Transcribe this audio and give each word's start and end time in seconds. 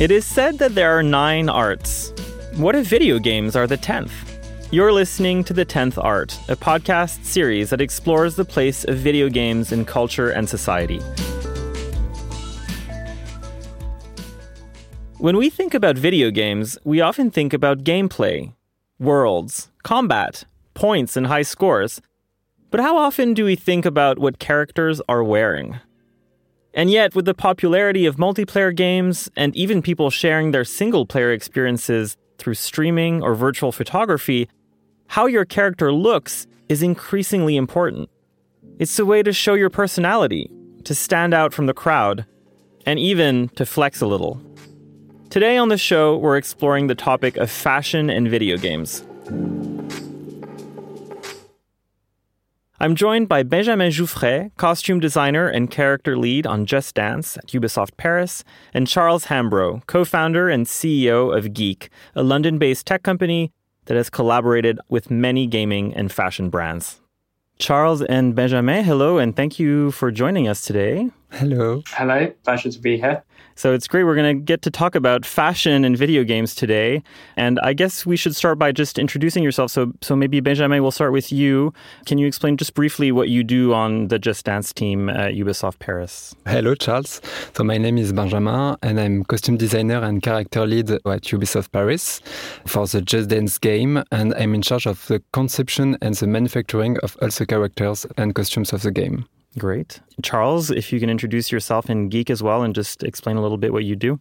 It 0.00 0.10
is 0.10 0.24
said 0.24 0.58
that 0.58 0.74
there 0.74 0.98
are 0.98 1.04
nine 1.04 1.48
arts. 1.48 2.12
What 2.56 2.74
if 2.74 2.88
video 2.88 3.20
games 3.20 3.54
are 3.54 3.68
the 3.68 3.76
tenth? 3.76 4.12
You're 4.72 4.92
listening 4.92 5.44
to 5.44 5.52
The 5.52 5.64
Tenth 5.64 5.98
Art, 5.98 6.36
a 6.48 6.56
podcast 6.56 7.24
series 7.24 7.70
that 7.70 7.80
explores 7.80 8.34
the 8.34 8.44
place 8.44 8.82
of 8.82 8.96
video 8.96 9.28
games 9.28 9.70
in 9.70 9.84
culture 9.84 10.30
and 10.30 10.48
society. 10.48 10.98
When 15.18 15.36
we 15.36 15.48
think 15.48 15.74
about 15.74 15.96
video 15.96 16.32
games, 16.32 16.76
we 16.82 17.00
often 17.00 17.30
think 17.30 17.52
about 17.52 17.84
gameplay, 17.84 18.52
worlds, 18.98 19.68
combat, 19.84 20.42
points, 20.74 21.16
and 21.16 21.28
high 21.28 21.42
scores. 21.42 22.00
But 22.72 22.80
how 22.80 22.96
often 22.96 23.32
do 23.32 23.44
we 23.44 23.54
think 23.54 23.86
about 23.86 24.18
what 24.18 24.40
characters 24.40 25.00
are 25.08 25.22
wearing? 25.22 25.78
And 26.74 26.90
yet, 26.90 27.14
with 27.14 27.24
the 27.24 27.34
popularity 27.34 28.04
of 28.04 28.16
multiplayer 28.16 28.74
games 28.74 29.30
and 29.36 29.54
even 29.54 29.80
people 29.80 30.10
sharing 30.10 30.50
their 30.50 30.64
single 30.64 31.06
player 31.06 31.30
experiences 31.30 32.16
through 32.38 32.54
streaming 32.54 33.22
or 33.22 33.34
virtual 33.36 33.70
photography, 33.70 34.48
how 35.06 35.26
your 35.26 35.44
character 35.44 35.92
looks 35.92 36.48
is 36.68 36.82
increasingly 36.82 37.56
important. 37.56 38.10
It's 38.80 38.98
a 38.98 39.06
way 39.06 39.22
to 39.22 39.32
show 39.32 39.54
your 39.54 39.70
personality, 39.70 40.50
to 40.82 40.94
stand 40.96 41.32
out 41.32 41.54
from 41.54 41.66
the 41.66 41.74
crowd, 41.74 42.26
and 42.84 42.98
even 42.98 43.50
to 43.50 43.64
flex 43.64 44.00
a 44.00 44.06
little. 44.06 44.42
Today 45.30 45.56
on 45.56 45.68
the 45.68 45.78
show, 45.78 46.16
we're 46.16 46.36
exploring 46.36 46.88
the 46.88 46.94
topic 46.96 47.36
of 47.36 47.50
fashion 47.50 48.10
and 48.10 48.28
video 48.28 48.56
games. 48.56 49.04
I'm 52.80 52.96
joined 52.96 53.28
by 53.28 53.44
Benjamin 53.44 53.92
Jouffret, 53.92 54.50
costume 54.56 54.98
designer 54.98 55.46
and 55.46 55.70
character 55.70 56.18
lead 56.18 56.44
on 56.44 56.66
Just 56.66 56.96
Dance 56.96 57.36
at 57.36 57.46
Ubisoft 57.46 57.96
Paris, 57.96 58.42
and 58.74 58.88
Charles 58.88 59.26
Hambro, 59.26 59.86
co 59.86 60.04
founder 60.04 60.48
and 60.48 60.66
CEO 60.66 61.36
of 61.36 61.54
Geek, 61.54 61.88
a 62.16 62.24
London 62.24 62.58
based 62.58 62.84
tech 62.84 63.04
company 63.04 63.52
that 63.84 63.96
has 63.96 64.10
collaborated 64.10 64.80
with 64.88 65.08
many 65.08 65.46
gaming 65.46 65.94
and 65.94 66.10
fashion 66.10 66.50
brands. 66.50 67.00
Charles 67.60 68.02
and 68.02 68.34
Benjamin, 68.34 68.82
hello, 68.82 69.18
and 69.18 69.36
thank 69.36 69.60
you 69.60 69.92
for 69.92 70.10
joining 70.10 70.48
us 70.48 70.62
today. 70.62 71.10
Hello. 71.30 71.84
Hello, 71.90 72.26
pleasure 72.42 72.72
to 72.72 72.78
be 72.80 72.96
here. 72.96 73.22
So 73.56 73.72
it's 73.72 73.86
great. 73.86 74.04
We're 74.04 74.14
going 74.16 74.36
to 74.36 74.42
get 74.42 74.62
to 74.62 74.70
talk 74.70 74.94
about 74.94 75.24
fashion 75.24 75.84
and 75.84 75.96
video 75.96 76.24
games 76.24 76.54
today. 76.54 77.02
And 77.36 77.60
I 77.60 77.72
guess 77.72 78.04
we 78.04 78.16
should 78.16 78.34
start 78.34 78.58
by 78.58 78.72
just 78.72 78.98
introducing 78.98 79.42
yourself. 79.42 79.70
So, 79.70 79.92
so 80.02 80.16
maybe 80.16 80.40
Benjamin, 80.40 80.82
we'll 80.82 80.90
start 80.90 81.12
with 81.12 81.32
you. 81.32 81.72
Can 82.06 82.18
you 82.18 82.26
explain 82.26 82.56
just 82.56 82.74
briefly 82.74 83.12
what 83.12 83.28
you 83.28 83.44
do 83.44 83.72
on 83.72 84.08
the 84.08 84.18
Just 84.18 84.44
Dance 84.44 84.72
team 84.72 85.08
at 85.08 85.34
Ubisoft 85.34 85.78
Paris? 85.78 86.34
Hello, 86.46 86.74
Charles. 86.74 87.20
So 87.56 87.64
my 87.64 87.78
name 87.78 87.98
is 87.98 88.12
Benjamin, 88.12 88.76
and 88.82 89.00
I'm 89.00 89.24
costume 89.24 89.56
designer 89.56 90.02
and 90.02 90.22
character 90.22 90.66
lead 90.66 90.90
at 90.90 91.02
Ubisoft 91.02 91.72
Paris 91.72 92.20
for 92.66 92.86
the 92.86 93.00
Just 93.00 93.30
Dance 93.30 93.58
game. 93.58 94.02
And 94.10 94.34
I'm 94.34 94.54
in 94.54 94.62
charge 94.62 94.86
of 94.86 95.06
the 95.06 95.22
conception 95.32 95.96
and 96.02 96.14
the 96.14 96.26
manufacturing 96.26 96.98
of 97.02 97.16
all 97.22 97.28
the 97.28 97.46
characters 97.46 98.06
and 98.16 98.34
costumes 98.34 98.72
of 98.72 98.82
the 98.82 98.90
game. 98.90 99.26
Great. 99.58 100.00
Charles, 100.22 100.70
if 100.70 100.92
you 100.92 100.98
can 100.98 101.08
introduce 101.08 101.52
yourself 101.52 101.88
in 101.88 102.08
Geek 102.08 102.28
as 102.28 102.42
well 102.42 102.62
and 102.62 102.74
just 102.74 103.04
explain 103.04 103.36
a 103.36 103.42
little 103.42 103.58
bit 103.58 103.72
what 103.72 103.84
you 103.84 103.94
do. 103.94 104.18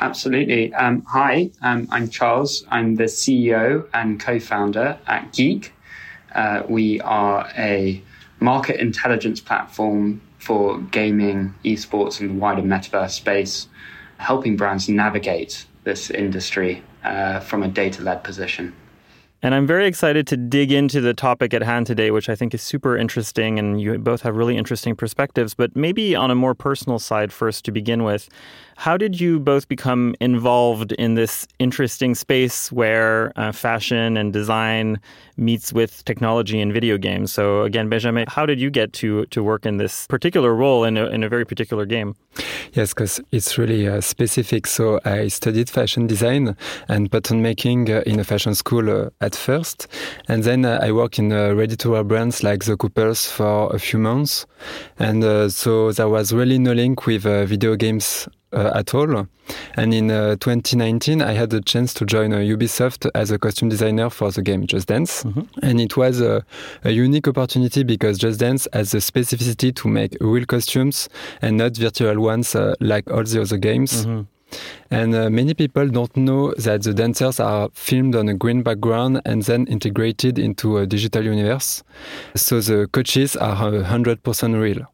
Absolutely. 0.00 0.72
Um, 0.74 1.02
hi, 1.02 1.50
um, 1.60 1.86
I'm 1.90 2.08
Charles. 2.08 2.64
I'm 2.70 2.96
the 2.96 3.04
CEO 3.04 3.86
and 3.92 4.18
co 4.18 4.40
founder 4.40 4.98
at 5.06 5.32
Geek. 5.32 5.72
Uh, 6.34 6.62
we 6.68 7.00
are 7.02 7.48
a 7.56 8.02
market 8.40 8.80
intelligence 8.80 9.40
platform 9.40 10.20
for 10.38 10.80
gaming, 10.80 11.54
esports, 11.64 12.20
and 12.20 12.30
the 12.30 12.34
wider 12.34 12.62
metaverse 12.62 13.12
space, 13.12 13.68
helping 14.18 14.56
brands 14.56 14.88
navigate 14.88 15.66
this 15.84 16.10
industry 16.10 16.82
uh, 17.04 17.38
from 17.40 17.62
a 17.62 17.68
data 17.68 18.02
led 18.02 18.24
position. 18.24 18.74
And 19.44 19.56
I'm 19.56 19.66
very 19.66 19.88
excited 19.88 20.28
to 20.28 20.36
dig 20.36 20.70
into 20.70 21.00
the 21.00 21.14
topic 21.14 21.52
at 21.52 21.62
hand 21.62 21.88
today, 21.88 22.12
which 22.12 22.28
I 22.28 22.36
think 22.36 22.54
is 22.54 22.62
super 22.62 22.96
interesting. 22.96 23.58
And 23.58 23.80
you 23.80 23.98
both 23.98 24.22
have 24.22 24.36
really 24.36 24.56
interesting 24.56 24.94
perspectives. 24.94 25.52
But 25.54 25.74
maybe 25.74 26.14
on 26.14 26.30
a 26.30 26.36
more 26.36 26.54
personal 26.54 27.00
side, 27.00 27.32
first 27.32 27.64
to 27.64 27.72
begin 27.72 28.04
with, 28.04 28.28
how 28.76 28.96
did 28.96 29.20
you 29.20 29.38
both 29.38 29.68
become 29.68 30.14
involved 30.20 30.92
in 30.92 31.14
this 31.14 31.46
interesting 31.58 32.14
space 32.14 32.72
where 32.72 33.32
uh, 33.36 33.52
fashion 33.52 34.16
and 34.16 34.32
design 34.32 35.00
meets 35.36 35.72
with 35.72 36.04
technology 36.04 36.60
and 36.60 36.72
video 36.72 36.98
games? 36.98 37.32
So, 37.32 37.62
again, 37.62 37.88
Benjamin, 37.88 38.26
how 38.28 38.46
did 38.46 38.60
you 38.60 38.70
get 38.70 38.92
to, 38.94 39.26
to 39.26 39.42
work 39.42 39.66
in 39.66 39.76
this 39.76 40.06
particular 40.06 40.54
role 40.54 40.84
in 40.84 40.96
a, 40.96 41.06
in 41.06 41.22
a 41.22 41.28
very 41.28 41.44
particular 41.44 41.86
game? 41.86 42.14
Yes, 42.72 42.94
because 42.94 43.20
it's 43.30 43.58
really 43.58 43.86
uh, 43.86 44.00
specific. 44.00 44.66
So, 44.66 45.00
I 45.04 45.28
studied 45.28 45.68
fashion 45.70 46.06
design 46.06 46.56
and 46.88 47.10
pattern 47.10 47.42
making 47.42 47.90
uh, 47.90 48.02
in 48.06 48.20
a 48.20 48.24
fashion 48.24 48.54
school 48.54 48.88
uh, 48.90 49.10
at 49.20 49.34
first. 49.34 49.86
And 50.28 50.44
then 50.44 50.64
uh, 50.64 50.78
I 50.82 50.92
worked 50.92 51.18
in 51.18 51.32
uh, 51.32 51.52
ready 51.54 51.76
to 51.76 51.90
wear 51.90 52.04
brands 52.04 52.42
like 52.42 52.64
the 52.64 52.76
Kooples 52.76 53.30
for 53.30 53.74
a 53.74 53.78
few 53.78 53.98
months. 53.98 54.46
And 54.98 55.52
so 55.52 55.92
there 55.92 56.08
was 56.08 56.32
really 56.32 56.58
no 56.58 56.72
link 56.72 57.06
with 57.06 57.22
video 57.22 57.76
games 57.76 58.28
at 58.52 58.94
all. 58.94 59.26
And 59.74 59.92
in 59.92 60.10
uh, 60.10 60.36
2019, 60.36 61.22
I 61.22 61.32
had 61.32 61.50
the 61.50 61.60
chance 61.60 61.92
to 61.94 62.06
join 62.06 62.32
uh, 62.32 62.38
Ubisoft 62.38 63.10
as 63.14 63.30
a 63.30 63.38
costume 63.38 63.68
designer 63.68 64.10
for 64.10 64.30
the 64.30 64.42
game 64.42 64.66
Just 64.66 64.88
Dance. 64.88 65.24
Mm-hmm. 65.24 65.40
And 65.62 65.80
it 65.80 65.96
was 65.96 66.20
a, 66.20 66.44
a, 66.84 66.90
unique 66.90 67.28
opportunity 67.28 67.82
because 67.82 68.18
Just 68.18 68.40
Dance 68.40 68.68
has 68.72 68.92
the 68.92 68.98
specificity 68.98 69.74
to 69.74 69.88
make 69.88 70.16
real 70.20 70.46
costumes 70.46 71.08
and 71.40 71.56
not 71.56 71.76
virtual 71.76 72.20
ones 72.20 72.54
like 72.80 73.10
all 73.10 73.24
the 73.24 73.40
other 73.40 73.56
games. 73.56 74.06
Mm-hmm. 74.06 74.22
And 74.90 75.14
uh, 75.14 75.30
many 75.30 75.54
people 75.54 75.88
don't 75.88 76.14
know 76.16 76.52
that 76.58 76.82
the 76.82 76.92
dancers 76.92 77.40
are 77.40 77.70
filmed 77.72 78.14
on 78.14 78.28
a 78.28 78.34
green 78.34 78.62
background 78.62 79.22
and 79.24 79.42
then 79.42 79.66
integrated 79.66 80.38
into 80.38 80.78
a 80.78 80.86
digital 80.86 81.24
universe. 81.24 81.82
So 82.36 82.60
the 82.60 82.86
coaches 82.88 83.36
are 83.36 83.56
100% 83.56 84.60
real. 84.60 84.86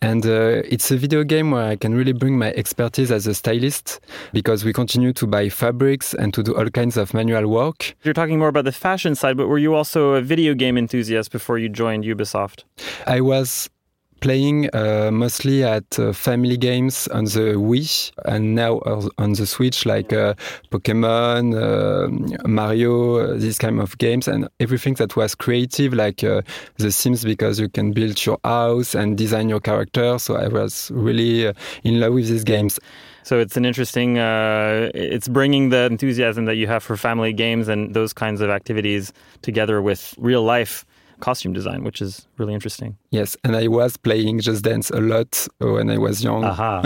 And 0.00 0.24
uh, 0.24 0.62
it's 0.64 0.90
a 0.90 0.96
video 0.96 1.24
game 1.24 1.50
where 1.50 1.64
I 1.64 1.76
can 1.76 1.94
really 1.94 2.12
bring 2.12 2.38
my 2.38 2.52
expertise 2.52 3.10
as 3.10 3.26
a 3.26 3.34
stylist 3.34 4.00
because 4.32 4.64
we 4.64 4.72
continue 4.72 5.12
to 5.14 5.26
buy 5.26 5.48
fabrics 5.48 6.14
and 6.14 6.32
to 6.34 6.42
do 6.42 6.54
all 6.56 6.68
kinds 6.70 6.96
of 6.96 7.14
manual 7.14 7.48
work. 7.48 7.96
You're 8.02 8.14
talking 8.14 8.38
more 8.38 8.48
about 8.48 8.64
the 8.64 8.72
fashion 8.72 9.14
side, 9.14 9.36
but 9.36 9.48
were 9.48 9.58
you 9.58 9.74
also 9.74 10.14
a 10.14 10.22
video 10.22 10.54
game 10.54 10.78
enthusiast 10.78 11.32
before 11.32 11.58
you 11.58 11.68
joined 11.68 12.04
Ubisoft? 12.04 12.64
I 13.06 13.20
was 13.20 13.68
playing 14.20 14.68
uh, 14.74 15.10
mostly 15.12 15.64
at 15.64 15.98
uh, 15.98 16.12
family 16.12 16.56
games 16.56 17.08
on 17.08 17.24
the 17.24 17.54
Wii 17.56 18.12
and 18.24 18.54
now 18.54 18.78
on 19.18 19.32
the 19.32 19.46
Switch, 19.46 19.86
like 19.86 20.12
uh, 20.12 20.34
Pokemon, 20.70 21.54
uh, 21.54 22.48
Mario, 22.48 23.16
uh, 23.16 23.36
these 23.36 23.58
kind 23.58 23.80
of 23.80 23.96
games, 23.98 24.28
and 24.28 24.48
everything 24.60 24.94
that 24.94 25.16
was 25.16 25.34
creative, 25.34 25.92
like 25.94 26.24
uh, 26.24 26.42
The 26.76 26.90
Sims, 26.90 27.24
because 27.24 27.60
you 27.60 27.68
can 27.68 27.92
build 27.92 28.24
your 28.24 28.38
house 28.44 28.94
and 28.94 29.16
design 29.16 29.48
your 29.48 29.60
character. 29.60 30.18
So 30.18 30.36
I 30.36 30.48
was 30.48 30.90
really 30.92 31.52
in 31.84 32.00
love 32.00 32.14
with 32.14 32.28
these 32.28 32.44
games. 32.44 32.78
So 33.22 33.38
it's 33.38 33.56
an 33.58 33.66
interesting. 33.66 34.18
Uh, 34.18 34.90
it's 34.94 35.28
bringing 35.28 35.68
the 35.68 35.84
enthusiasm 35.84 36.46
that 36.46 36.56
you 36.56 36.66
have 36.66 36.82
for 36.82 36.96
family 36.96 37.32
games 37.32 37.68
and 37.68 37.92
those 37.92 38.12
kinds 38.14 38.40
of 38.40 38.48
activities 38.48 39.12
together 39.42 39.82
with 39.82 40.14
real 40.18 40.42
life 40.42 40.86
costume 41.20 41.52
design, 41.52 41.84
which 41.84 42.00
is 42.00 42.26
really 42.38 42.54
interesting. 42.54 42.96
Yes, 43.10 43.36
and 43.44 43.56
I 43.56 43.68
was 43.68 43.96
playing 43.96 44.40
Just 44.40 44.64
Dance 44.64 44.90
a 44.90 45.00
lot 45.00 45.46
when 45.58 45.90
I 45.90 45.98
was 45.98 46.22
young. 46.22 46.44
Aha. 46.44 46.82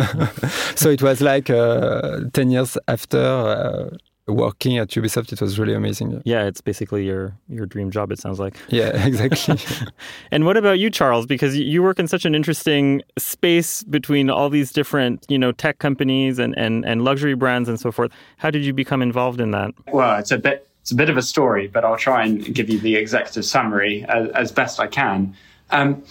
so 0.74 0.90
it 0.90 1.02
was 1.02 1.20
like 1.20 1.50
uh, 1.50 2.20
10 2.32 2.50
years 2.50 2.78
after. 2.88 3.18
Uh, 3.18 3.96
working 4.28 4.78
at 4.78 4.88
Ubisoft, 4.88 5.32
it 5.32 5.40
was 5.40 5.58
really 5.58 5.74
amazing. 5.74 6.22
Yeah, 6.24 6.44
it's 6.44 6.60
basically 6.60 7.04
your 7.04 7.36
your 7.48 7.66
dream 7.66 7.90
job. 7.90 8.12
It 8.12 8.18
sounds 8.18 8.38
like. 8.38 8.56
Yeah, 8.68 8.90
exactly. 9.06 9.58
and 10.30 10.44
what 10.44 10.56
about 10.56 10.78
you, 10.78 10.90
Charles? 10.90 11.26
Because 11.26 11.56
you 11.56 11.82
work 11.82 11.98
in 11.98 12.08
such 12.08 12.24
an 12.24 12.34
interesting 12.34 13.02
space 13.18 13.82
between 13.84 14.30
all 14.30 14.48
these 14.48 14.72
different, 14.72 15.26
you 15.28 15.38
know, 15.38 15.52
tech 15.52 15.78
companies 15.78 16.38
and 16.38 16.56
and 16.56 16.84
and 16.84 17.02
luxury 17.04 17.34
brands 17.34 17.68
and 17.68 17.78
so 17.78 17.90
forth. 17.90 18.12
How 18.38 18.50
did 18.50 18.64
you 18.64 18.72
become 18.72 19.02
involved 19.02 19.40
in 19.40 19.50
that? 19.52 19.72
Well, 19.92 20.18
it's 20.18 20.30
a 20.30 20.38
bit 20.38 20.68
it's 20.82 20.90
a 20.90 20.96
bit 20.96 21.08
of 21.08 21.16
a 21.16 21.22
story, 21.22 21.68
but 21.68 21.84
I'll 21.84 21.96
try 21.96 22.24
and 22.24 22.54
give 22.54 22.68
you 22.68 22.78
the 22.78 22.96
executive 22.96 23.44
summary 23.44 24.04
as, 24.08 24.28
as 24.30 24.52
best 24.52 24.80
I 24.80 24.88
can. 24.88 25.34
Um, 25.70 26.02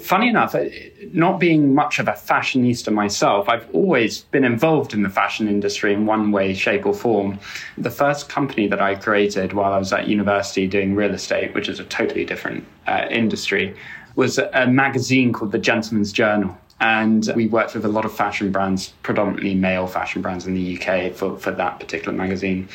funny 0.00 0.28
enough, 0.28 0.54
uh, 0.54 0.64
not 1.12 1.38
being 1.38 1.74
much 1.74 1.98
of 1.98 2.08
a 2.08 2.12
fashionista 2.12 2.92
myself, 2.92 3.48
I've 3.48 3.68
always 3.72 4.22
been 4.22 4.44
involved 4.44 4.94
in 4.94 5.02
the 5.02 5.10
fashion 5.10 5.46
industry 5.46 5.92
in 5.92 6.06
one 6.06 6.32
way, 6.32 6.54
shape, 6.54 6.86
or 6.86 6.94
form. 6.94 7.38
The 7.78 7.90
first 7.90 8.28
company 8.28 8.66
that 8.68 8.80
I 8.80 8.94
created 8.94 9.52
while 9.52 9.72
I 9.72 9.78
was 9.78 9.92
at 9.92 10.08
university 10.08 10.66
doing 10.66 10.94
real 10.94 11.14
estate, 11.14 11.54
which 11.54 11.68
is 11.68 11.78
a 11.78 11.84
totally 11.84 12.24
different 12.24 12.66
uh, 12.86 13.06
industry, 13.10 13.76
was 14.16 14.38
a 14.38 14.66
magazine 14.66 15.32
called 15.32 15.52
The 15.52 15.58
Gentleman's 15.58 16.12
Journal. 16.12 16.58
And 16.80 17.30
we 17.36 17.46
worked 17.46 17.74
with 17.74 17.84
a 17.84 17.88
lot 17.88 18.04
of 18.04 18.12
fashion 18.12 18.50
brands, 18.50 18.94
predominantly 19.02 19.54
male 19.54 19.86
fashion 19.86 20.22
brands 20.22 20.46
in 20.46 20.54
the 20.54 20.78
UK 20.78 21.12
for, 21.12 21.38
for 21.38 21.52
that 21.52 21.78
particular 21.78 22.12
magazine. 22.16 22.68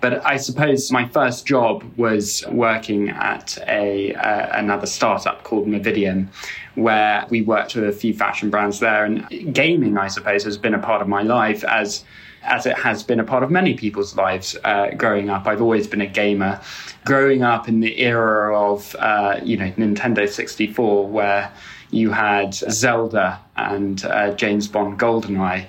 But 0.00 0.24
I 0.24 0.36
suppose 0.38 0.90
my 0.90 1.06
first 1.08 1.46
job 1.46 1.84
was 1.96 2.44
working 2.48 3.10
at 3.10 3.58
a 3.68 4.14
uh, 4.14 4.58
another 4.58 4.86
startup 4.86 5.42
called 5.44 5.66
Movidian, 5.66 6.28
where 6.74 7.26
we 7.28 7.42
worked 7.42 7.74
with 7.74 7.84
a 7.84 7.92
few 7.92 8.14
fashion 8.14 8.50
brands 8.50 8.80
there. 8.80 9.04
And 9.04 9.54
gaming, 9.54 9.98
I 9.98 10.08
suppose, 10.08 10.44
has 10.44 10.56
been 10.56 10.74
a 10.74 10.78
part 10.78 11.02
of 11.02 11.08
my 11.08 11.22
life 11.22 11.64
as 11.64 12.04
as 12.42 12.64
it 12.64 12.76
has 12.78 13.02
been 13.02 13.20
a 13.20 13.24
part 13.24 13.42
of 13.42 13.50
many 13.50 13.74
people's 13.74 14.16
lives 14.16 14.56
uh, 14.64 14.90
growing 14.96 15.28
up. 15.28 15.46
I've 15.46 15.60
always 15.60 15.86
been 15.86 16.00
a 16.00 16.06
gamer. 16.06 16.60
Growing 17.04 17.42
up 17.42 17.68
in 17.68 17.80
the 17.80 17.98
era 18.00 18.58
of 18.58 18.96
uh, 18.98 19.40
you 19.42 19.56
know 19.56 19.70
Nintendo 19.72 20.28
64, 20.28 21.06
where 21.06 21.52
you 21.90 22.10
had 22.10 22.54
Zelda 22.54 23.40
and 23.56 24.04
uh, 24.04 24.32
James 24.34 24.68
Bond 24.68 24.98
GoldenEye. 24.98 25.66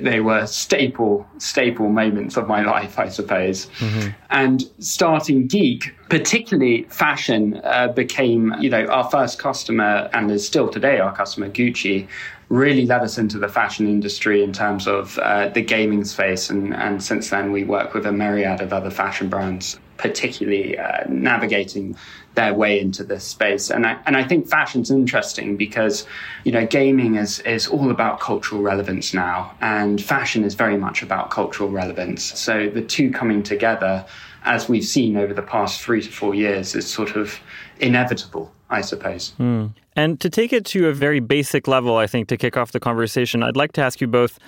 They 0.00 0.20
were 0.20 0.46
staple 0.46 1.26
staple 1.38 1.88
moments 1.88 2.36
of 2.36 2.48
my 2.48 2.62
life, 2.62 2.98
I 2.98 3.08
suppose. 3.08 3.66
Mm-hmm. 3.78 4.10
And 4.30 4.64
starting 4.78 5.46
Geek, 5.46 5.94
particularly 6.08 6.84
fashion, 6.84 7.60
uh, 7.64 7.88
became 7.88 8.54
you 8.60 8.70
know 8.70 8.86
our 8.86 9.08
first 9.10 9.38
customer 9.38 10.10
and 10.12 10.30
is 10.30 10.46
still 10.46 10.68
today 10.68 10.98
our 10.98 11.14
customer, 11.14 11.48
Gucci. 11.48 12.08
Really 12.48 12.86
led 12.86 13.02
us 13.02 13.18
into 13.18 13.38
the 13.38 13.48
fashion 13.48 13.86
industry 13.86 14.42
in 14.42 14.54
terms 14.54 14.86
of 14.88 15.18
uh, 15.18 15.50
the 15.50 15.60
gaming 15.60 16.04
space, 16.04 16.48
and, 16.48 16.74
and 16.74 17.02
since 17.02 17.28
then 17.28 17.52
we 17.52 17.64
work 17.64 17.92
with 17.92 18.06
a 18.06 18.12
myriad 18.12 18.62
of 18.62 18.72
other 18.72 18.90
fashion 18.90 19.28
brands, 19.28 19.78
particularly 19.98 20.78
uh, 20.78 21.04
navigating 21.08 21.96
their 22.34 22.54
way 22.54 22.80
into 22.80 23.02
this 23.04 23.24
space. 23.24 23.68
And 23.68 23.84
I, 23.84 23.98
and 24.06 24.16
I 24.16 24.22
think 24.22 24.48
fashion's 24.48 24.90
interesting 24.90 25.56
because, 25.56 26.06
you 26.44 26.52
know, 26.52 26.66
gaming 26.66 27.16
is, 27.16 27.40
is 27.40 27.66
all 27.66 27.90
about 27.90 28.20
cultural 28.20 28.62
relevance 28.62 29.12
now, 29.12 29.54
and 29.60 30.00
fashion 30.00 30.44
is 30.44 30.54
very 30.54 30.78
much 30.78 31.02
about 31.02 31.30
cultural 31.30 31.68
relevance. 31.68 32.22
So 32.38 32.70
the 32.70 32.82
two 32.82 33.10
coming 33.10 33.42
together, 33.42 34.06
as 34.44 34.68
we've 34.68 34.84
seen 34.84 35.16
over 35.16 35.34
the 35.34 35.42
past 35.42 35.82
three 35.82 36.00
to 36.00 36.10
four 36.10 36.34
years, 36.34 36.74
is 36.74 36.86
sort 36.86 37.16
of 37.16 37.40
inevitable, 37.80 38.52
I 38.70 38.82
suppose. 38.82 39.32
Mm. 39.38 39.72
And 39.96 40.20
to 40.20 40.30
take 40.30 40.52
it 40.52 40.64
to 40.66 40.88
a 40.88 40.92
very 40.92 41.18
basic 41.18 41.66
level, 41.66 41.96
I 41.96 42.06
think, 42.06 42.28
to 42.28 42.36
kick 42.36 42.56
off 42.56 42.70
the 42.70 42.78
conversation, 42.80 43.42
I'd 43.42 43.56
like 43.56 43.72
to 43.72 43.82
ask 43.82 44.00
you 44.00 44.06
both 44.06 44.38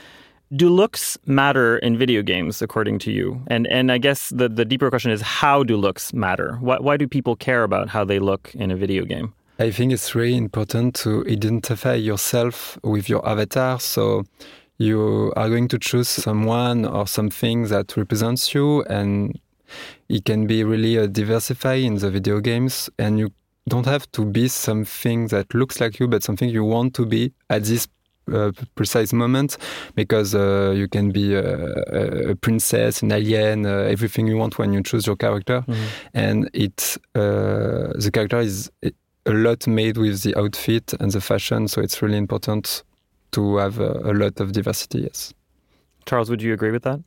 do 0.55 0.69
looks 0.69 1.17
matter 1.27 1.79
in 1.79 1.97
video 1.97 2.23
games 2.23 2.61
according 2.61 2.99
to 3.01 3.13
you? 3.13 3.43
And 3.47 3.67
and 3.69 3.93
i 3.93 3.99
guess 3.99 4.31
the, 4.31 4.49
the 4.49 4.65
deeper 4.65 4.91
question 4.91 5.11
is 5.11 5.21
how 5.21 5.63
do 5.63 5.77
looks 5.77 6.13
matter? 6.13 6.59
Why, 6.61 6.79
why 6.79 6.97
do 6.97 7.07
people 7.07 7.37
care 7.37 7.63
about 7.63 7.89
how 7.89 8.05
they 8.05 8.19
look 8.19 8.55
in 8.55 8.71
a 8.71 8.77
video 8.77 9.05
game? 9.05 9.33
I 9.59 9.71
think 9.71 9.93
it's 9.93 10.15
really 10.15 10.37
important 10.37 10.95
to 10.97 11.25
identify 11.29 11.95
yourself 11.95 12.79
with 12.83 13.09
your 13.09 13.27
avatar. 13.29 13.79
So 13.79 14.25
you 14.79 15.33
are 15.37 15.49
going 15.51 15.69
to 15.69 15.79
choose 15.79 16.09
someone 16.09 16.87
or 16.87 17.07
something 17.07 17.69
that 17.69 17.97
represents 17.97 18.55
you 18.55 18.83
and 18.85 19.39
it 20.09 20.25
can 20.25 20.47
be 20.47 20.65
really 20.65 20.99
uh, 20.99 21.07
diversified 21.07 21.83
in 21.83 21.97
the 21.97 22.11
video 22.11 22.41
games. 22.41 22.89
And 22.99 23.19
you 23.19 23.29
don't 23.69 23.85
have 23.85 24.11
to 24.13 24.25
be 24.25 24.49
something 24.49 25.29
that 25.29 25.55
looks 25.55 25.81
like 25.81 26.01
you 26.01 26.09
but 26.09 26.23
something 26.23 26.49
you 26.49 26.65
want 26.65 26.95
to 26.95 27.07
be 27.07 27.33
at 27.51 27.65
this 27.65 27.87
uh, 28.33 28.53
precise 28.75 29.13
moment 29.13 29.57
because 29.95 30.35
uh, 30.35 30.73
you 30.77 30.89
can 30.89 31.11
be 31.11 31.35
a, 31.35 32.31
a, 32.31 32.35
princess, 32.37 33.03
an 33.03 33.13
alien, 33.13 33.67
uh, 33.67 33.71
everything 33.91 34.27
you 34.27 34.37
want 34.37 34.59
when 34.59 34.73
you 34.73 34.83
choose 34.83 35.07
your 35.07 35.17
character, 35.17 35.63
mm-hmm. 35.67 35.87
and 36.15 36.51
it 36.53 36.97
uh, 37.15 37.93
the 37.99 38.11
character 38.13 38.39
is 38.39 38.71
a 39.27 39.33
lot 39.33 39.67
made 39.67 39.97
with 39.97 40.23
the 40.23 40.37
outfit 40.39 40.95
and 41.01 41.11
the 41.13 41.21
fashion, 41.21 41.69
so 41.69 41.81
it's 41.81 42.01
really 42.03 42.19
important 42.19 42.83
to 43.33 43.57
have 43.57 43.79
a, 43.79 43.93
a 44.05 44.13
lot 44.13 44.41
of 44.41 44.53
diversity. 44.53 45.01
Yes. 45.01 45.33
Charles, 46.07 46.31
would 46.31 46.43
you 46.43 46.53
agree 46.53 46.71
with 46.71 46.83
that? 46.83 47.01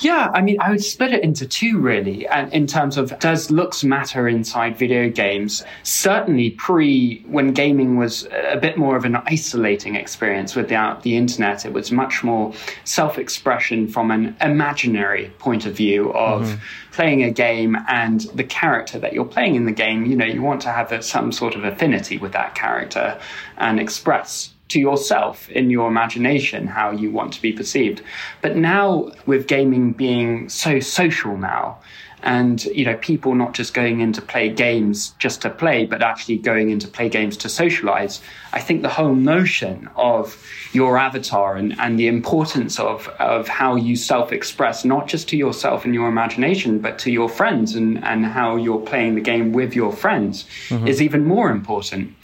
Yeah, 0.00 0.30
I 0.32 0.40
mean, 0.40 0.58
I 0.60 0.70
would 0.70 0.82
split 0.82 1.12
it 1.12 1.22
into 1.22 1.46
two 1.46 1.78
really, 1.78 2.26
and 2.26 2.52
in 2.54 2.66
terms 2.66 2.96
of 2.96 3.18
does 3.18 3.50
looks 3.50 3.84
matter 3.84 4.28
inside 4.28 4.78
video 4.78 5.10
games? 5.10 5.62
Certainly, 5.82 6.52
pre 6.52 7.22
when 7.26 7.52
gaming 7.52 7.96
was 7.96 8.26
a 8.32 8.56
bit 8.56 8.78
more 8.78 8.96
of 8.96 9.04
an 9.04 9.16
isolating 9.26 9.96
experience 9.96 10.56
without 10.56 11.02
the 11.02 11.16
internet, 11.16 11.66
it 11.66 11.72
was 11.74 11.92
much 11.92 12.24
more 12.24 12.54
self-expression 12.84 13.88
from 13.88 14.10
an 14.10 14.36
imaginary 14.40 15.30
point 15.38 15.66
of 15.66 15.74
view 15.74 16.12
of 16.14 16.42
mm-hmm. 16.42 16.92
playing 16.92 17.22
a 17.22 17.30
game 17.30 17.76
and 17.88 18.20
the 18.34 18.44
character 18.44 18.98
that 18.98 19.12
you're 19.12 19.24
playing 19.26 19.54
in 19.54 19.66
the 19.66 19.72
game. 19.72 20.06
You 20.06 20.16
know, 20.16 20.24
you 20.24 20.40
want 20.40 20.62
to 20.62 20.70
have 20.70 20.92
a, 20.92 21.02
some 21.02 21.30
sort 21.30 21.54
of 21.54 21.64
affinity 21.64 22.16
with 22.16 22.32
that 22.32 22.54
character 22.54 23.20
and 23.58 23.78
express 23.78 24.54
to 24.70 24.80
yourself 24.80 25.48
in 25.50 25.70
your 25.70 25.88
imagination 25.88 26.66
how 26.66 26.90
you 26.90 27.10
want 27.10 27.32
to 27.34 27.42
be 27.42 27.52
perceived. 27.52 28.02
But 28.42 28.56
now, 28.56 29.12
with 29.26 29.46
gaming 29.46 29.92
being 29.92 30.48
so 30.48 30.80
social 30.80 31.36
now, 31.36 31.78
and 32.22 32.64
you 32.66 32.84
know 32.84 32.96
people 32.98 33.34
not 33.34 33.54
just 33.54 33.72
going 33.72 34.00
in 34.00 34.12
to 34.12 34.20
play 34.20 34.48
games 34.48 35.14
just 35.18 35.40
to 35.42 35.50
play 35.50 35.86
but 35.86 36.02
actually 36.02 36.36
going 36.36 36.70
in 36.70 36.78
to 36.78 36.88
play 36.88 37.08
games 37.08 37.36
to 37.36 37.48
socialize 37.48 38.20
i 38.52 38.60
think 38.60 38.82
the 38.82 38.88
whole 38.88 39.14
notion 39.14 39.88
of 39.96 40.42
your 40.72 40.98
avatar 40.98 41.56
and, 41.56 41.78
and 41.80 41.98
the 41.98 42.06
importance 42.06 42.78
of, 42.78 43.08
of 43.18 43.48
how 43.48 43.74
you 43.74 43.96
self-express 43.96 44.84
not 44.84 45.08
just 45.08 45.28
to 45.28 45.36
yourself 45.36 45.84
and 45.84 45.94
your 45.94 46.08
imagination 46.08 46.78
but 46.78 46.98
to 46.98 47.10
your 47.10 47.28
friends 47.28 47.74
and, 47.74 48.02
and 48.04 48.26
how 48.26 48.56
you're 48.56 48.80
playing 48.80 49.14
the 49.14 49.20
game 49.20 49.52
with 49.52 49.74
your 49.74 49.92
friends 49.92 50.44
mm-hmm. 50.68 50.86
is 50.86 51.00
even 51.00 51.24
more 51.24 51.50
important 51.50 52.14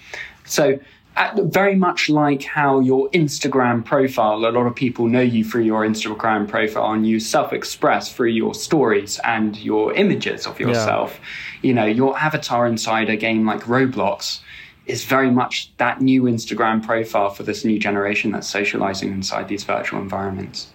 so 0.45 0.79
Uh, 1.17 1.33
very 1.45 1.75
much 1.75 2.11
like 2.11 2.43
how 2.43 2.79
your 2.79 3.09
Instagram 3.11 3.83
profile, 3.83 4.35
a 4.35 4.51
lot 4.51 4.67
of 4.67 4.75
people 4.75 5.07
know 5.07 5.23
you 5.23 5.43
through 5.43 5.63
your 5.63 5.87
Instagram 5.87 6.47
profile 6.47 6.93
and 6.93 7.07
you 7.07 7.19
self 7.19 7.55
express 7.55 8.13
through 8.13 8.29
your 8.29 8.55
stories 8.55 9.19
and 9.25 9.57
your 9.57 9.95
images 9.95 10.47
of 10.47 10.61
yourself. 10.61 11.19
Yeah. 11.63 11.69
You 11.69 11.75
know, 11.75 11.85
your 11.87 12.19
avatar 12.19 12.67
inside 12.67 13.09
a 13.09 13.17
game 13.17 13.47
like 13.47 13.63
Roblox 13.63 14.41
is 14.85 15.05
very 15.05 15.31
much 15.31 15.71
that 15.79 16.03
new 16.03 16.25
Instagram 16.25 16.85
profile 16.85 17.31
for 17.31 17.45
this 17.45 17.65
new 17.65 17.79
generation 17.79 18.33
that's 18.33 18.49
socializing 18.49 19.11
inside 19.11 19.49
these 19.49 19.65
virtual 19.65 20.01
environments. 20.01 20.69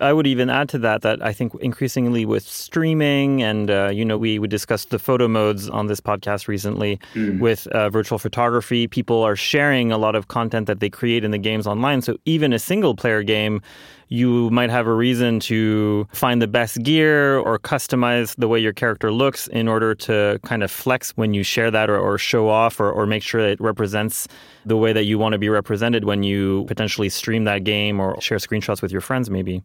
I 0.00 0.12
would 0.12 0.26
even 0.26 0.48
add 0.48 0.68
to 0.70 0.78
that 0.78 1.02
that 1.02 1.24
I 1.24 1.32
think 1.32 1.54
increasingly 1.60 2.24
with 2.24 2.44
streaming 2.44 3.42
and 3.42 3.70
uh, 3.70 3.90
you 3.92 4.04
know 4.04 4.16
we 4.16 4.38
we 4.38 4.46
discussed 4.46 4.90
the 4.90 4.98
photo 4.98 5.26
modes 5.28 5.68
on 5.68 5.86
this 5.86 6.00
podcast 6.00 6.46
recently 6.48 7.00
mm. 7.14 7.40
with 7.40 7.66
uh, 7.68 7.90
virtual 7.90 8.18
photography. 8.18 8.86
People 8.86 9.22
are 9.22 9.36
sharing 9.36 9.90
a 9.90 9.98
lot 9.98 10.14
of 10.14 10.28
content 10.28 10.66
that 10.66 10.80
they 10.80 10.90
create 10.90 11.24
in 11.24 11.30
the 11.30 11.38
games 11.38 11.66
online. 11.66 12.02
So 12.02 12.16
even 12.24 12.52
a 12.52 12.58
single 12.58 12.94
player 12.94 13.22
game, 13.22 13.60
you 14.08 14.50
might 14.50 14.70
have 14.70 14.86
a 14.86 14.92
reason 14.92 15.40
to 15.40 16.06
find 16.12 16.40
the 16.40 16.46
best 16.46 16.82
gear 16.82 17.38
or 17.38 17.58
customize 17.58 18.34
the 18.36 18.48
way 18.48 18.58
your 18.58 18.72
character 18.72 19.12
looks 19.12 19.48
in 19.48 19.68
order 19.68 19.94
to 19.94 20.40
kind 20.44 20.62
of 20.62 20.70
flex 20.70 21.10
when 21.16 21.34
you 21.34 21.42
share 21.42 21.70
that 21.70 21.90
or, 21.90 21.98
or 21.98 22.18
show 22.18 22.48
off 22.48 22.80
or, 22.80 22.90
or 22.90 23.06
make 23.06 23.22
sure 23.22 23.40
it 23.40 23.60
represents 23.60 24.26
the 24.64 24.76
way 24.76 24.92
that 24.92 25.04
you 25.04 25.18
want 25.18 25.34
to 25.34 25.38
be 25.38 25.48
represented 25.48 26.04
when 26.04 26.22
you 26.22 26.64
potentially 26.68 27.08
stream 27.08 27.44
that 27.44 27.64
game 27.64 28.00
or 28.00 28.18
share 28.20 28.38
screenshots 28.38 28.80
with 28.80 28.92
your 28.92 29.00
friends 29.00 29.28
maybe. 29.28 29.62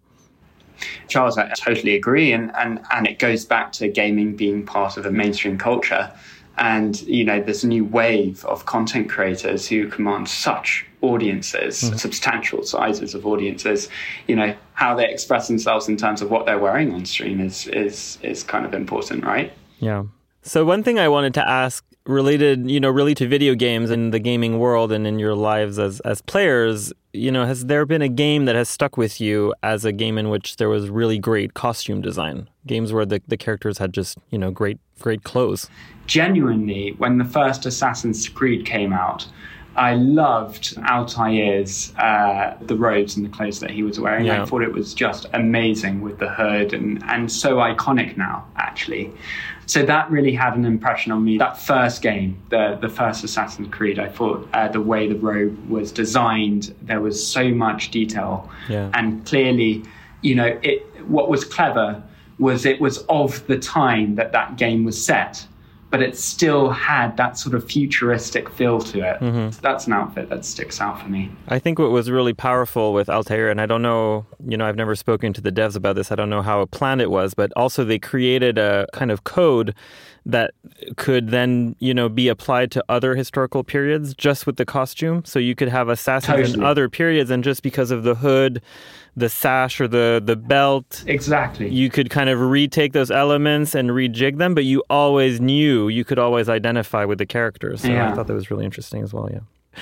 Charles, 1.08 1.38
I 1.38 1.52
totally 1.58 1.96
agree. 1.96 2.32
And, 2.32 2.52
and, 2.56 2.80
and 2.92 3.08
it 3.08 3.20
goes 3.20 3.46
back 3.46 3.72
to 3.74 3.88
gaming 3.88 4.36
being 4.36 4.66
part 4.66 4.98
of 4.98 5.04
the 5.04 5.12
mainstream 5.12 5.58
culture. 5.58 6.12
And, 6.58 7.02
you 7.04 7.26
know, 7.26 7.42
this 7.42 7.64
new 7.64 7.84
wave 7.84 8.46
of 8.46 8.66
content 8.66 9.10
creators 9.10 9.68
who 9.68 9.88
command 9.88 10.30
such 10.30 10.86
audiences, 11.02 11.82
mm-hmm. 11.82 11.96
substantial 11.98 12.64
sizes 12.64 13.16
of 13.16 13.26
audiences, 13.26 13.90
you 14.28 14.36
know, 14.36 14.56
how 14.74 14.96
they 14.96 15.10
express 15.10 15.48
themselves 15.48 15.88
in 15.90 15.98
terms 15.98 16.22
of 16.22 16.30
what 16.30 16.46
they're 16.46 16.60
wearing 16.60 16.94
on 16.94 17.06
stream 17.06 17.40
is, 17.40 17.68
is, 17.68 18.20
is 18.22 18.44
kind 18.44 18.66
of 18.66 18.74
important, 18.74 19.24
right? 19.24 19.52
Yeah. 19.80 20.04
So 20.44 20.64
one 20.64 20.84
thing 20.84 21.00
I 21.00 21.08
wanted 21.08 21.34
to 21.36 21.50
ask 21.50 21.84
related, 22.06 22.70
you 22.70 22.80
know, 22.80 22.90
really 22.90 23.16
to 23.16 23.28
video 23.28 23.56
games 23.56 23.90
and 23.90 24.14
the 24.14 24.20
gaming 24.20 24.60
world 24.60 24.92
and 24.92 25.08
in 25.08 25.20
your 25.20 25.36
lives 25.36 25.80
as 25.80 26.00
as 26.02 26.22
players, 26.22 26.92
you 27.14 27.32
know, 27.32 27.46
has 27.46 27.66
there 27.66 27.86
been 27.86 28.02
a 28.02 28.10
game 28.10 28.46
that 28.46 28.56
has 28.56 28.70
stuck 28.70 28.98
with 28.98 29.22
you 29.22 29.54
as 29.64 29.86
a 29.86 29.92
game 29.92 30.18
in 30.18 30.30
which 30.30 30.58
there 30.58 30.70
was 30.70 30.90
really 30.90 31.18
great 31.18 31.54
costume 31.54 32.02
design? 32.02 32.50
Games 32.68 32.92
where 32.92 33.06
the, 33.06 33.22
the 33.28 33.38
characters 33.38 33.78
had 33.78 33.94
just, 33.94 34.18
you 34.30 34.38
know, 34.38 34.52
great 34.52 34.80
great 35.00 35.24
clothes. 35.24 35.70
Genuinely, 36.06 36.92
when 36.98 37.18
the 37.18 37.26
first 37.26 37.66
Assassin's 37.66 38.28
Creed 38.28 38.66
came 38.66 38.92
out, 38.92 39.26
I 39.76 39.96
loved 39.96 40.78
Altair's 40.88 41.96
uh, 41.98 42.56
the 42.62 42.76
robes 42.76 43.16
and 43.16 43.26
the 43.26 43.30
clothes 43.30 43.60
that 43.62 43.72
he 43.72 43.82
was 43.82 44.00
wearing. 44.00 44.26
Yeah. 44.26 44.44
I 44.44 44.46
thought 44.46 44.62
it 44.62 44.72
was 44.72 44.94
just 44.94 45.26
amazing 45.34 46.02
with 46.02 46.20
the 46.20 46.30
hood 46.30 46.74
and 46.74 47.02
and 47.06 47.32
so 47.32 47.56
iconic 47.58 48.18
now, 48.18 48.46
actually. 48.58 49.12
So 49.66 49.84
that 49.86 50.10
really 50.12 50.34
had 50.34 50.56
an 50.56 50.66
impression 50.66 51.12
on 51.12 51.24
me. 51.24 51.38
That 51.38 51.58
first 51.58 52.02
game, 52.02 52.42
the 52.50 52.78
the 52.82 52.90
first 52.90 53.24
Assassin's 53.24 53.74
Creed, 53.74 54.00
I 54.00 54.10
thought 54.10 54.48
uh, 54.54 54.68
the 54.68 54.82
way 54.82 55.08
the 55.08 55.16
robe 55.16 55.70
was 55.70 55.92
designed, 55.92 56.74
there 56.82 57.02
was 57.02 57.26
so 57.26 57.50
much 57.50 57.92
detail, 57.92 58.50
yeah. 58.70 58.90
and 58.94 59.26
clearly, 59.26 59.84
you 60.22 60.36
know, 60.36 60.60
it. 60.62 60.88
What 61.08 61.30
was 61.30 61.44
clever 61.44 62.02
was 62.40 62.66
it 62.66 62.80
was 62.80 63.00
of 63.10 63.46
the 63.48 63.58
time 63.60 64.16
that 64.16 64.32
that 64.32 64.56
game 64.58 64.86
was 64.86 65.04
set 65.04 65.46
but 65.94 66.02
it 66.02 66.18
still 66.18 66.72
had 66.72 67.16
that 67.18 67.38
sort 67.38 67.54
of 67.54 67.64
futuristic 67.64 68.50
feel 68.50 68.80
to 68.80 69.08
it. 69.08 69.20
Mm-hmm. 69.20 69.52
So 69.52 69.60
that's 69.62 69.86
an 69.86 69.94
outfit 69.94 70.28
that 70.30 70.44
sticks 70.44 70.82
out 70.82 71.00
for 71.00 71.08
me. 71.08 71.32
I 71.50 71.60
think 71.60 71.78
what 71.78 71.92
was 71.92 72.10
really 72.10 72.34
powerful 72.34 72.94
with 72.94 73.10
Altair, 73.10 73.52
and 73.52 73.62
I 73.62 73.68
don't 73.68 73.84
know, 73.84 74.26
you 74.44 74.58
know, 74.58 74.66
I've 74.66 74.76
never 74.76 74.96
spoken 74.96 75.34
to 75.34 75.42
the 75.42 75.52
devs 75.52 75.76
about 75.76 75.96
this, 75.96 76.12
I 76.12 76.16
don't 76.16 76.32
know 76.32 76.42
how 76.42 76.66
planned 76.66 77.02
it 77.02 77.12
was, 77.12 77.36
but 77.36 77.54
also 77.56 77.84
they 77.84 78.00
created 78.00 78.58
a 78.58 78.88
kind 78.92 79.12
of 79.12 79.24
code 79.24 79.76
that 80.26 80.52
could 80.96 81.30
then, 81.30 81.76
you 81.80 81.94
know, 81.94 82.08
be 82.08 82.28
applied 82.30 82.72
to 82.72 82.84
other 82.88 83.16
historical 83.16 83.64
periods 83.64 84.14
just 84.14 84.46
with 84.46 84.56
the 84.56 84.66
costume. 84.66 85.24
So 85.26 85.40
you 85.40 85.56
could 85.56 85.68
have 85.68 85.90
assassins 85.90 86.38
totally. 86.38 86.54
in 86.54 86.64
other 86.64 86.90
periods, 86.90 87.30
and 87.30 87.44
just 87.44 87.62
because 87.64 87.92
of 87.92 88.04
the 88.04 88.16
hood, 88.16 88.62
the 89.16 89.30
sash 89.30 89.80
or 89.82 89.88
the 89.88 90.22
the 90.24 90.36
belt. 90.36 91.04
Exactly. 91.08 91.70
You 91.70 91.90
could 91.90 92.10
kind 92.10 92.30
of 92.30 92.40
retake 92.40 92.94
those 92.94 93.12
elements 93.12 93.76
and 93.76 93.90
rejig 93.90 94.38
them, 94.38 94.56
but 94.56 94.64
you 94.64 94.84
always 94.90 95.40
knew 95.40 95.88
you 95.88 96.06
could 96.06 96.20
always 96.20 96.50
identify 96.50 97.06
with 97.06 97.18
the 97.18 97.26
characters. 97.26 97.82
So 97.82 97.90
yeah. 97.90 98.12
I 98.12 98.16
thought 98.16 98.28
that 98.28 98.34
was 98.34 98.50
really 98.50 98.66
interesting 98.66 99.04
as 99.04 99.14
well. 99.14 99.30
Yeah. 99.32 99.82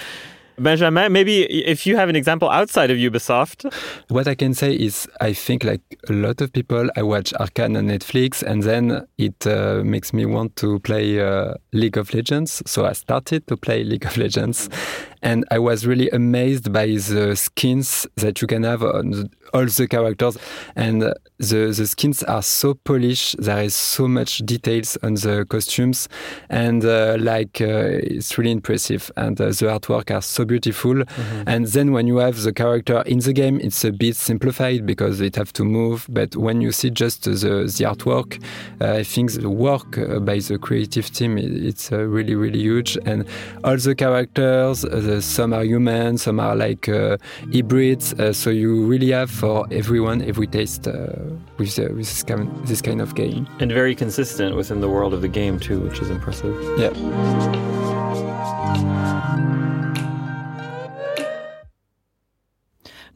Benjamin, 0.57 1.11
maybe 1.11 1.43
if 1.43 1.87
you 1.87 1.95
have 1.97 2.09
an 2.09 2.15
example 2.15 2.49
outside 2.49 2.91
of 2.91 2.97
Ubisoft. 2.97 3.71
What 4.09 4.27
I 4.27 4.35
can 4.35 4.53
say 4.53 4.73
is, 4.73 5.07
I 5.19 5.33
think 5.33 5.63
like 5.63 5.81
a 6.09 6.13
lot 6.13 6.41
of 6.41 6.53
people, 6.53 6.89
I 6.95 7.03
watch 7.03 7.33
Arcane 7.33 7.75
on 7.75 7.87
Netflix, 7.87 8.43
and 8.43 8.63
then 8.63 9.07
it 9.17 9.47
uh, 9.47 9.81
makes 9.83 10.13
me 10.13 10.25
want 10.25 10.55
to 10.57 10.79
play 10.79 11.19
uh, 11.19 11.55
League 11.73 11.97
of 11.97 12.13
Legends. 12.13 12.61
So 12.65 12.85
I 12.85 12.93
started 12.93 13.47
to 13.47 13.57
play 13.57 13.83
League 13.83 14.05
of 14.05 14.17
Legends, 14.17 14.69
and 15.21 15.45
I 15.51 15.59
was 15.59 15.85
really 15.85 16.09
amazed 16.09 16.71
by 16.73 16.87
the 16.87 17.35
skins 17.35 18.07
that 18.15 18.41
you 18.41 18.47
can 18.47 18.63
have 18.63 18.83
on 18.83 19.29
all 19.53 19.65
the 19.65 19.87
characters. 19.87 20.37
And 20.75 21.01
the, 21.01 21.15
the 21.37 21.87
skins 21.87 22.23
are 22.23 22.41
so 22.41 22.73
polished. 22.73 23.41
There 23.41 23.61
is 23.63 23.75
so 23.75 24.07
much 24.07 24.39
details 24.39 24.97
on 25.03 25.15
the 25.15 25.45
costumes. 25.49 26.07
And 26.49 26.83
uh, 26.85 27.17
like, 27.19 27.61
uh, 27.61 27.99
it's 28.03 28.37
really 28.37 28.51
impressive. 28.51 29.11
And 29.17 29.39
uh, 29.39 29.47
the 29.47 29.67
artwork 29.67 30.11
are 30.11 30.21
so 30.21 30.45
beautiful. 30.45 30.93
Mm-hmm. 30.93 31.43
And 31.47 31.67
then 31.67 31.91
when 31.91 32.07
you 32.07 32.17
have 32.17 32.41
the 32.41 32.53
character 32.53 33.01
in 33.05 33.19
the 33.19 33.33
game, 33.33 33.59
it's 33.61 33.83
a 33.83 33.91
bit 33.91 34.15
simplified 34.15 34.85
because 34.85 35.21
it 35.21 35.35
have 35.35 35.53
to 35.53 35.63
move. 35.63 36.07
But 36.09 36.35
when 36.35 36.61
you 36.61 36.71
see 36.71 36.89
just 36.89 37.23
the, 37.23 37.31
the 37.31 37.85
artwork, 37.85 38.43
uh, 38.79 38.93
I 38.93 39.03
think 39.03 39.31
the 39.33 39.49
work 39.49 39.97
uh, 39.97 40.19
by 40.19 40.39
the 40.39 40.57
creative 40.57 41.11
team, 41.11 41.37
it's 41.37 41.91
uh, 41.91 41.99
really, 41.99 42.35
really 42.35 42.59
huge. 42.59 42.97
And 43.05 43.25
all 43.63 43.77
the 43.77 43.95
characters, 43.95 44.83
some 45.19 45.53
are 45.53 45.63
human, 45.63 46.17
some 46.17 46.39
are 46.39 46.55
like 46.55 46.87
uh, 46.87 47.17
hybrids. 47.53 48.13
Uh, 48.13 48.31
so 48.31 48.49
you 48.49 48.85
really 48.85 49.11
have 49.11 49.29
for 49.29 49.65
everyone 49.71 50.21
every 50.21 50.47
taste 50.47 50.87
uh, 50.87 51.07
with, 51.57 51.77
with 51.77 51.97
this, 51.97 52.23
kind, 52.23 52.67
this 52.67 52.81
kind 52.81 53.01
of 53.01 53.15
game. 53.15 53.47
And 53.59 53.71
very 53.71 53.95
consistent 53.95 54.55
within 54.55 54.79
the 54.79 54.89
world 54.89 55.13
of 55.13 55.21
the 55.21 55.27
game 55.27 55.59
too, 55.59 55.79
which 55.79 55.99
is 55.99 56.09
impressive. 56.09 56.55
Yeah. 56.79 58.30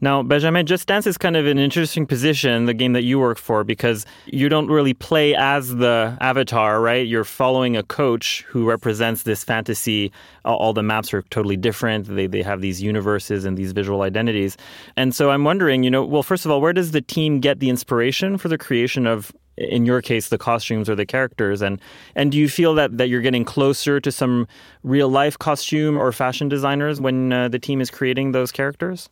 Now, 0.00 0.22
Benjamin, 0.22 0.66
Just 0.66 0.86
Dance 0.86 1.06
is 1.06 1.16
kind 1.16 1.36
of 1.36 1.46
an 1.46 1.58
interesting 1.58 2.06
position, 2.06 2.66
the 2.66 2.74
game 2.74 2.92
that 2.92 3.04
you 3.04 3.18
work 3.18 3.38
for, 3.38 3.64
because 3.64 4.04
you 4.26 4.48
don't 4.48 4.68
really 4.68 4.92
play 4.92 5.34
as 5.34 5.74
the 5.76 6.16
avatar, 6.20 6.80
right? 6.80 7.06
You're 7.06 7.24
following 7.24 7.76
a 7.76 7.82
coach 7.82 8.44
who 8.48 8.66
represents 8.68 9.22
this 9.22 9.42
fantasy. 9.42 10.12
All 10.44 10.74
the 10.74 10.82
maps 10.82 11.14
are 11.14 11.22
totally 11.22 11.56
different. 11.56 12.14
They, 12.14 12.26
they 12.26 12.42
have 12.42 12.60
these 12.60 12.82
universes 12.82 13.46
and 13.46 13.56
these 13.56 13.72
visual 13.72 14.02
identities. 14.02 14.58
And 14.96 15.14
so 15.14 15.30
I'm 15.30 15.44
wondering, 15.44 15.82
you 15.82 15.90
know, 15.90 16.04
well, 16.04 16.22
first 16.22 16.44
of 16.44 16.50
all, 16.50 16.60
where 16.60 16.74
does 16.74 16.90
the 16.90 17.00
team 17.00 17.40
get 17.40 17.60
the 17.60 17.70
inspiration 17.70 18.36
for 18.36 18.48
the 18.48 18.58
creation 18.58 19.06
of 19.06 19.32
in 19.56 19.86
your 19.86 20.02
case 20.02 20.28
the 20.28 20.36
costumes 20.36 20.86
or 20.86 20.94
the 20.94 21.06
characters 21.06 21.62
and 21.62 21.80
and 22.14 22.30
do 22.30 22.36
you 22.36 22.46
feel 22.46 22.74
that 22.74 22.98
that 22.98 23.08
you're 23.08 23.22
getting 23.22 23.42
closer 23.42 23.98
to 23.98 24.12
some 24.12 24.46
real 24.82 25.08
life 25.08 25.38
costume 25.38 25.96
or 25.96 26.12
fashion 26.12 26.46
designers 26.46 27.00
when 27.00 27.32
uh, 27.32 27.48
the 27.48 27.58
team 27.58 27.80
is 27.80 27.90
creating 27.90 28.32
those 28.32 28.52
characters 28.52 29.08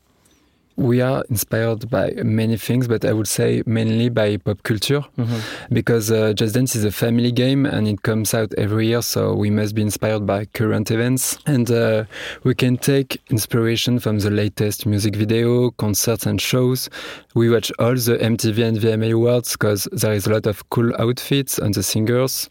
we 0.77 1.01
are 1.01 1.25
inspired 1.31 1.89
by 1.91 2.11
many 2.23 2.57
things, 2.57 2.89
but 2.89 3.05
I 3.05 3.13
would 3.13 3.29
say 3.29 3.63
mainly 3.67 4.09
by 4.09 4.37
pop 4.39 4.63
culture 4.63 5.05
mm-hmm. 5.17 5.75
because 5.75 6.11
uh, 6.11 6.33
Just 6.33 6.55
Dance 6.55 6.75
is 6.75 6.85
a 6.85 6.91
family 6.91 7.31
game 7.33 7.67
and 7.67 7.87
it 7.87 8.03
comes 8.03 8.35
out 8.35 8.53
every 8.59 8.89
year, 8.89 9.03
so 9.03 9.35
we 9.35 9.51
must 9.51 9.75
be 9.75 9.83
inspired 9.83 10.27
by 10.27 10.47
current 10.47 10.91
events. 10.91 11.39
And 11.47 11.71
uh, 11.71 12.05
we 12.43 12.55
can 12.55 12.77
take 12.77 13.23
inspiration 13.31 13.99
from 13.99 14.19
the 14.19 14.31
latest 14.31 14.87
music 14.87 15.15
video, 15.17 15.71
concerts, 15.73 16.27
and 16.27 16.41
shows. 16.41 16.91
We 17.35 17.51
watch 17.51 17.71
all 17.79 17.95
the 17.95 18.19
MTV 18.21 18.65
and 18.67 18.79
VMA 18.79 19.13
awards 19.13 19.53
because 19.53 19.89
there 19.93 20.13
is 20.13 20.27
a 20.27 20.33
lot 20.33 20.47
of 20.47 20.69
cool 20.71 20.93
outfits 20.99 21.59
on 21.59 21.73
the 21.73 21.83
singers. 21.83 22.49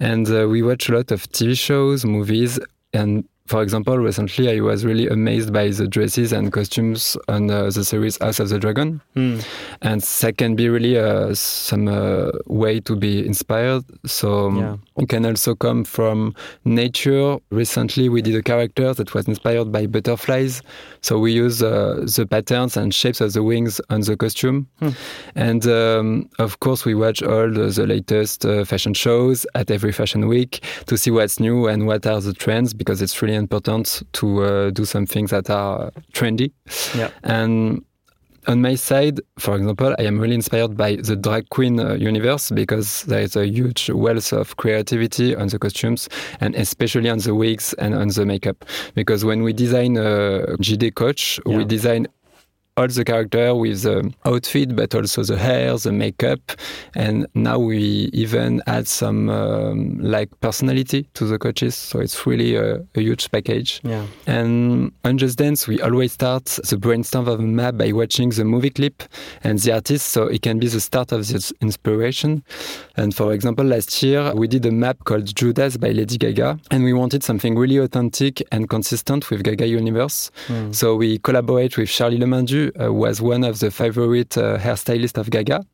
And 0.00 0.30
uh, 0.30 0.48
we 0.48 0.62
watch 0.62 0.88
a 0.88 0.94
lot 0.94 1.10
of 1.10 1.28
TV 1.30 1.58
shows, 1.58 2.04
movies, 2.04 2.58
and 2.92 3.24
for 3.46 3.62
example, 3.62 3.98
recently 3.98 4.50
I 4.50 4.60
was 4.60 4.84
really 4.84 5.06
amazed 5.06 5.52
by 5.52 5.68
the 5.68 5.86
dresses 5.86 6.32
and 6.32 6.52
costumes 6.52 7.16
on 7.28 7.50
uh, 7.50 7.70
the 7.70 7.84
series 7.84 8.18
House 8.20 8.40
of 8.40 8.48
the 8.48 8.58
Dragon, 8.58 9.00
mm. 9.14 9.44
and 9.82 10.00
that 10.00 10.36
can 10.36 10.56
be 10.56 10.68
really 10.68 10.98
uh, 10.98 11.32
some 11.34 11.86
uh, 11.86 12.32
way 12.46 12.80
to 12.80 12.96
be 12.96 13.24
inspired. 13.24 13.84
So 14.04 14.46
um, 14.46 14.58
yeah. 14.58 14.76
it 14.96 15.08
can 15.08 15.24
also 15.24 15.54
come 15.54 15.84
from 15.84 16.34
nature. 16.64 17.38
Recently, 17.50 18.08
we 18.08 18.20
did 18.20 18.34
a 18.34 18.42
character 18.42 18.92
that 18.94 19.14
was 19.14 19.28
inspired 19.28 19.70
by 19.70 19.86
butterflies, 19.86 20.62
so 21.02 21.18
we 21.18 21.32
use 21.32 21.62
uh, 21.62 22.04
the 22.16 22.26
patterns 22.28 22.76
and 22.76 22.92
shapes 22.92 23.20
of 23.20 23.32
the 23.32 23.44
wings 23.44 23.80
on 23.90 24.00
the 24.00 24.16
costume, 24.16 24.66
mm. 24.80 24.94
and 25.36 25.66
um, 25.68 26.28
of 26.40 26.58
course 26.60 26.84
we 26.84 26.94
watch 26.94 27.22
all 27.22 27.48
the, 27.48 27.68
the 27.68 27.86
latest 27.86 28.44
uh, 28.44 28.64
fashion 28.64 28.92
shows 28.92 29.46
at 29.54 29.70
every 29.70 29.92
fashion 29.92 30.26
week 30.26 30.64
to 30.86 30.98
see 30.98 31.12
what's 31.12 31.38
new 31.38 31.68
and 31.68 31.86
what 31.86 32.06
are 32.06 32.20
the 32.20 32.32
trends 32.32 32.74
because 32.74 33.00
it's 33.00 33.22
really 33.22 33.35
important 33.36 34.02
to 34.12 34.42
uh, 34.42 34.70
do 34.70 34.84
some 34.84 35.06
things 35.06 35.30
that 35.30 35.50
are 35.50 35.92
trendy. 36.12 36.52
Yeah. 36.94 37.10
And 37.22 37.84
on 38.46 38.62
my 38.62 38.74
side, 38.76 39.20
for 39.38 39.56
example, 39.56 39.94
I 39.98 40.02
am 40.02 40.18
really 40.18 40.34
inspired 40.34 40.76
by 40.76 40.96
the 40.96 41.16
drag 41.16 41.48
queen 41.50 41.80
uh, 41.80 41.94
universe 41.94 42.50
because 42.50 43.02
there 43.04 43.20
is 43.20 43.34
a 43.36 43.46
huge 43.46 43.90
wealth 43.90 44.32
of 44.32 44.56
creativity 44.56 45.34
on 45.34 45.48
the 45.48 45.58
costumes 45.58 46.08
and 46.40 46.54
especially 46.54 47.10
on 47.10 47.18
the 47.18 47.34
wigs 47.34 47.72
and 47.74 47.94
on 47.94 48.08
the 48.08 48.24
makeup. 48.24 48.64
Because 48.94 49.24
when 49.24 49.42
we 49.42 49.52
design 49.52 49.96
a 49.96 50.56
JD 50.60 50.94
coach, 50.94 51.40
yeah. 51.44 51.56
we 51.56 51.64
design 51.64 52.06
all 52.76 52.86
the 52.88 53.04
character 53.04 53.54
with 53.54 53.82
the 53.82 54.12
outfit, 54.26 54.76
but 54.76 54.94
also 54.94 55.22
the 55.22 55.38
hair, 55.38 55.74
the 55.78 55.92
makeup, 55.92 56.40
and 56.94 57.26
now 57.34 57.58
we 57.58 58.10
even 58.12 58.62
add 58.66 58.86
some 58.86 59.30
um, 59.30 59.98
like 59.98 60.28
personality 60.40 61.08
to 61.14 61.24
the 61.24 61.38
coaches. 61.38 61.74
So 61.74 62.00
it's 62.00 62.26
really 62.26 62.54
a, 62.54 62.84
a, 62.94 63.00
huge 63.00 63.30
package. 63.30 63.80
Yeah. 63.82 64.04
And 64.26 64.92
on 65.04 65.16
Just 65.16 65.38
Dance, 65.38 65.66
we 65.66 65.80
always 65.80 66.12
start 66.12 66.44
the 66.44 66.76
brainstorm 66.76 67.28
of 67.28 67.40
a 67.40 67.42
map 67.42 67.78
by 67.78 67.92
watching 67.92 68.28
the 68.28 68.44
movie 68.44 68.70
clip 68.70 69.04
and 69.42 69.58
the 69.58 69.72
artist, 69.72 70.08
so 70.08 70.24
it 70.24 70.42
can 70.42 70.58
be 70.58 70.68
the 70.68 70.80
start 70.80 71.12
of 71.12 71.26
the 71.26 71.52
inspiration. 71.62 72.44
And 72.96 73.14
for 73.14 73.32
example, 73.32 73.64
last 73.64 74.02
year 74.02 74.34
we 74.34 74.48
did 74.48 74.66
a 74.66 74.72
map 74.72 74.98
called 75.04 75.34
Judas 75.34 75.78
by 75.78 75.92
Lady 75.92 76.18
Gaga, 76.18 76.58
and 76.70 76.84
we 76.84 76.92
wanted 76.92 77.22
something 77.22 77.56
really 77.56 77.78
authentic 77.78 78.42
and 78.52 78.68
consistent 78.68 79.30
with 79.30 79.44
Gaga 79.44 79.66
universe. 79.66 80.30
Mm. 80.48 80.74
So 80.74 80.94
we 80.94 81.18
collaborate 81.18 81.78
with 81.78 81.88
Charlie 81.88 82.18
Le 82.18 82.31
Mindu 82.31 82.65
uh, 82.65 82.65
was 82.76 83.20
one 83.20 83.44
of 83.44 83.58
the 83.58 83.70
favorite 83.70 84.36
uh, 84.36 84.58
hairstylists 84.58 85.18
of 85.18 85.30
Gaga. 85.30 85.64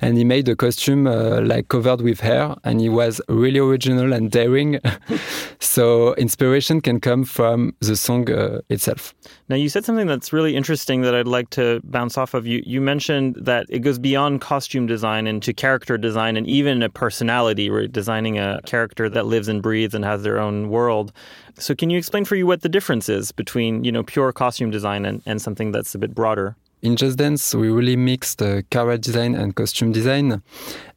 And 0.00 0.16
he 0.16 0.24
made 0.24 0.48
a 0.48 0.56
costume 0.56 1.06
uh, 1.06 1.40
like 1.40 1.68
covered 1.68 2.00
with 2.00 2.20
hair, 2.20 2.54
and 2.64 2.80
he 2.80 2.88
was 2.88 3.20
really 3.28 3.58
original 3.58 4.12
and 4.12 4.30
daring. 4.30 4.80
so 5.60 6.14
inspiration 6.14 6.80
can 6.80 7.00
come 7.00 7.24
from 7.24 7.74
the 7.80 7.96
song 7.96 8.30
uh, 8.30 8.60
itself. 8.68 9.14
Now 9.48 9.56
you 9.56 9.68
said 9.68 9.84
something 9.84 10.06
that's 10.06 10.32
really 10.32 10.56
interesting 10.56 11.02
that 11.02 11.14
I'd 11.14 11.28
like 11.28 11.50
to 11.50 11.80
bounce 11.84 12.18
off 12.18 12.34
of. 12.34 12.46
You 12.46 12.62
you 12.64 12.80
mentioned 12.80 13.36
that 13.40 13.66
it 13.68 13.80
goes 13.80 13.98
beyond 13.98 14.40
costume 14.40 14.86
design 14.86 15.26
into 15.26 15.52
character 15.52 15.98
design 15.98 16.36
and 16.36 16.46
even 16.46 16.82
a 16.82 16.88
personality. 16.88 17.70
We're 17.70 17.86
designing 17.86 18.38
a 18.38 18.60
character 18.64 19.08
that 19.10 19.26
lives 19.26 19.48
and 19.48 19.62
breathes 19.62 19.94
and 19.94 20.04
has 20.04 20.22
their 20.22 20.40
own 20.40 20.68
world. 20.68 21.12
So 21.58 21.74
can 21.74 21.90
you 21.90 21.98
explain 21.98 22.24
for 22.24 22.36
you 22.36 22.46
what 22.46 22.62
the 22.62 22.68
difference 22.68 23.08
is 23.08 23.30
between, 23.30 23.84
you 23.84 23.92
know, 23.92 24.02
pure 24.02 24.32
costume 24.32 24.70
design 24.70 25.04
and, 25.04 25.22
and 25.24 25.40
something 25.40 25.72
that's 25.72 25.94
a 25.94 25.98
bit 25.98 26.14
broader? 26.14 26.56
In 26.84 26.96
Just 26.96 27.16
Dance, 27.16 27.54
we 27.54 27.70
really 27.70 27.96
mixed 27.96 28.42
uh, 28.42 28.60
character 28.68 29.10
design 29.10 29.34
and 29.34 29.56
costume 29.56 29.90
design. 29.90 30.42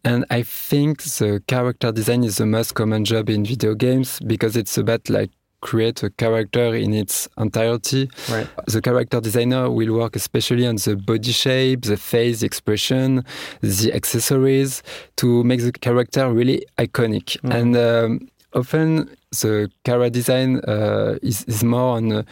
And 0.03 0.25
I 0.29 0.43
think 0.43 1.01
the 1.03 1.41
character 1.47 1.93
design 1.93 2.25
is 2.25 2.35
the 2.35 2.45
most 2.45 2.73
common 2.73 3.05
job 3.05 3.29
in 3.29 3.45
video 3.45 3.73
games 3.73 4.19
because 4.19 4.57
it's 4.57 4.77
about 4.77 5.09
like 5.09 5.29
create 5.61 6.03
a 6.03 6.09
character 6.09 6.75
in 6.75 6.93
its 6.93 7.29
entirety. 7.37 8.09
Right. 8.29 8.49
The 8.67 8.81
character 8.81 9.21
designer 9.21 9.71
will 9.71 9.93
work 9.97 10.17
especially 10.17 10.67
on 10.67 10.75
the 10.75 10.97
body 10.97 11.31
shape, 11.31 11.83
the 11.83 11.95
face, 11.95 12.41
the 12.41 12.47
expression, 12.47 13.23
the 13.61 13.93
accessories 13.93 14.83
to 15.15 15.41
make 15.45 15.61
the 15.61 15.71
character 15.71 16.29
really 16.29 16.65
iconic. 16.77 17.39
Mm. 17.43 17.55
And 17.55 17.77
um, 17.77 18.29
often 18.53 19.15
the 19.31 19.71
character 19.85 20.09
design 20.09 20.59
uh, 20.67 21.17
is, 21.21 21.45
is 21.45 21.63
more 21.63 21.95
on 21.95 22.11
uh, 22.11 22.23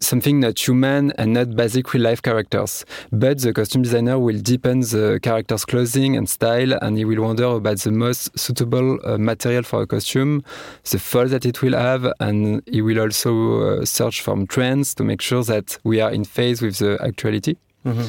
something 0.00 0.40
not 0.40 0.58
human 0.58 1.12
and 1.18 1.32
not 1.34 1.56
basic 1.56 1.92
real 1.92 2.04
life 2.04 2.22
characters. 2.22 2.84
But 3.12 3.40
the 3.40 3.52
costume 3.52 3.82
designer 3.82 4.18
will 4.18 4.38
deepen 4.38 4.80
the 4.80 5.18
character's 5.22 5.64
clothing 5.64 6.16
and 6.16 6.28
style, 6.28 6.72
and 6.72 6.96
he 6.96 7.04
will 7.04 7.22
wonder 7.22 7.44
about 7.44 7.78
the 7.78 7.92
most 7.92 8.38
suitable 8.38 8.98
uh, 9.04 9.18
material 9.18 9.62
for 9.62 9.82
a 9.82 9.86
costume, 9.86 10.42
the 10.90 10.98
fall 10.98 11.26
that 11.26 11.44
it 11.44 11.62
will 11.62 11.76
have, 11.76 12.12
and 12.20 12.62
he 12.66 12.82
will 12.82 13.00
also 13.00 13.80
uh, 13.80 13.84
search 13.84 14.22
for 14.22 14.46
trends 14.46 14.94
to 14.94 15.04
make 15.04 15.20
sure 15.20 15.42
that 15.44 15.78
we 15.84 16.00
are 16.00 16.10
in 16.10 16.24
phase 16.24 16.62
with 16.62 16.78
the 16.78 16.98
actuality. 17.02 17.56
Mm-hmm. 17.84 18.06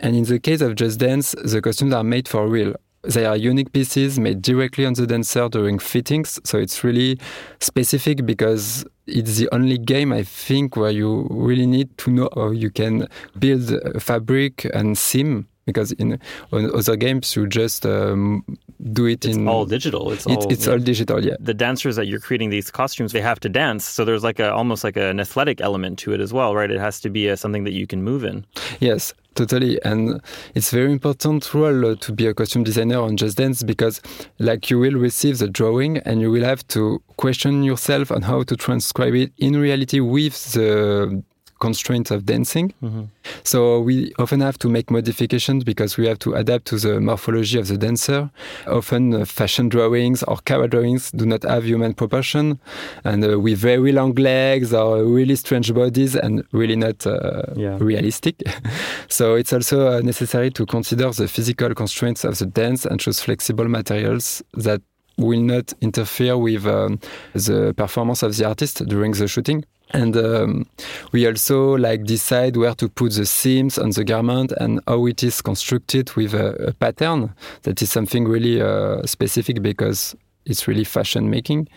And 0.00 0.16
in 0.16 0.24
the 0.24 0.38
case 0.38 0.60
of 0.60 0.74
Just 0.74 0.98
Dance, 0.98 1.34
the 1.44 1.60
costumes 1.60 1.94
are 1.94 2.04
made 2.04 2.28
for 2.28 2.48
real. 2.48 2.74
They 3.04 3.26
are 3.26 3.36
unique 3.36 3.72
pieces 3.72 4.18
made 4.18 4.42
directly 4.42 4.86
on 4.86 4.94
the 4.94 5.06
dancer 5.06 5.48
during 5.48 5.78
fittings, 5.78 6.38
so 6.44 6.58
it's 6.58 6.84
really 6.84 7.18
specific 7.58 8.24
because 8.24 8.84
it's 9.06 9.38
the 9.38 9.48
only 9.52 9.78
game 9.78 10.12
I 10.12 10.22
think 10.22 10.76
where 10.76 10.92
you 10.92 11.26
really 11.30 11.66
need 11.66 11.96
to 11.98 12.10
know 12.10 12.28
how 12.34 12.50
you 12.50 12.70
can 12.70 13.08
build 13.38 13.72
fabric 14.00 14.66
and 14.72 14.96
seam 14.96 15.48
because 15.66 15.92
in 15.92 16.18
other 16.52 16.96
games 16.96 17.36
you 17.36 17.46
just 17.46 17.86
um, 17.86 18.44
do 18.92 19.06
it 19.06 19.24
it's 19.24 19.36
in 19.36 19.48
all 19.48 19.64
digital. 19.64 20.10
It's, 20.10 20.26
it's 20.26 20.44
all 20.44 20.52
it's 20.52 20.68
all 20.68 20.78
digital. 20.78 21.24
Yeah. 21.24 21.34
The 21.40 21.54
dancers 21.54 21.96
that 21.96 22.06
you're 22.06 22.20
creating 22.20 22.50
these 22.50 22.70
costumes, 22.70 23.12
they 23.12 23.20
have 23.20 23.40
to 23.40 23.48
dance, 23.48 23.84
so 23.84 24.04
there's 24.04 24.24
like 24.24 24.40
a 24.40 24.52
almost 24.52 24.84
like 24.84 24.96
an 24.96 25.20
athletic 25.20 25.60
element 25.60 25.98
to 26.00 26.12
it 26.12 26.20
as 26.20 26.32
well, 26.32 26.54
right? 26.54 26.70
It 26.70 26.80
has 26.80 27.00
to 27.00 27.10
be 27.10 27.28
a, 27.28 27.36
something 27.36 27.64
that 27.64 27.72
you 27.72 27.86
can 27.86 28.02
move 28.02 28.24
in. 28.24 28.44
Yes, 28.80 29.14
Totally, 29.34 29.82
and 29.82 30.20
it's 30.54 30.70
very 30.70 30.92
important 30.92 31.54
role 31.54 31.96
to 31.96 32.12
be 32.12 32.26
a 32.26 32.34
costume 32.34 32.64
designer 32.64 33.00
on 33.00 33.16
Just 33.16 33.38
Dance 33.38 33.62
because, 33.62 34.02
like, 34.38 34.68
you 34.68 34.78
will 34.78 34.92
receive 34.92 35.38
the 35.38 35.48
drawing 35.48 35.98
and 35.98 36.20
you 36.20 36.30
will 36.30 36.44
have 36.44 36.68
to 36.68 37.02
question 37.16 37.62
yourself 37.62 38.10
on 38.10 38.22
how 38.22 38.42
to 38.42 38.56
transcribe 38.56 39.14
it 39.14 39.32
in 39.38 39.56
reality 39.58 40.00
with 40.00 40.52
the 40.52 41.22
constraints 41.66 42.10
of 42.10 42.20
dancing. 42.26 42.74
Mm-hmm. 42.82 43.04
So 43.44 43.58
we 43.88 44.12
often 44.18 44.40
have 44.40 44.58
to 44.58 44.68
make 44.68 44.90
modifications 44.90 45.62
because 45.62 45.96
we 45.96 46.08
have 46.10 46.18
to 46.24 46.34
adapt 46.34 46.64
to 46.70 46.76
the 46.76 47.00
morphology 47.00 47.56
of 47.62 47.66
the 47.68 47.78
dancer. 47.78 48.30
Often 48.66 49.14
uh, 49.14 49.24
fashion 49.24 49.68
drawings 49.68 50.24
or 50.24 50.36
camera 50.48 50.68
drawings 50.68 51.12
do 51.12 51.24
not 51.24 51.42
have 51.44 51.64
human 51.64 51.94
proportion 51.94 52.58
and 53.04 53.24
uh, 53.24 53.38
with 53.38 53.58
very 53.58 53.92
long 53.92 54.12
legs 54.16 54.74
or 54.74 55.04
really 55.04 55.36
strange 55.36 55.72
bodies 55.72 56.16
and 56.16 56.42
really 56.50 56.76
not 56.76 57.06
uh, 57.06 57.44
yeah. 57.54 57.78
realistic. 57.80 58.36
so 59.08 59.36
it's 59.36 59.52
also 59.52 59.76
uh, 59.86 60.00
necessary 60.00 60.50
to 60.50 60.66
consider 60.66 61.10
the 61.12 61.28
physical 61.28 61.74
constraints 61.74 62.24
of 62.24 62.38
the 62.38 62.46
dance 62.46 62.84
and 62.84 62.98
choose 62.98 63.20
flexible 63.20 63.68
materials 63.68 64.42
that 64.54 64.82
will 65.16 65.40
not 65.40 65.72
interfere 65.80 66.36
with 66.36 66.66
um, 66.66 66.98
the 67.34 67.74
performance 67.76 68.22
of 68.22 68.36
the 68.36 68.46
artist 68.46 68.86
during 68.86 69.12
the 69.12 69.28
shooting. 69.28 69.64
And 69.94 70.16
um, 70.16 70.66
we 71.12 71.26
also 71.26 71.76
like 71.76 72.04
decide 72.04 72.56
where 72.56 72.74
to 72.74 72.88
put 72.88 73.12
the 73.12 73.26
seams 73.26 73.78
on 73.78 73.90
the 73.90 74.04
garment 74.04 74.52
and 74.52 74.80
how 74.86 75.06
it 75.06 75.22
is 75.22 75.42
constructed 75.42 76.10
with 76.16 76.32
a, 76.32 76.68
a 76.68 76.72
pattern. 76.72 77.34
That 77.62 77.82
is 77.82 77.90
something 77.90 78.26
really 78.26 78.60
uh, 78.60 79.04
specific 79.04 79.60
because 79.60 80.16
it's 80.46 80.66
really 80.66 80.84
fashion 80.84 81.28
making. 81.28 81.68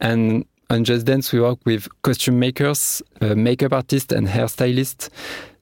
And 0.00 0.44
on 0.70 0.84
Just 0.84 1.06
Dance, 1.06 1.32
we 1.32 1.40
work 1.40 1.58
with 1.64 1.88
costume 2.02 2.38
makers, 2.38 3.02
uh, 3.20 3.34
makeup 3.34 3.72
artists, 3.72 4.12
and 4.12 4.26
hairstylists. 4.26 5.08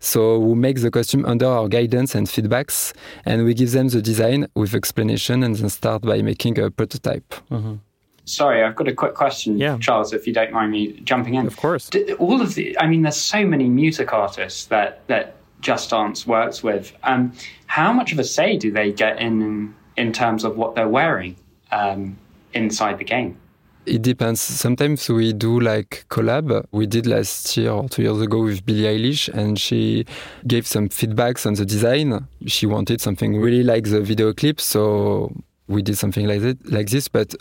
So 0.02 0.37
we 0.37 0.56
make 0.56 0.80
the 0.80 0.90
costume 0.90 1.25
under 1.25 1.47
our 1.47 1.68
guidance 1.68 2.16
and 2.16 2.26
feedbacks, 2.26 2.92
and 3.25 3.44
we 3.44 3.54
give 3.54 3.71
them 3.71 3.88
the 3.88 4.02
design 4.02 4.49
with 4.56 4.75
explanation, 4.75 5.44
and 5.44 5.54
then 5.54 5.68
start 5.68 6.02
by 6.02 6.23
making 6.23 6.59
a 6.59 6.73
prototype. 6.73 7.32
Mm-hmm. 7.52 7.76
Sorry, 8.25 8.64
I've 8.64 8.75
got 8.75 8.88
a 8.88 8.94
quick 8.94 9.14
question, 9.14 9.59
yeah. 9.59 9.78
Charles, 9.78 10.12
if 10.12 10.26
you 10.26 10.32
don't 10.32 10.52
mind 10.52 10.73
me 10.73 11.00
jumping 11.04 11.34
in. 11.34 11.47
Of 11.47 11.56
course. 11.56 11.88
all 12.19 12.43
of 12.43 12.56
the, 12.56 12.76
I 12.80 12.88
mean, 12.88 13.02
there's 13.02 13.17
so 13.17 13.47
many 13.47 13.69
music 13.69 14.12
artists 14.12 14.67
that, 14.67 15.06
that 15.06 15.36
Just 15.60 15.91
Dance 15.91 16.26
works 16.26 16.65
with. 16.65 16.93
Um, 17.04 17.32
how 17.67 17.93
much 17.93 18.12
of 18.12 18.19
a 18.19 18.25
say 18.25 18.56
do 18.56 18.73
they 18.73 18.91
get 18.91 19.21
in 19.21 19.73
in 19.97 20.12
terms 20.12 20.43
of 20.43 20.56
what 20.56 20.75
they're 20.75 20.88
wearing 20.88 21.36
um, 21.71 22.19
inside 22.54 22.99
the 22.99 23.04
game? 23.04 23.38
It 23.84 24.02
depends. 24.02 24.40
Sometimes 24.40 25.08
we 25.08 25.32
do 25.32 25.58
like 25.58 26.04
collab. 26.08 26.64
We 26.71 26.86
did 26.86 27.06
last 27.06 27.56
year 27.56 27.73
or 27.73 27.88
two 27.88 28.02
years 28.02 28.21
ago 28.21 28.42
with 28.42 28.64
Billie 28.64 28.84
Eilish, 28.84 29.28
and 29.28 29.58
she 29.58 30.06
gave 30.47 30.66
some 30.66 30.88
feedbacks 30.88 31.47
on 31.47 31.54
the 31.54 31.64
design. 31.64 32.28
She 32.47 32.66
wanted 32.66 33.00
something 33.00 33.40
really 33.40 33.64
like 33.64 33.84
the 33.84 34.00
video 34.00 34.32
clip, 34.32 34.60
so 34.60 35.32
we 35.66 35.82
did 35.82 35.99
something 35.99 36.28
like 36.28 36.42
that, 36.42 36.71
like 36.71 36.90
this. 36.90 37.08
But 37.08 37.34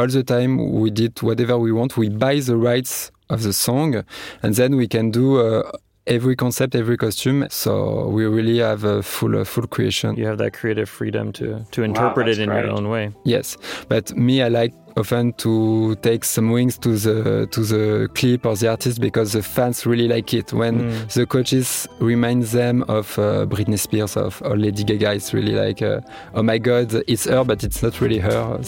all 0.00 0.06
the 0.06 0.22
time 0.22 0.72
we 0.72 0.90
did 0.90 1.20
whatever 1.22 1.58
we 1.58 1.72
want. 1.72 1.96
We 1.96 2.08
buy 2.08 2.40
the 2.40 2.56
rights 2.56 3.10
of 3.28 3.42
the 3.42 3.52
song, 3.52 4.04
and 4.42 4.54
then 4.54 4.76
we 4.76 4.88
can 4.88 5.10
do 5.10 5.40
uh, 5.40 5.70
every 6.06 6.36
concept, 6.36 6.74
every 6.74 6.96
costume. 6.96 7.46
So 7.50 8.08
we 8.08 8.24
really 8.24 8.58
have 8.58 8.84
a 8.84 9.02
full 9.02 9.38
uh, 9.38 9.44
full 9.44 9.66
creation. 9.66 10.16
You 10.16 10.26
have 10.26 10.38
that 10.38 10.52
creative 10.52 10.88
freedom 10.88 11.32
to 11.32 11.64
to 11.70 11.82
interpret 11.82 12.26
wow, 12.26 12.32
it 12.32 12.38
in 12.38 12.48
great. 12.48 12.64
your 12.64 12.72
own 12.72 12.88
way. 12.88 13.12
Yes, 13.24 13.56
but 13.88 14.16
me, 14.16 14.42
I 14.42 14.48
like 14.48 14.72
often 14.96 15.32
to 15.34 15.94
take 15.96 16.24
some 16.24 16.50
wings 16.50 16.78
to 16.78 16.96
the 16.96 17.46
to 17.50 17.60
the 17.60 18.08
clip 18.14 18.46
or 18.46 18.56
the 18.56 18.68
artist 18.68 19.00
because 19.00 19.32
the 19.32 19.42
fans 19.42 19.86
really 19.86 20.08
like 20.08 20.32
it. 20.34 20.52
When 20.52 20.80
mm. 20.80 21.12
the 21.12 21.26
coaches 21.26 21.88
remind 21.98 22.44
them 22.44 22.82
of 22.88 23.18
uh, 23.18 23.46
Britney 23.46 23.78
Spears 23.78 24.16
of 24.16 24.42
or 24.44 24.56
Lady 24.56 24.84
Gaga, 24.84 25.12
it's 25.12 25.32
really 25.34 25.52
like, 25.52 25.82
uh, 25.82 26.00
oh 26.34 26.42
my 26.42 26.58
God, 26.58 26.92
it's 27.06 27.24
her, 27.24 27.44
but 27.44 27.64
it's 27.64 27.82
not 27.82 28.00
really 28.00 28.18
her. 28.18 28.60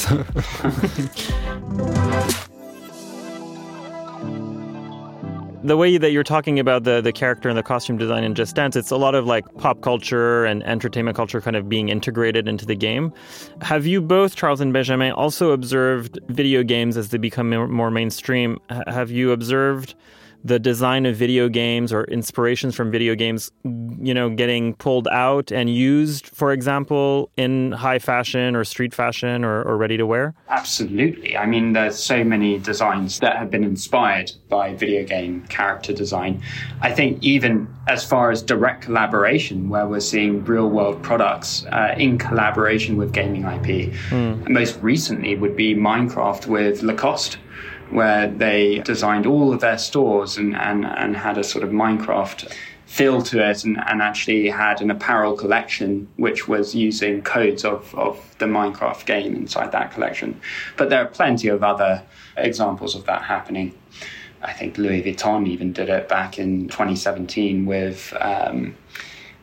the 5.64 5.77
way 5.77 5.96
that 5.96 6.11
you're 6.11 6.25
talking 6.25 6.59
about 6.59 6.85
the 6.85 7.01
the 7.01 7.12
character 7.12 7.48
and 7.48 7.57
the 7.57 7.62
costume 7.62 7.96
design 7.96 8.25
in 8.25 8.35
Just 8.35 8.57
Dance, 8.57 8.77
it's 8.77 8.90
a 8.90 8.96
lot 8.96 9.14
of 9.14 9.27
like 9.27 9.44
pop 9.59 9.81
culture 9.81 10.44
and 10.44 10.62
entertainment 10.64 11.16
culture 11.16 11.40
kind 11.40 11.57
of 11.57 11.68
being 11.68 11.88
integrated 11.88 12.48
into 12.48 12.66
the 12.66 12.75
game. 12.75 13.12
Have 13.61 13.87
you 13.87 14.01
both, 14.01 14.35
Charles 14.35 14.61
and 14.61 14.72
Benjamin, 14.72 15.12
also 15.12 15.53
observed 15.53 16.18
video 16.29 16.62
games 16.62 16.96
as 16.96 17.11
they 17.11 17.18
become 17.18 17.51
more 17.51 17.90
mainstream? 17.90 18.59
Have 18.87 19.11
you 19.11 19.33
observed 19.33 19.94
the 20.44 20.59
design 20.59 21.07
of 21.07 21.16
video 21.16 21.48
games 21.48 21.92
or 21.92 22.05
inspirations 22.05 22.74
from 22.74 22.90
video 22.90 23.14
games, 23.14 23.50
you 23.64 24.12
know, 24.14 24.28
getting 24.28 24.74
pulled 24.74 25.09
out 25.09 25.52
and 25.52 25.70
used, 25.70 26.26
for 26.28 26.52
example, 26.52 27.31
in 27.37 27.72
high 27.72 27.98
fashion 27.98 28.57
or 28.57 28.64
street 28.64 28.94
fashion 28.94 29.44
or, 29.44 29.62
or 29.62 29.76
ready 29.76 29.96
to 29.96 30.07
wear? 30.07 30.35
Absolutely. 30.48 31.37
I 31.37 31.46
mean, 31.46 31.72
there's 31.72 31.98
so 31.98 32.24
many 32.24 32.59
designs 32.59 33.20
that 33.20 33.37
have 33.37 33.50
been 33.50 33.64
inspired 33.64 34.33
by 34.48 34.74
video 34.74 35.05
game 35.05 35.42
character 35.48 35.92
design. 35.92 36.42
I 36.81 36.92
think 36.92 37.22
even 37.22 37.68
as 37.88 38.05
far 38.05 38.31
as 38.31 38.42
direct 38.42 38.83
collaboration, 38.83 39.68
where 39.68 39.87
we're 39.87 40.00
seeing 40.00 40.44
real 40.44 40.68
world 40.68 41.02
products 41.02 41.64
uh, 41.66 41.94
in 41.96 42.18
collaboration 42.18 42.96
with 42.96 43.12
gaming 43.12 43.42
IP. 43.42 43.92
Mm. 44.11 44.48
Most 44.48 44.78
recently 44.83 45.37
would 45.37 45.57
be 45.57 45.74
Minecraft 45.74 46.46
with 46.46 46.83
Lacoste 46.83 47.38
where 47.92 48.28
they 48.28 48.78
designed 48.81 49.26
all 49.26 49.52
of 49.52 49.61
their 49.61 49.78
stores 49.78 50.37
and, 50.38 50.57
and, 50.57 50.85
and 50.85 51.16
had 51.16 51.38
a 51.38 51.44
sort 51.44 51.62
of 51.62 51.70
Minecraft 51.70 52.52
feel 52.87 53.22
to 53.22 53.48
it 53.48 53.64
and, 53.64 53.78
and 53.87 54.02
actually 54.02 54.50
had 54.50 54.83
an 54.83 54.90
apparel 54.90 55.35
collection 55.35 56.07
which 56.16 56.46
was 56.46 56.74
using 56.74 57.22
codes 57.22 57.64
of, 57.64 57.94
of 57.94 58.18
the 58.38 58.44
Minecraft 58.44 59.07
game 59.07 59.35
inside 59.35 59.72
that 59.72 59.92
collection. 59.92 60.38
But 60.76 60.90
there 60.90 61.00
are 61.00 61.09
plenty 61.09 61.48
of 61.48 61.62
other 61.62 62.02
examples 62.37 62.94
of 62.94 63.07
that 63.07 63.22
happening. 63.22 63.74
I 64.42 64.52
think 64.52 64.76
Louis 64.76 65.02
Vuitton 65.02 65.46
even 65.46 65.72
did 65.72 65.88
it 65.88 66.09
back 66.09 66.38
in 66.38 66.68
2017 66.68 67.64
with 67.64 68.12
um, 68.20 68.76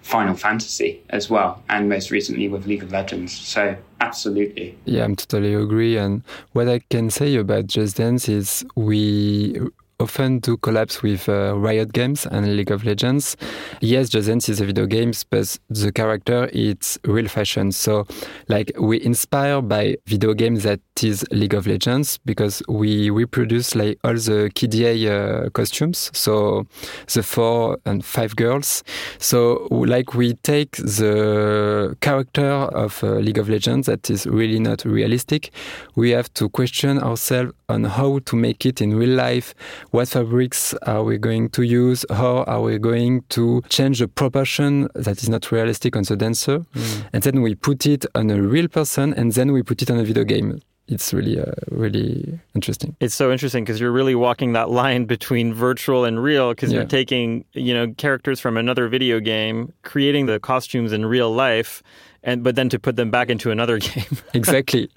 Final 0.01 0.35
Fantasy 0.35 1.01
as 1.09 1.29
well, 1.29 1.61
and 1.69 1.89
most 1.89 2.11
recently 2.11 2.47
with 2.47 2.65
League 2.65 2.83
of 2.83 2.91
Legends. 2.91 3.33
So, 3.33 3.75
absolutely. 4.01 4.77
Yeah, 4.85 5.03
I'm 5.03 5.15
totally 5.15 5.53
agree. 5.53 5.97
And 5.97 6.23
what 6.53 6.67
I 6.67 6.79
can 6.89 7.09
say 7.09 7.35
about 7.35 7.67
Just 7.67 7.97
Dance 7.97 8.27
is 8.29 8.65
we 8.75 9.59
often 9.99 10.39
do 10.39 10.57
collabs 10.57 11.01
with 11.01 11.27
uh, 11.27 11.55
Riot 11.57 11.93
Games 11.93 12.25
and 12.25 12.55
League 12.55 12.71
of 12.71 12.85
Legends. 12.85 13.35
Yes, 13.81 14.09
Just 14.09 14.27
Dance 14.27 14.49
is 14.49 14.61
a 14.61 14.65
video 14.65 14.85
game, 14.85 15.11
but 15.29 15.57
the 15.69 15.91
character 15.91 16.49
it's 16.53 16.97
real 17.03 17.27
fashion. 17.27 17.71
So, 17.71 18.05
like 18.47 18.71
we 18.79 19.01
inspire 19.03 19.61
by 19.61 19.97
video 20.05 20.33
games 20.33 20.63
that 20.63 20.79
is 21.03 21.25
League 21.31 21.53
of 21.53 21.67
Legends 21.67 22.17
because 22.25 22.61
we 22.67 23.09
reproduce 23.09 23.75
like 23.75 23.99
all 24.03 24.13
the 24.13 24.51
K/DA 24.55 25.07
uh, 25.07 25.49
costumes. 25.49 26.09
So 26.13 26.65
the 27.13 27.23
four 27.23 27.77
and 27.85 28.03
five 28.03 28.35
girls. 28.35 28.83
So 29.17 29.67
like 29.69 30.13
we 30.13 30.33
take 30.35 30.77
the 30.77 31.95
character 32.01 32.49
of 32.49 33.03
uh, 33.03 33.15
League 33.15 33.37
of 33.37 33.49
Legends 33.49 33.87
that 33.87 34.09
is 34.09 34.25
really 34.25 34.59
not 34.59 34.85
realistic. 34.85 35.51
We 35.95 36.11
have 36.11 36.33
to 36.35 36.49
question 36.49 36.99
ourselves 36.99 37.53
on 37.67 37.83
how 37.83 38.19
to 38.25 38.35
make 38.35 38.65
it 38.65 38.81
in 38.81 38.95
real 38.95 39.15
life 39.15 39.53
what 39.91 40.07
fabrics 40.07 40.73
are 40.83 41.03
we 41.03 41.17
going 41.17 41.49
to 41.49 41.63
use? 41.63 42.05
How 42.09 42.43
are 42.43 42.61
we 42.61 42.77
going 42.77 43.23
to 43.29 43.61
change 43.69 43.99
the 43.99 44.07
proportion 44.07 44.87
that 44.95 45.21
is 45.21 45.29
not 45.29 45.51
realistic 45.51 45.95
on 45.95 46.03
the 46.03 46.15
dancer? 46.15 46.59
Mm. 46.59 47.05
And 47.13 47.23
then 47.23 47.41
we 47.41 47.55
put 47.55 47.85
it 47.85 48.05
on 48.15 48.29
a 48.29 48.41
real 48.41 48.67
person 48.67 49.13
and 49.13 49.33
then 49.33 49.51
we 49.51 49.63
put 49.63 49.81
it 49.81 49.89
on 49.89 49.99
a 49.99 50.03
video 50.03 50.23
game 50.23 50.61
it's 50.89 51.13
really 51.13 51.39
uh, 51.39 51.51
really 51.69 52.39
interesting. 52.55 52.95
It's 52.99 53.13
so 53.13 53.31
interesting 53.31 53.63
because 53.63 53.79
you're 53.79 53.91
really 53.91 54.15
walking 54.15 54.53
that 54.53 54.69
line 54.69 55.05
between 55.05 55.53
virtual 55.53 56.03
and 56.03 56.21
real 56.21 56.49
because 56.49 56.71
yeah. 56.71 56.79
you're 56.79 56.87
taking 56.87 57.45
you 57.53 57.73
know 57.73 57.93
characters 57.93 58.39
from 58.39 58.57
another 58.57 58.87
video 58.87 59.19
game, 59.19 59.71
creating 59.83 60.25
the 60.25 60.39
costumes 60.39 60.91
in 60.91 61.05
real 61.05 61.31
life, 61.31 61.83
and 62.23 62.43
but 62.43 62.55
then 62.55 62.69
to 62.69 62.79
put 62.79 62.95
them 62.95 63.11
back 63.11 63.29
into 63.29 63.51
another 63.51 63.77
game. 63.89 64.17
exactly. 64.33 64.89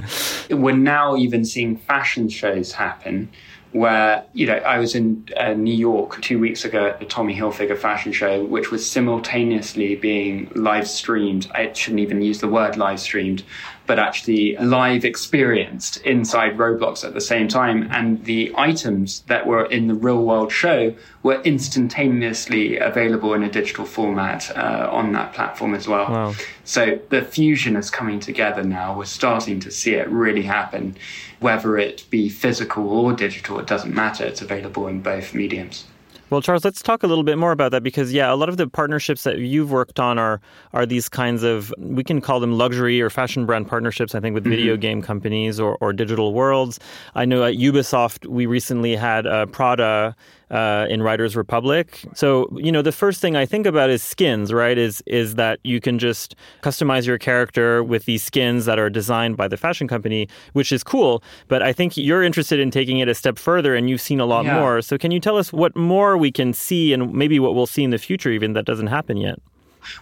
We're 0.50 0.76
now 0.76 1.16
even 1.16 1.44
seeing 1.44 1.76
fashion 1.76 2.28
shows 2.28 2.72
happen 2.72 3.30
where 3.76 4.24
you 4.32 4.46
know 4.46 4.56
I 4.56 4.78
was 4.78 4.94
in 4.94 5.28
uh, 5.36 5.52
New 5.52 5.74
York 5.74 6.20
two 6.22 6.38
weeks 6.38 6.64
ago 6.64 6.86
at 6.86 6.98
the 6.98 7.04
Tommy 7.04 7.34
Hilfiger 7.34 7.76
fashion 7.76 8.12
show, 8.12 8.44
which 8.44 8.70
was 8.70 8.88
simultaneously 8.88 9.96
being 9.96 10.50
live 10.54 10.88
streamed. 10.88 11.48
I 11.54 11.72
shouldn't 11.72 12.00
even 12.00 12.22
use 12.22 12.40
the 12.40 12.48
word 12.48 12.76
live 12.76 13.00
streamed, 13.00 13.42
but 13.86 13.98
actually 13.98 14.56
live 14.56 15.04
experienced 15.04 15.98
inside 15.98 16.56
Roblox 16.58 17.04
at 17.04 17.14
the 17.14 17.20
same 17.20 17.48
time. 17.48 17.88
And 17.90 18.24
the 18.24 18.52
items 18.56 19.20
that 19.28 19.46
were 19.46 19.64
in 19.66 19.86
the 19.86 19.94
real 19.94 20.22
world 20.22 20.52
show 20.52 20.94
were 21.22 21.40
instantaneously 21.42 22.78
available 22.78 23.34
in 23.34 23.42
a 23.42 23.50
digital 23.50 23.84
format 23.84 24.50
uh, 24.56 24.88
on 24.90 25.12
that 25.12 25.32
platform 25.32 25.74
as 25.74 25.88
well. 25.88 26.10
Wow. 26.10 26.34
So 26.64 26.98
the 27.10 27.22
fusion 27.22 27.76
is 27.76 27.90
coming 27.90 28.20
together 28.20 28.62
now. 28.62 28.96
We're 28.96 29.04
starting 29.04 29.60
to 29.60 29.70
see 29.70 29.94
it 29.94 30.08
really 30.08 30.42
happen. 30.42 30.96
Whether 31.40 31.78
it 31.78 32.04
be 32.10 32.28
physical 32.28 32.88
or 32.88 33.12
digital, 33.12 33.58
it 33.58 33.66
doesn't 33.66 33.94
matter. 33.94 34.24
It's 34.24 34.42
available 34.42 34.88
in 34.88 35.00
both 35.00 35.34
mediums. 35.34 35.84
Well, 36.28 36.42
Charles, 36.42 36.64
let's 36.64 36.82
talk 36.82 37.04
a 37.04 37.06
little 37.06 37.22
bit 37.22 37.38
more 37.38 37.52
about 37.52 37.70
that 37.70 37.84
because, 37.84 38.12
yeah, 38.12 38.32
a 38.32 38.34
lot 38.34 38.48
of 38.48 38.56
the 38.56 38.66
partnerships 38.66 39.22
that 39.22 39.38
you've 39.38 39.70
worked 39.70 40.00
on 40.00 40.18
are 40.18 40.40
are 40.72 40.84
these 40.84 41.08
kinds 41.08 41.44
of 41.44 41.72
we 41.78 42.02
can 42.02 42.20
call 42.20 42.40
them 42.40 42.58
luxury 42.58 43.00
or 43.00 43.10
fashion 43.10 43.46
brand 43.46 43.68
partnerships. 43.68 44.12
I 44.12 44.18
think 44.18 44.34
with 44.34 44.42
mm-hmm. 44.42 44.50
video 44.50 44.76
game 44.76 45.02
companies 45.02 45.60
or, 45.60 45.78
or 45.80 45.92
digital 45.92 46.32
worlds. 46.34 46.80
I 47.14 47.26
know 47.26 47.44
at 47.44 47.54
Ubisoft 47.54 48.26
we 48.26 48.46
recently 48.46 48.96
had 48.96 49.24
uh, 49.28 49.46
Prada 49.46 50.16
uh, 50.50 50.86
in 50.88 51.02
Riders 51.02 51.36
Republic. 51.36 52.04
So 52.14 52.48
you 52.56 52.70
know 52.70 52.82
the 52.82 52.92
first 52.92 53.20
thing 53.20 53.36
I 53.36 53.46
think 53.46 53.66
about 53.66 53.90
is 53.90 54.02
skins, 54.02 54.52
right? 54.52 54.78
Is 54.78 55.02
is 55.06 55.34
that 55.34 55.58
you 55.64 55.80
can 55.80 55.98
just 55.98 56.36
customize 56.62 57.06
your 57.06 57.18
character 57.18 57.82
with 57.82 58.04
these 58.04 58.22
skins 58.22 58.64
that 58.66 58.78
are 58.78 58.90
designed 58.90 59.36
by 59.36 59.48
the 59.48 59.56
fashion 59.56 59.88
company, 59.88 60.28
which 60.52 60.72
is 60.72 60.84
cool. 60.84 61.22
But 61.48 61.62
I 61.62 61.72
think 61.72 61.96
you're 61.96 62.22
interested 62.22 62.60
in 62.60 62.70
taking 62.70 62.98
it 62.98 63.08
a 63.08 63.14
step 63.14 63.38
further, 63.38 63.74
and 63.74 63.90
you've 63.90 64.00
seen 64.00 64.20
a 64.20 64.26
lot 64.26 64.44
yeah. 64.44 64.60
more. 64.60 64.82
So 64.82 64.98
can 64.98 65.10
you 65.10 65.20
tell 65.20 65.36
us 65.36 65.52
what 65.52 65.76
more 65.76 66.16
we 66.16 66.30
can 66.30 66.52
see, 66.52 66.92
and 66.92 67.12
maybe 67.12 67.38
what 67.38 67.54
we'll 67.54 67.66
see 67.66 67.84
in 67.84 67.90
the 67.90 67.98
future, 67.98 68.30
even 68.30 68.52
that 68.52 68.64
doesn't 68.64 68.88
happen 68.88 69.16
yet? 69.16 69.40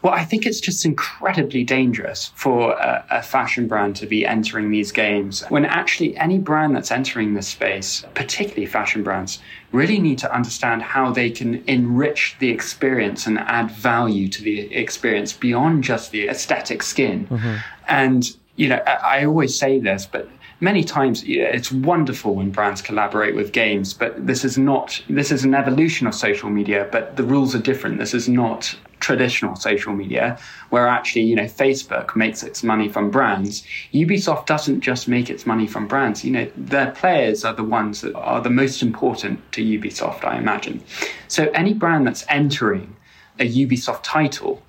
Well, 0.03 0.13
I 0.13 0.25
think 0.25 0.47
it's 0.47 0.61
just 0.61 0.85
incredibly 0.85 1.65
dangerous 1.65 2.33
for 2.35 2.73
a, 2.73 3.05
a, 3.11 3.23
fashion 3.23 3.67
brand 3.67 3.97
to 3.97 4.07
be 4.07 4.27
entering 4.27 4.71
these 4.71 4.93
games 4.93 5.45
when 5.49 5.65
actually 5.65 6.17
any 6.17 6.39
brand 6.39 6.77
that's 6.77 6.91
entering 6.91 7.35
this 7.35 7.49
space, 7.49 8.05
particularly 8.15 8.67
fashion 8.67 9.03
brands, 9.03 9.41
really 9.73 9.99
need 9.99 10.19
to 10.19 10.35
understand 10.35 10.83
how 10.83 11.11
they 11.11 11.31
can 11.31 11.63
enrich 11.67 12.37
the 12.39 12.51
experience 12.51 13.27
and 13.27 13.39
add 13.39 13.71
value 13.71 14.29
to 14.29 14.43
the 14.43 14.75
experience 14.75 15.33
beyond 15.33 15.83
just 15.83 16.11
the 16.11 16.29
aesthetic 16.29 16.83
skin. 16.83 17.27
Mm-hmm. 17.27 17.57
And, 17.89 18.37
you 18.57 18.69
know, 18.69 18.83
I, 18.87 19.21
I 19.21 19.25
always 19.25 19.59
say 19.59 19.81
this, 19.81 20.07
but 20.07 20.29
many 20.61 20.85
times 20.85 21.23
it's 21.27 21.71
wonderful 21.73 22.37
when 22.37 22.51
brands 22.51 22.81
collaborate 22.81 23.35
with 23.35 23.53
games 23.53 23.93
but 23.93 24.27
this 24.27 24.45
is 24.45 24.57
not 24.57 25.03
this 25.09 25.31
is 25.31 25.45
an 25.45 25.55
evolution 25.55 26.07
of 26.07 26.15
social 26.15 26.49
media 26.49 26.89
but 26.91 27.17
the 27.17 27.23
rules 27.23 27.55
are 27.55 27.59
different 27.59 27.99
this 27.99 28.15
is 28.15 28.29
not 28.29 28.75
traditional 29.05 29.55
social 29.55 29.93
media, 29.93 30.39
where 30.71 30.89
actually, 30.89 31.25
you 31.25 31.37
know, 31.37 31.45
Facebook 31.45 32.17
makes 32.17 32.43
its 32.43 32.63
money 32.63 32.89
from 32.89 33.11
brands. 33.11 33.63
Ubisoft 33.93 34.47
doesn't 34.47 34.81
just 34.81 35.07
make 35.09 35.29
its 35.29 35.45
money 35.45 35.67
from 35.67 35.87
brands. 35.87 36.25
You 36.25 36.31
know, 36.31 36.51
their 36.57 36.91
players 36.93 37.45
are 37.45 37.53
the 37.53 37.69
ones 37.79 38.01
that 38.01 38.15
are 38.15 38.41
the 38.41 38.49
most 38.63 38.81
important 38.81 39.37
to 39.53 39.63
Ubisoft, 39.63 40.25
I 40.25 40.39
imagine. 40.39 40.83
So 41.29 41.51
any 41.51 41.75
brand 41.75 42.07
that's 42.07 42.25
entering 42.31 42.97
a 43.39 43.47
Ubisoft 43.47 44.03
title 44.03 44.63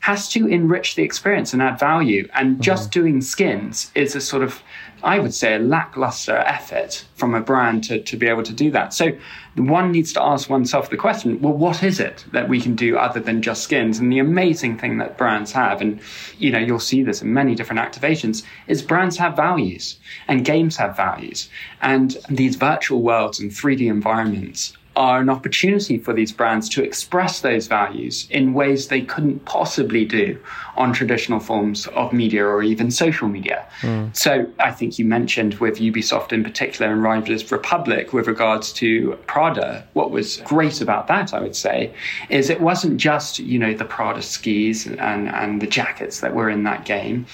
has 0.00 0.28
to 0.30 0.46
enrich 0.46 0.94
the 0.96 1.02
experience 1.02 1.52
and 1.52 1.60
add 1.60 1.78
value. 1.78 2.26
And 2.32 2.54
mm-hmm. 2.54 2.62
just 2.62 2.90
doing 2.90 3.20
skins 3.20 3.92
is 3.94 4.16
a 4.16 4.22
sort 4.22 4.42
of 4.42 4.62
I 5.04 5.18
would 5.18 5.34
say, 5.34 5.54
a 5.54 5.58
lackluster 5.58 6.36
effort 6.36 7.04
from 7.16 7.34
a 7.34 7.40
brand 7.40 7.84
to, 7.84 8.00
to 8.00 8.16
be 8.16 8.28
able 8.28 8.44
to 8.44 8.52
do 8.52 8.70
that. 8.70 8.94
So 8.94 9.12
one 9.56 9.92
needs 9.92 10.12
to 10.14 10.22
ask 10.22 10.48
oneself 10.48 10.88
the 10.88 10.96
question, 10.96 11.40
well, 11.40 11.52
what 11.52 11.82
is 11.82 12.00
it 12.00 12.24
that 12.32 12.48
we 12.48 12.60
can 12.60 12.74
do 12.74 12.96
other 12.96 13.20
than 13.20 13.42
just 13.42 13.62
skins? 13.62 13.98
And 13.98 14.10
the 14.10 14.18
amazing 14.18 14.78
thing 14.78 14.98
that 14.98 15.18
brands 15.18 15.52
have, 15.52 15.80
and 15.80 16.00
you 16.38 16.50
know, 16.50 16.58
you'll 16.58 16.78
see 16.78 17.02
this 17.02 17.20
in 17.22 17.32
many 17.32 17.54
different 17.54 17.80
activations, 17.80 18.44
is 18.66 18.82
brands 18.82 19.18
have 19.18 19.36
values 19.36 19.98
and 20.26 20.44
games 20.44 20.76
have 20.76 20.96
values. 20.96 21.50
And 21.82 22.16
these 22.30 22.56
virtual 22.56 23.02
worlds 23.02 23.40
and 23.40 23.50
3D 23.50 23.88
environments 23.88 24.74
are 24.94 25.20
an 25.20 25.30
opportunity 25.30 25.98
for 25.98 26.12
these 26.12 26.32
brands 26.32 26.68
to 26.68 26.82
express 26.82 27.40
those 27.40 27.66
values 27.66 28.26
in 28.30 28.52
ways 28.52 28.88
they 28.88 29.00
couldn't 29.00 29.44
possibly 29.44 30.04
do 30.04 30.38
on 30.76 30.92
traditional 30.92 31.40
forms 31.40 31.86
of 31.88 32.12
media 32.12 32.44
or 32.44 32.62
even 32.62 32.90
social 32.90 33.28
media. 33.28 33.66
Mm. 33.80 34.14
So 34.16 34.46
I 34.58 34.70
think 34.70 34.98
you 34.98 35.04
mentioned 35.04 35.54
with 35.54 35.78
Ubisoft 35.78 36.32
in 36.32 36.44
particular 36.44 36.92
and 36.92 37.02
Riders 37.02 37.50
Republic 37.50 38.12
with 38.12 38.26
regards 38.26 38.72
to 38.74 39.18
Prada, 39.26 39.86
what 39.94 40.10
was 40.10 40.38
great 40.38 40.80
about 40.80 41.08
that, 41.08 41.32
I 41.32 41.40
would 41.40 41.56
say, 41.56 41.94
is 42.28 42.50
it 42.50 42.60
wasn't 42.60 42.98
just, 42.98 43.38
you 43.38 43.58
know, 43.58 43.74
the 43.74 43.84
Prada 43.84 44.22
skis 44.22 44.86
and, 44.86 45.28
and 45.28 45.60
the 45.62 45.66
jackets 45.66 46.20
that 46.20 46.34
were 46.34 46.50
in 46.50 46.64
that 46.64 46.84
game, 46.84 47.26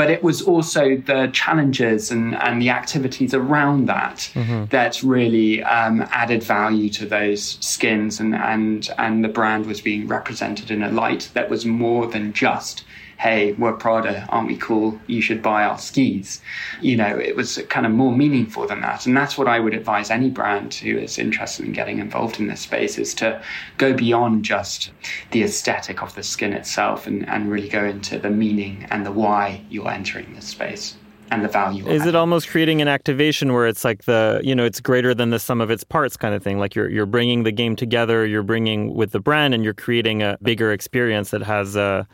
but 0.00 0.08
it 0.08 0.22
was 0.22 0.40
also 0.40 0.96
the 0.96 1.28
challenges 1.34 2.10
and, 2.10 2.34
and 2.36 2.62
the 2.62 2.70
activities 2.70 3.34
around 3.34 3.84
that 3.84 4.30
mm-hmm. 4.32 4.64
that 4.70 5.02
really 5.02 5.62
um, 5.64 6.00
added 6.10 6.42
value 6.42 6.88
to 6.88 7.04
those 7.04 7.58
skins 7.60 8.18
and, 8.18 8.34
and, 8.34 8.88
and 8.96 9.22
the 9.22 9.28
brand 9.28 9.66
was 9.66 9.82
being 9.82 10.08
represented 10.08 10.70
in 10.70 10.82
a 10.82 10.90
light 10.90 11.28
that 11.34 11.50
was 11.50 11.66
more 11.66 12.06
than 12.06 12.32
just 12.32 12.82
hey, 13.20 13.52
we're 13.52 13.74
Prada, 13.74 14.24
aren't 14.30 14.48
we 14.48 14.56
cool? 14.56 14.98
You 15.06 15.20
should 15.20 15.42
buy 15.42 15.64
our 15.64 15.76
skis. 15.76 16.40
You 16.80 16.96
know, 16.96 17.18
it 17.18 17.36
was 17.36 17.58
kind 17.68 17.84
of 17.84 17.92
more 17.92 18.16
meaningful 18.16 18.66
than 18.66 18.80
that. 18.80 19.04
And 19.04 19.14
that's 19.14 19.36
what 19.36 19.46
I 19.46 19.60
would 19.60 19.74
advise 19.74 20.10
any 20.10 20.30
brand 20.30 20.72
who 20.72 20.96
is 20.96 21.18
interested 21.18 21.66
in 21.66 21.72
getting 21.72 21.98
involved 21.98 22.40
in 22.40 22.46
this 22.46 22.62
space 22.62 22.96
is 22.96 23.12
to 23.16 23.42
go 23.76 23.92
beyond 23.92 24.46
just 24.46 24.90
the 25.32 25.42
aesthetic 25.42 26.02
of 26.02 26.14
the 26.14 26.22
skin 26.22 26.54
itself 26.54 27.06
and, 27.06 27.28
and 27.28 27.50
really 27.50 27.68
go 27.68 27.84
into 27.84 28.18
the 28.18 28.30
meaning 28.30 28.86
and 28.90 29.04
the 29.04 29.12
why 29.12 29.60
you're 29.68 29.90
entering 29.90 30.34
this 30.34 30.46
space 30.46 30.96
and 31.30 31.44
the 31.44 31.48
value. 31.48 31.86
Is 31.88 32.06
it 32.06 32.14
almost 32.14 32.48
creating 32.48 32.82
an 32.82 32.88
activation 32.88 33.52
where 33.52 33.66
it's 33.66 33.84
like 33.84 34.04
the 34.04 34.40
you 34.42 34.54
know 34.54 34.64
it's 34.64 34.80
greater 34.80 35.14
than 35.14 35.30
the 35.30 35.38
sum 35.38 35.60
of 35.60 35.70
its 35.70 35.84
parts 35.84 36.16
kind 36.16 36.34
of 36.34 36.42
thing? 36.42 36.58
Like 36.58 36.74
you're 36.74 36.88
you're 36.88 37.06
bringing 37.06 37.44
the 37.44 37.52
game 37.52 37.76
together, 37.76 38.26
you're 38.26 38.42
bringing 38.42 38.94
with 38.94 39.12
the 39.12 39.20
brand, 39.20 39.54
and 39.54 39.64
you're 39.64 39.74
creating 39.74 40.22
a 40.22 40.38
bigger 40.42 40.72
experience 40.72 41.30
that 41.30 41.42
has 41.42 41.76
uh, 41.76 42.04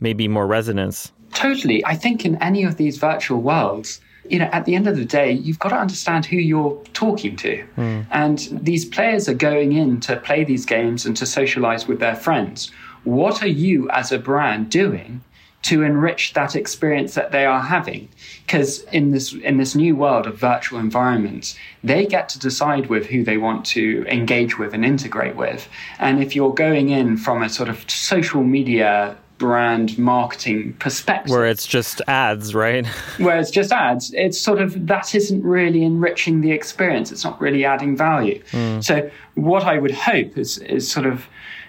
maybe 0.00 0.28
more 0.28 0.46
resonance. 0.46 1.12
Totally. 1.32 1.84
I 1.84 1.96
think 1.96 2.24
in 2.24 2.36
any 2.42 2.64
of 2.64 2.76
these 2.76 2.98
virtual 2.98 3.40
worlds, 3.40 4.00
you 4.28 4.38
know, 4.38 4.50
at 4.52 4.64
the 4.64 4.74
end 4.74 4.86
of 4.86 4.96
the 4.96 5.04
day, 5.04 5.32
you've 5.32 5.58
got 5.58 5.70
to 5.70 5.76
understand 5.76 6.26
who 6.26 6.36
you're 6.36 6.80
talking 6.92 7.36
to. 7.36 7.64
Mm. 7.76 8.06
And 8.10 8.38
these 8.52 8.84
players 8.84 9.28
are 9.28 9.34
going 9.34 9.72
in 9.72 10.00
to 10.00 10.16
play 10.16 10.44
these 10.44 10.66
games 10.66 11.06
and 11.06 11.16
to 11.16 11.26
socialize 11.26 11.88
with 11.88 12.00
their 12.00 12.14
friends. 12.14 12.70
What 13.04 13.42
are 13.42 13.48
you 13.48 13.90
as 13.90 14.12
a 14.12 14.18
brand 14.18 14.70
doing 14.70 15.22
to 15.62 15.82
enrich 15.82 16.34
that 16.34 16.56
experience 16.56 17.14
that 17.14 17.30
they 17.32 17.46
are 17.46 17.60
having. 17.60 18.08
Because 18.44 18.80
in 18.84 19.12
this 19.12 19.32
in 19.32 19.56
this 19.56 19.74
new 19.74 19.96
world 19.96 20.26
of 20.26 20.36
virtual 20.36 20.78
environments, 20.78 21.56
they 21.82 22.04
get 22.04 22.28
to 22.30 22.38
decide 22.38 22.86
with 22.86 23.06
who 23.06 23.24
they 23.24 23.38
want 23.38 23.64
to 23.66 24.04
engage 24.08 24.58
with 24.58 24.74
and 24.74 24.84
integrate 24.84 25.36
with. 25.36 25.68
And 25.98 26.22
if 26.22 26.34
you're 26.34 26.54
going 26.54 26.90
in 26.90 27.16
from 27.16 27.42
a 27.42 27.48
sort 27.48 27.68
of 27.68 27.88
social 27.88 28.42
media 28.42 29.16
brand 29.42 29.98
marketing 29.98 30.72
perspective. 30.74 31.32
Where 31.32 31.46
it's 31.46 31.66
just 31.66 32.00
ads, 32.06 32.54
right? 32.54 32.86
where 33.18 33.40
it's 33.40 33.50
just 33.50 33.72
ads, 33.72 34.12
it's 34.14 34.40
sort 34.40 34.60
of 34.60 34.86
that 34.86 35.16
isn't 35.16 35.42
really 35.42 35.82
enriching 35.82 36.42
the 36.42 36.52
experience. 36.52 37.10
It's 37.10 37.24
not 37.24 37.40
really 37.40 37.64
adding 37.64 37.96
value. 37.96 38.40
Mm. 38.52 38.84
So 38.84 39.10
what 39.34 39.64
I 39.64 39.78
would 39.78 39.90
hope 39.90 40.38
is 40.38 40.58
is 40.58 40.88
sort 40.88 41.06
of 41.06 41.26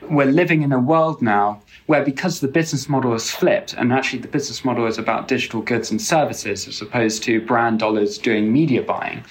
we're 0.08 0.26
living 0.26 0.62
in 0.62 0.72
a 0.72 0.80
world 0.80 1.20
now 1.24 1.63
where 1.86 2.04
because 2.04 2.40
the 2.40 2.48
business 2.48 2.88
model 2.88 3.12
has 3.12 3.30
flipped 3.30 3.74
and 3.74 3.92
actually 3.92 4.22
the 4.22 4.28
business 4.28 4.64
model 4.64 4.86
is 4.86 4.98
about 4.98 5.28
digital 5.28 5.62
goods 5.62 5.92
and 5.92 6.02
services 6.02 6.68
as 6.68 6.82
opposed 6.82 7.24
to 7.24 7.42
brand 7.42 7.80
dollars 7.80 8.18
doing 8.18 8.52
media 8.52 8.82
buying 8.82 9.24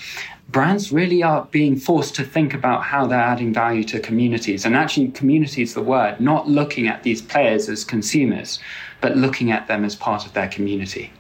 brands 0.53 0.93
really 0.93 1.23
are 1.23 1.49
being 1.51 1.77
forced 1.77 2.15
to 2.15 2.25
think 2.25 2.53
about 2.53 2.83
how 2.83 3.07
they're 3.07 3.19
adding 3.19 3.55
value 3.55 3.83
to 3.83 3.99
communities. 3.99 4.67
And 4.67 4.77
actually, 4.77 5.09
community 5.09 5.63
is 5.63 5.73
the 5.73 5.83
word, 5.83 6.21
not 6.21 6.47
looking 6.47 6.87
at 6.87 7.03
these 7.03 7.23
players 7.23 7.69
as 7.69 7.85
consumers, 7.85 8.61
but 9.01 9.17
looking 9.17 9.51
at 9.51 9.67
them 9.67 9.85
as 9.85 9.97
part 9.97 10.27
of 10.27 10.35
their 10.35 10.49
community. 10.49 11.11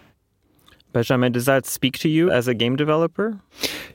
Benjamin, 0.92 1.32
does 1.32 1.46
that 1.46 1.66
speak 1.66 1.98
to 2.00 2.08
you 2.08 2.30
as 2.30 2.48
a 2.48 2.54
game 2.54 2.76
developer? 2.76 3.38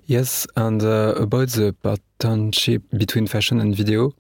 Yes, 0.05 0.47
and 0.55 0.81
uh, 0.83 1.13
about 1.17 1.49
the 1.49 1.73
partnership 1.83 2.81
between 2.97 3.27
fashion 3.27 3.59
and 3.59 3.75
video. 3.75 4.13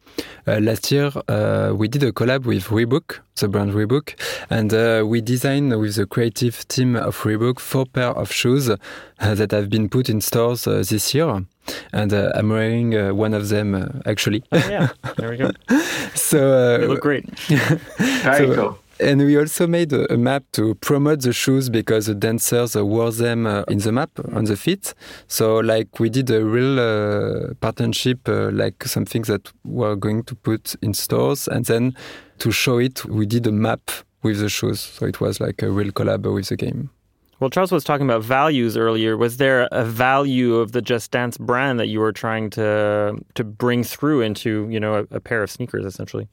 Uh, 0.45 0.59
last 0.59 0.91
year, 0.91 1.11
uh, 1.29 1.73
we 1.73 1.87
did 1.87 2.03
a 2.03 2.11
collab 2.11 2.45
with 2.45 2.65
Reebok, 2.65 3.19
the 3.35 3.47
brand 3.47 3.71
Reebok, 3.71 4.13
and 4.49 4.73
uh, 4.73 5.05
we 5.07 5.21
designed 5.21 5.79
with 5.79 5.95
the 5.95 6.05
creative 6.05 6.67
team 6.67 6.95
of 6.95 7.17
Reebok 7.23 7.59
four 7.59 7.85
pair 7.85 8.09
of 8.09 8.31
shoes 8.31 8.69
uh, 8.69 8.77
that 9.19 9.51
have 9.51 9.69
been 9.69 9.87
put 9.87 10.09
in 10.09 10.19
stores 10.19 10.67
uh, 10.67 10.83
this 10.87 11.13
year. 11.13 11.45
And 11.91 12.13
I'm 12.13 12.49
wearing 12.49 13.17
one 13.17 13.33
of 13.33 13.49
them 13.49 14.01
actually. 14.05 14.43
Oh, 14.51 14.57
yeah, 14.69 14.89
there 15.17 15.29
we 15.29 15.37
go. 15.37 15.51
so 16.15 16.77
they 16.77 16.87
look 16.87 17.01
great. 17.01 17.29
Very 17.39 18.47
so, 18.47 18.55
cool. 18.55 18.79
And 18.99 19.21
we 19.21 19.37
also 19.37 19.67
made 19.67 19.93
a, 19.93 20.11
a, 20.11 20.17
map 20.17 20.43
to 20.53 20.73
promote 20.75 21.21
the 21.21 21.31
shoes 21.31 21.69
because 21.69 22.07
the 22.07 22.15
dancers 22.15 22.75
wore 22.75 23.11
them 23.11 23.45
uh, 23.45 23.61
in 23.67 23.77
the 23.77 23.91
map 23.91 24.09
on 24.33 24.45
the 24.45 24.57
feet. 24.57 24.95
So, 25.27 25.57
like, 25.57 25.99
we 25.99 26.09
did 26.09 26.31
a 26.31 26.43
real 26.43 26.79
uh, 26.79 27.53
partnership, 27.61 28.27
uh, 28.27 28.49
like 28.51 28.83
something 28.85 29.21
that 29.23 29.51
we're 29.63 29.95
going 29.95 30.23
to 30.23 30.35
put 30.35 30.75
in 30.81 30.95
stores. 30.95 31.47
And 31.47 31.65
then 31.65 31.95
to 32.39 32.51
show 32.51 32.79
it, 32.79 33.05
we 33.05 33.27
did 33.27 33.45
a 33.45 33.51
map 33.51 33.91
with 34.23 34.39
the 34.39 34.49
shoes. 34.49 34.79
So, 34.79 35.05
it 35.05 35.21
was 35.21 35.39
like 35.39 35.61
a 35.61 35.69
real 35.69 35.91
collab 35.91 36.33
with 36.33 36.49
the 36.49 36.55
game. 36.55 36.89
Well, 37.39 37.51
Charles 37.51 37.71
was 37.71 37.83
talking 37.83 38.07
about 38.07 38.23
values 38.23 38.75
earlier. 38.75 39.15
Was 39.15 39.37
there 39.37 39.67
a 39.71 39.85
value 39.85 40.55
of 40.55 40.71
the 40.71 40.81
Just 40.81 41.11
Dance 41.11 41.37
brand 41.37 41.79
that 41.79 41.87
you 41.87 41.99
were 41.99 42.11
trying 42.11 42.49
to 42.51 43.15
to 43.35 43.43
bring 43.43 43.83
through 43.83 44.21
into 44.21 44.67
you 44.69 44.79
know 44.79 44.95
a, 45.11 45.15
a 45.17 45.19
pair 45.19 45.43
of 45.43 45.51
sneakers, 45.51 45.85
essentially? 45.85 46.27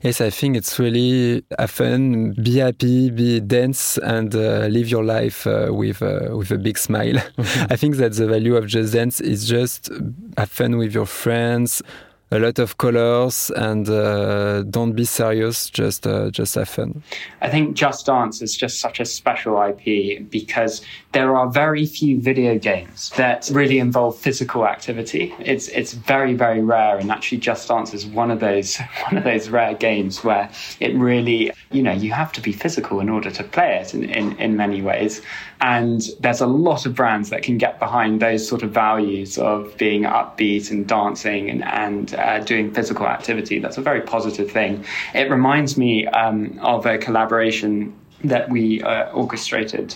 Yes, 0.00 0.20
I 0.20 0.30
think 0.30 0.56
it's 0.56 0.78
really 0.78 1.44
have 1.58 1.70
fun, 1.70 2.32
be 2.32 2.58
happy, 2.58 3.10
be 3.10 3.40
dance, 3.40 3.98
and 3.98 4.34
uh, 4.34 4.68
live 4.68 4.88
your 4.88 5.04
life 5.04 5.46
uh, 5.46 5.68
with 5.70 6.00
uh, 6.00 6.34
with 6.34 6.50
a 6.50 6.58
big 6.58 6.78
smile. 6.78 7.16
I 7.68 7.76
think 7.76 7.96
that 7.96 8.14
the 8.14 8.26
value 8.26 8.56
of 8.56 8.66
Just 8.66 8.94
Dance 8.94 9.20
is 9.20 9.46
just 9.46 9.90
have 10.38 10.50
fun 10.50 10.78
with 10.78 10.94
your 10.94 11.06
friends, 11.06 11.82
a 12.30 12.38
lot 12.38 12.58
of 12.58 12.76
colors 12.76 13.50
and 13.56 13.88
uh, 13.88 14.62
don't 14.62 14.92
be 14.92 15.04
serious 15.04 15.70
just 15.70 16.06
uh, 16.06 16.30
just 16.30 16.54
have 16.56 16.68
fun. 16.68 17.02
I 17.40 17.48
think 17.48 17.74
just 17.74 18.06
dance 18.06 18.42
is 18.42 18.56
just 18.56 18.80
such 18.80 19.00
a 19.00 19.04
special 19.04 19.60
ip 19.62 20.30
because 20.30 20.82
there 21.12 21.34
are 21.36 21.48
very 21.48 21.86
few 21.86 22.20
video 22.20 22.58
games 22.58 23.10
that 23.16 23.48
really 23.52 23.78
involve 23.78 24.18
physical 24.18 24.66
activity. 24.66 25.34
It's 25.38 25.68
it's 25.68 25.94
very 25.94 26.34
very 26.34 26.60
rare 26.60 26.98
and 26.98 27.10
actually 27.10 27.38
just 27.38 27.68
dance 27.68 27.94
is 27.94 28.04
one 28.04 28.30
of 28.30 28.40
those 28.40 28.76
one 29.04 29.16
of 29.16 29.24
those 29.24 29.48
rare 29.48 29.74
games 29.74 30.22
where 30.22 30.50
it 30.80 30.94
really 30.96 31.50
you 31.70 31.82
know 31.82 31.92
you 31.92 32.12
have 32.12 32.32
to 32.32 32.40
be 32.42 32.52
physical 32.52 33.00
in 33.00 33.08
order 33.08 33.30
to 33.30 33.42
play 33.42 33.78
it 33.80 33.94
in, 33.94 34.04
in, 34.04 34.36
in 34.38 34.56
many 34.56 34.82
ways 34.82 35.22
and 35.60 36.02
there's 36.20 36.40
a 36.40 36.46
lot 36.46 36.86
of 36.86 36.94
brands 36.94 37.30
that 37.30 37.42
can 37.42 37.58
get 37.58 37.78
behind 37.78 38.20
those 38.20 38.46
sort 38.46 38.62
of 38.62 38.70
values 38.70 39.38
of 39.38 39.76
being 39.76 40.02
upbeat 40.02 40.70
and 40.70 40.86
dancing 40.86 41.50
and, 41.50 41.64
and 41.64 42.14
uh, 42.14 42.38
doing 42.40 42.72
physical 42.72 43.06
activity. 43.06 43.58
That's 43.58 43.78
a 43.78 43.82
very 43.82 44.00
positive 44.00 44.50
thing. 44.50 44.84
It 45.14 45.30
reminds 45.30 45.76
me 45.76 46.06
um, 46.08 46.58
of 46.60 46.86
a 46.86 46.96
collaboration 46.98 47.94
that 48.22 48.48
we 48.50 48.82
uh, 48.82 49.10
orchestrated 49.10 49.94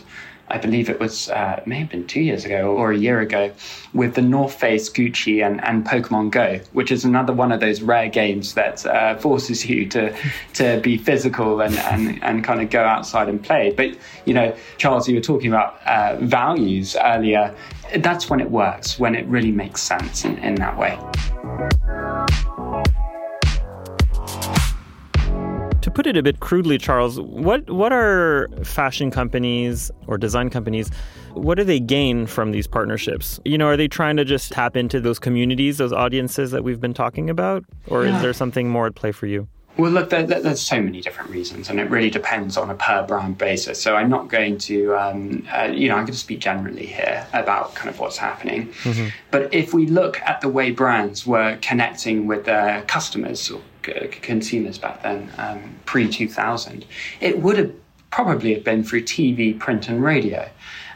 I 0.53 0.59
believe 0.59 0.91
it 0.91 1.01
was 1.01 1.31
uh, 1.31 1.63
may 1.65 1.79
have 1.79 1.89
been 1.89 2.07
two 2.07 2.21
years 2.21 2.45
ago 2.45 2.77
or 2.77 2.93
a 2.93 2.97
year 2.97 3.21
ago, 3.21 3.51
with 3.95 4.15
the 4.15 4.23
North 4.23 4.55
Face, 4.55 4.91
Gucci, 4.91 5.45
and, 5.45 5.65
and 5.65 5.85
Pokemon 5.85 6.31
Go, 6.31 6.61
which 6.73 6.93
is 6.93 7.05
another 7.05 7.33
one 7.33 7.53
of 7.53 7.61
those 7.61 7.81
rare 7.81 8.11
games 8.11 8.53
that 8.55 8.85
uh, 8.85 9.17
forces 9.17 9.65
you 9.65 9.89
to 9.89 10.15
to 10.55 10.79
be 10.81 10.99
physical 10.99 11.63
and, 11.63 11.75
and, 11.79 12.23
and 12.23 12.45
kind 12.45 12.61
of 12.61 12.69
go 12.69 12.85
outside 12.85 13.31
and 13.31 13.43
play. 13.43 13.73
But 13.75 13.97
you 14.27 14.35
know, 14.35 14.55
Charles, 14.77 15.09
you 15.09 15.15
were 15.15 15.23
talking 15.23 15.49
about 15.49 15.81
uh, 15.87 16.17
values 16.21 16.97
earlier. 17.03 17.55
That's 17.97 18.29
when 18.29 18.41
it 18.41 18.51
works, 18.51 18.99
when 18.99 19.15
it 19.15 19.27
really 19.27 19.53
makes 19.53 19.81
sense 19.81 20.25
in, 20.25 20.37
in 20.39 20.55
that 20.57 20.77
way. 20.77 20.99
To 25.83 25.91
put 25.91 26.07
it 26.07 26.17
a 26.17 26.23
bit 26.23 26.39
crudely, 26.39 26.79
Charles, 26.79 27.21
what 27.21 27.69
what 27.69 27.93
are 27.93 28.49
fashion 28.63 29.11
companies 29.11 29.91
or 30.07 30.17
design 30.17 30.49
companies? 30.49 30.91
What 31.35 31.57
do 31.57 31.65
they 31.65 31.81
gain 31.81 32.27
from 32.27 32.53
these 32.53 32.69
partnerships? 32.69 33.41
You 33.45 33.59
know, 33.59 33.67
are 33.67 33.77
they 33.77 33.89
trying 33.89 34.17
to 34.19 34.25
just 34.25 34.53
tap 34.53 34.77
into 34.77 35.01
those 35.01 35.19
communities, 35.19 35.79
those 35.79 35.93
audiences 35.93 36.53
that 36.53 36.63
we've 36.63 36.81
been 36.81 36.95
talking 36.95 37.29
about, 37.29 37.65
or 37.89 38.05
yeah. 38.05 38.15
is 38.15 38.23
there 38.23 38.33
something 38.33 38.69
more 38.69 38.87
at 38.87 38.95
play 38.95 39.11
for 39.11 39.27
you? 39.27 39.49
Well, 39.79 39.91
look, 39.91 40.11
there, 40.11 40.23
there's 40.23 40.61
so 40.61 40.81
many 40.83 41.01
different 41.01 41.31
reasons, 41.31 41.71
and 41.71 41.81
it 41.81 41.89
really 41.89 42.11
depends 42.11 42.57
on 42.59 42.69
a 42.69 42.75
per 42.75 43.05
brand 43.07 43.39
basis. 43.39 43.83
So 43.83 43.97
I'm 43.97 44.11
not 44.11 44.29
going 44.29 44.59
to, 44.59 44.95
um, 44.95 45.49
uh, 45.51 45.65
you 45.65 45.89
know, 45.89 45.95
I'm 45.95 46.03
going 46.03 46.13
to 46.13 46.19
speak 46.19 46.41
generally 46.41 46.87
here 46.87 47.27
about 47.33 47.75
kind 47.75 47.89
of 47.89 47.99
what's 47.99 48.19
happening. 48.19 48.69
Mm-hmm. 48.85 49.09
But 49.31 49.53
if 49.53 49.73
we 49.73 49.87
look 49.87 50.21
at 50.21 50.43
the 50.43 50.49
way 50.49 50.71
brands 50.71 51.27
were 51.27 51.59
connecting 51.63 52.27
with 52.27 52.45
their 52.45 52.83
customers 52.83 53.51
or 53.51 53.63
consumers 53.83 54.79
back 54.79 55.03
then, 55.03 55.31
um, 55.39 55.77
pre 55.85 56.09
2000, 56.09 56.85
it 57.21 57.41
would 57.41 57.59
have 57.59 57.73
probably 58.11 58.55
have 58.55 58.65
been 58.65 58.85
through 58.85 59.03
TV, 59.03 59.59
print, 59.59 59.89
and 59.89 60.03
radio. 60.03 60.49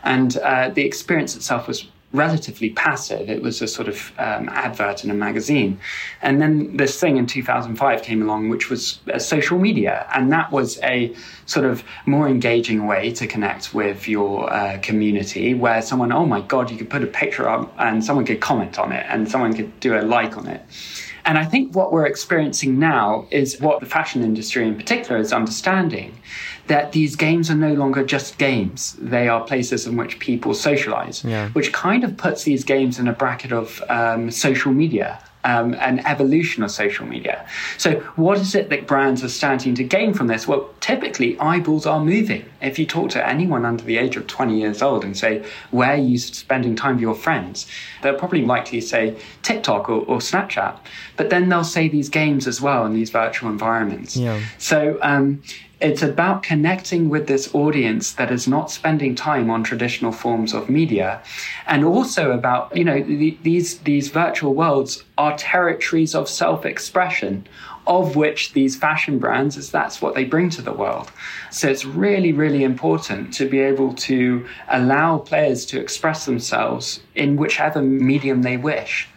And 0.04 0.36
uh, 0.38 0.68
the 0.68 0.84
experience 0.84 1.34
itself 1.34 1.66
was 1.66 1.88
relatively 2.12 2.70
passive. 2.70 3.28
It 3.28 3.42
was 3.42 3.60
a 3.60 3.66
sort 3.66 3.88
of 3.88 4.12
um, 4.18 4.48
advert 4.48 5.04
in 5.04 5.10
a 5.10 5.14
magazine. 5.14 5.78
And 6.22 6.40
then 6.40 6.76
this 6.76 6.98
thing 6.98 7.16
in 7.16 7.26
2005 7.26 8.02
came 8.02 8.22
along, 8.22 8.48
which 8.48 8.70
was 8.70 9.00
uh, 9.12 9.18
social 9.18 9.58
media. 9.58 10.06
And 10.14 10.32
that 10.32 10.50
was 10.52 10.80
a 10.82 11.14
sort 11.46 11.66
of 11.66 11.84
more 12.06 12.28
engaging 12.28 12.86
way 12.86 13.12
to 13.12 13.26
connect 13.26 13.74
with 13.74 14.08
your 14.08 14.52
uh, 14.52 14.78
community 14.82 15.54
where 15.54 15.82
someone, 15.82 16.12
oh 16.12 16.26
my 16.26 16.40
God, 16.40 16.70
you 16.70 16.76
could 16.76 16.90
put 16.90 17.02
a 17.02 17.08
picture 17.08 17.48
up 17.48 17.74
and 17.78 18.04
someone 18.04 18.24
could 18.24 18.40
comment 18.40 18.78
on 18.78 18.92
it 18.92 19.04
and 19.08 19.28
someone 19.28 19.52
could 19.54 19.78
do 19.80 19.98
a 19.98 20.02
like 20.02 20.36
on 20.36 20.46
it. 20.46 20.62
And 21.26 21.36
I 21.36 21.44
think 21.44 21.74
what 21.74 21.92
we're 21.92 22.06
experiencing 22.06 22.78
now 22.78 23.26
is 23.32 23.60
what 23.60 23.80
the 23.80 23.86
fashion 23.86 24.22
industry 24.22 24.66
in 24.66 24.76
particular 24.76 25.20
is 25.20 25.32
understanding 25.32 26.16
that 26.68 26.92
these 26.92 27.16
games 27.16 27.50
are 27.50 27.56
no 27.56 27.74
longer 27.74 28.04
just 28.04 28.38
games. 28.38 28.96
They 29.00 29.28
are 29.28 29.44
places 29.44 29.86
in 29.86 29.96
which 29.96 30.20
people 30.20 30.54
socialize, 30.54 31.24
yeah. 31.24 31.48
which 31.50 31.72
kind 31.72 32.04
of 32.04 32.16
puts 32.16 32.44
these 32.44 32.62
games 32.62 32.98
in 33.00 33.08
a 33.08 33.12
bracket 33.12 33.52
of 33.52 33.82
um, 33.88 34.30
social 34.30 34.72
media 34.72 35.20
um, 35.46 35.74
an 35.74 36.00
evolution 36.00 36.64
of 36.64 36.72
social 36.72 37.06
media. 37.06 37.46
So, 37.78 38.00
what 38.16 38.38
is 38.38 38.56
it 38.56 38.68
that 38.70 38.88
brands 38.88 39.22
are 39.22 39.28
starting 39.28 39.76
to 39.76 39.84
gain 39.84 40.12
from 40.12 40.26
this? 40.26 40.48
Well, 40.48 40.68
typically, 40.80 41.38
eyeballs 41.38 41.86
are 41.86 42.04
moving. 42.04 42.44
If 42.60 42.80
you 42.80 42.84
talk 42.84 43.10
to 43.10 43.26
anyone 43.26 43.64
under 43.64 43.84
the 43.84 43.96
age 43.96 44.16
of 44.16 44.26
20 44.26 44.58
years 44.58 44.82
old 44.82 45.04
and 45.04 45.16
say, 45.16 45.44
Where 45.70 45.90
are 45.90 45.96
you 45.96 46.18
spending 46.18 46.74
time 46.74 46.96
with 46.96 47.02
your 47.02 47.14
friends? 47.14 47.66
They're 48.02 48.18
probably 48.18 48.44
likely 48.44 48.80
to 48.80 48.86
say 48.86 49.16
TikTok 49.42 49.88
or, 49.88 50.00
or 50.06 50.18
Snapchat. 50.18 50.78
But 51.16 51.30
then 51.30 51.48
they'll 51.48 51.62
say 51.64 51.88
these 51.88 52.08
games 52.08 52.48
as 52.48 52.60
well 52.60 52.84
in 52.84 52.92
these 52.92 53.10
virtual 53.10 53.48
environments. 53.48 54.16
Yeah. 54.16 54.42
So, 54.58 54.98
um, 55.00 55.42
it's 55.80 56.00
about 56.00 56.42
connecting 56.42 57.10
with 57.10 57.26
this 57.26 57.54
audience 57.54 58.12
that 58.12 58.32
is 58.32 58.48
not 58.48 58.70
spending 58.70 59.14
time 59.14 59.50
on 59.50 59.62
traditional 59.62 60.10
forms 60.10 60.54
of 60.54 60.70
media 60.70 61.22
and 61.66 61.84
also 61.84 62.30
about 62.30 62.74
you 62.74 62.84
know 62.84 63.02
the, 63.02 63.36
these 63.42 63.78
these 63.80 64.08
virtual 64.08 64.54
worlds 64.54 65.04
are 65.18 65.36
territories 65.36 66.14
of 66.14 66.28
self-expression 66.28 67.46
of 67.86 68.16
which 68.16 68.52
these 68.52 68.74
fashion 68.74 69.18
brands 69.18 69.56
is 69.56 69.70
that's 69.70 70.00
what 70.00 70.14
they 70.14 70.24
bring 70.24 70.50
to 70.50 70.60
the 70.60 70.72
world. 70.72 71.12
So 71.50 71.68
it's 71.68 71.84
really 71.84 72.32
really 72.32 72.64
important 72.64 73.34
to 73.34 73.48
be 73.48 73.60
able 73.60 73.92
to 73.94 74.46
allow 74.68 75.18
players 75.18 75.66
to 75.66 75.80
express 75.80 76.24
themselves 76.24 77.00
in 77.14 77.36
whichever 77.36 77.82
medium 77.82 78.42
they 78.42 78.56
wish 78.56 79.08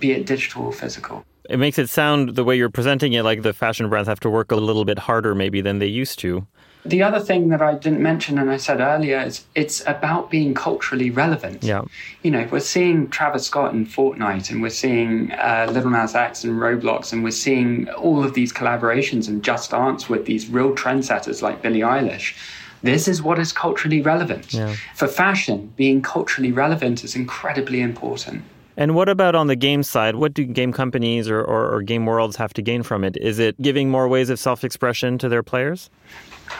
be 0.00 0.12
it 0.12 0.26
digital 0.26 0.66
or 0.66 0.72
physical 0.72 1.24
it 1.48 1.58
makes 1.58 1.78
it 1.78 1.88
sound 1.88 2.36
the 2.36 2.44
way 2.44 2.56
you're 2.56 2.70
presenting 2.70 3.14
it 3.14 3.22
like 3.22 3.42
the 3.42 3.52
fashion 3.52 3.88
brands 3.88 4.08
have 4.08 4.20
to 4.20 4.30
work 4.30 4.52
a 4.52 4.56
little 4.56 4.84
bit 4.84 4.98
harder 4.98 5.34
maybe 5.34 5.60
than 5.60 5.78
they 5.78 5.86
used 5.86 6.18
to. 6.20 6.46
The 6.84 7.02
other 7.02 7.18
thing 7.20 7.48
that 7.48 7.60
I 7.60 7.74
didn't 7.74 8.00
mention 8.00 8.38
and 8.38 8.50
I 8.50 8.56
said 8.56 8.80
earlier 8.80 9.20
is 9.20 9.44
it's 9.54 9.82
about 9.86 10.30
being 10.30 10.54
culturally 10.54 11.10
relevant. 11.10 11.64
Yeah. 11.64 11.82
You 12.22 12.30
know, 12.30 12.48
we're 12.50 12.60
seeing 12.60 13.08
Travis 13.08 13.46
Scott 13.46 13.74
in 13.74 13.84
Fortnite 13.84 14.50
and 14.50 14.62
we're 14.62 14.70
seeing 14.70 15.32
uh, 15.32 15.68
Lil 15.72 15.90
Nas 15.90 16.14
X 16.14 16.44
and 16.44 16.58
Roblox 16.58 17.12
and 17.12 17.24
we're 17.24 17.30
seeing 17.30 17.88
all 17.90 18.22
of 18.22 18.34
these 18.34 18.52
collaborations 18.52 19.26
and 19.26 19.42
Just 19.42 19.72
Dance 19.72 20.08
with 20.08 20.26
these 20.26 20.48
real 20.48 20.74
trendsetters 20.74 21.42
like 21.42 21.62
Billie 21.62 21.80
Eilish. 21.80 22.34
This 22.82 23.08
is 23.08 23.22
what 23.22 23.38
is 23.40 23.52
culturally 23.52 24.00
relevant. 24.00 24.54
Yeah. 24.54 24.74
For 24.94 25.08
fashion, 25.08 25.72
being 25.76 26.00
culturally 26.00 26.52
relevant 26.52 27.02
is 27.02 27.16
incredibly 27.16 27.80
important. 27.80 28.44
And 28.78 28.94
what 28.94 29.08
about 29.08 29.34
on 29.34 29.48
the 29.48 29.56
game 29.56 29.82
side? 29.82 30.14
What 30.14 30.32
do 30.32 30.44
game 30.44 30.72
companies 30.72 31.28
or, 31.28 31.40
or, 31.40 31.74
or 31.74 31.82
game 31.82 32.06
worlds 32.06 32.36
have 32.36 32.54
to 32.54 32.62
gain 32.62 32.84
from 32.84 33.02
it? 33.02 33.16
Is 33.16 33.40
it 33.40 33.60
giving 33.60 33.90
more 33.90 34.06
ways 34.06 34.30
of 34.30 34.38
self 34.38 34.62
expression 34.62 35.18
to 35.18 35.28
their 35.28 35.42
players? 35.42 35.90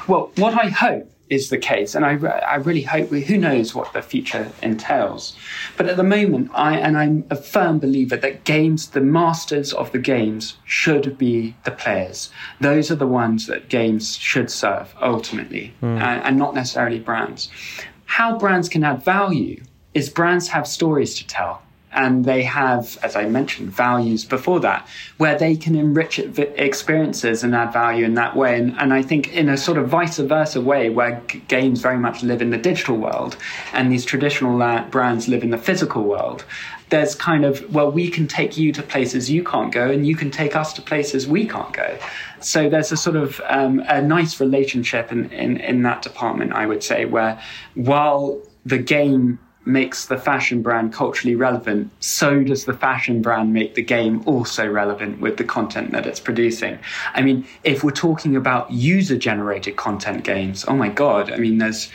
Well, 0.08 0.32
what 0.36 0.52
I 0.52 0.66
hope 0.66 1.08
is 1.30 1.50
the 1.50 1.58
case, 1.58 1.94
and 1.94 2.04
I, 2.04 2.16
I 2.16 2.56
really 2.56 2.82
hope, 2.82 3.10
who 3.10 3.36
knows 3.36 3.72
what 3.74 3.92
the 3.92 4.02
future 4.02 4.50
entails. 4.62 5.36
But 5.76 5.88
at 5.88 5.96
the 5.96 6.02
moment, 6.02 6.50
I, 6.54 6.76
and 6.76 6.98
I'm 6.98 7.24
a 7.30 7.36
firm 7.36 7.78
believer 7.78 8.16
that 8.16 8.44
games, 8.44 8.88
the 8.88 9.00
masters 9.00 9.72
of 9.72 9.92
the 9.92 9.98
games, 9.98 10.56
should 10.64 11.18
be 11.18 11.54
the 11.64 11.70
players. 11.70 12.30
Those 12.60 12.90
are 12.90 12.96
the 12.96 13.06
ones 13.06 13.46
that 13.46 13.68
games 13.68 14.16
should 14.16 14.50
serve 14.50 14.92
ultimately, 15.00 15.72
mm. 15.80 16.00
and, 16.00 16.24
and 16.24 16.36
not 16.36 16.54
necessarily 16.54 16.98
brands. 16.98 17.48
How 18.06 18.36
brands 18.38 18.68
can 18.68 18.82
add 18.82 19.04
value 19.04 19.62
is 19.94 20.08
brands 20.08 20.48
have 20.48 20.66
stories 20.66 21.14
to 21.16 21.26
tell 21.26 21.62
and 21.92 22.24
they 22.24 22.42
have, 22.42 22.98
as 23.02 23.16
I 23.16 23.26
mentioned, 23.26 23.70
values 23.70 24.24
before 24.24 24.60
that, 24.60 24.86
where 25.16 25.38
they 25.38 25.56
can 25.56 25.74
enrich 25.74 26.18
experiences 26.18 27.42
and 27.42 27.54
add 27.54 27.72
value 27.72 28.04
in 28.04 28.14
that 28.14 28.36
way. 28.36 28.58
And, 28.58 28.76
and 28.78 28.92
I 28.92 29.02
think 29.02 29.32
in 29.32 29.48
a 29.48 29.56
sort 29.56 29.78
of 29.78 29.88
vice 29.88 30.18
versa 30.18 30.60
way, 30.60 30.90
where 30.90 31.22
games 31.48 31.80
very 31.80 31.98
much 31.98 32.22
live 32.22 32.42
in 32.42 32.50
the 32.50 32.58
digital 32.58 32.96
world 32.96 33.36
and 33.72 33.90
these 33.90 34.04
traditional 34.04 34.58
brands 34.90 35.28
live 35.28 35.42
in 35.42 35.50
the 35.50 35.58
physical 35.58 36.02
world, 36.02 36.44
there's 36.90 37.14
kind 37.14 37.44
of, 37.44 37.74
well, 37.74 37.90
we 37.90 38.08
can 38.08 38.26
take 38.26 38.56
you 38.56 38.72
to 38.72 38.82
places 38.82 39.30
you 39.30 39.44
can't 39.44 39.72
go, 39.72 39.90
and 39.90 40.06
you 40.06 40.16
can 40.16 40.30
take 40.30 40.56
us 40.56 40.72
to 40.72 40.82
places 40.82 41.26
we 41.26 41.46
can't 41.46 41.72
go. 41.72 41.98
So 42.40 42.70
there's 42.70 42.92
a 42.92 42.96
sort 42.96 43.16
of 43.16 43.40
um, 43.46 43.82
a 43.88 44.00
nice 44.00 44.40
relationship 44.40 45.12
in, 45.12 45.30
in, 45.30 45.58
in 45.58 45.82
that 45.82 46.02
department, 46.02 46.52
I 46.52 46.66
would 46.66 46.82
say, 46.82 47.04
where 47.04 47.40
while 47.74 48.40
the 48.64 48.78
game 48.78 49.38
makes 49.68 50.06
the 50.06 50.16
fashion 50.16 50.62
brand 50.62 50.92
culturally 50.92 51.34
relevant, 51.34 51.90
so 52.00 52.42
does 52.42 52.64
the 52.64 52.72
fashion 52.72 53.22
brand 53.22 53.52
make 53.52 53.74
the 53.74 53.82
game 53.82 54.22
also 54.26 54.66
relevant 54.66 55.20
with 55.20 55.36
the 55.36 55.44
content 55.44 55.92
that 55.92 56.06
it's 56.06 56.20
producing. 56.20 56.78
I 57.14 57.22
mean, 57.22 57.46
if 57.64 57.84
we're 57.84 57.90
talking 57.90 58.34
about 58.36 58.70
user 58.70 59.16
generated 59.16 59.76
content 59.76 60.24
games, 60.24 60.64
oh 60.66 60.74
my 60.74 60.88
God, 60.88 61.30
I 61.30 61.36
mean, 61.36 61.58
there's. 61.58 61.90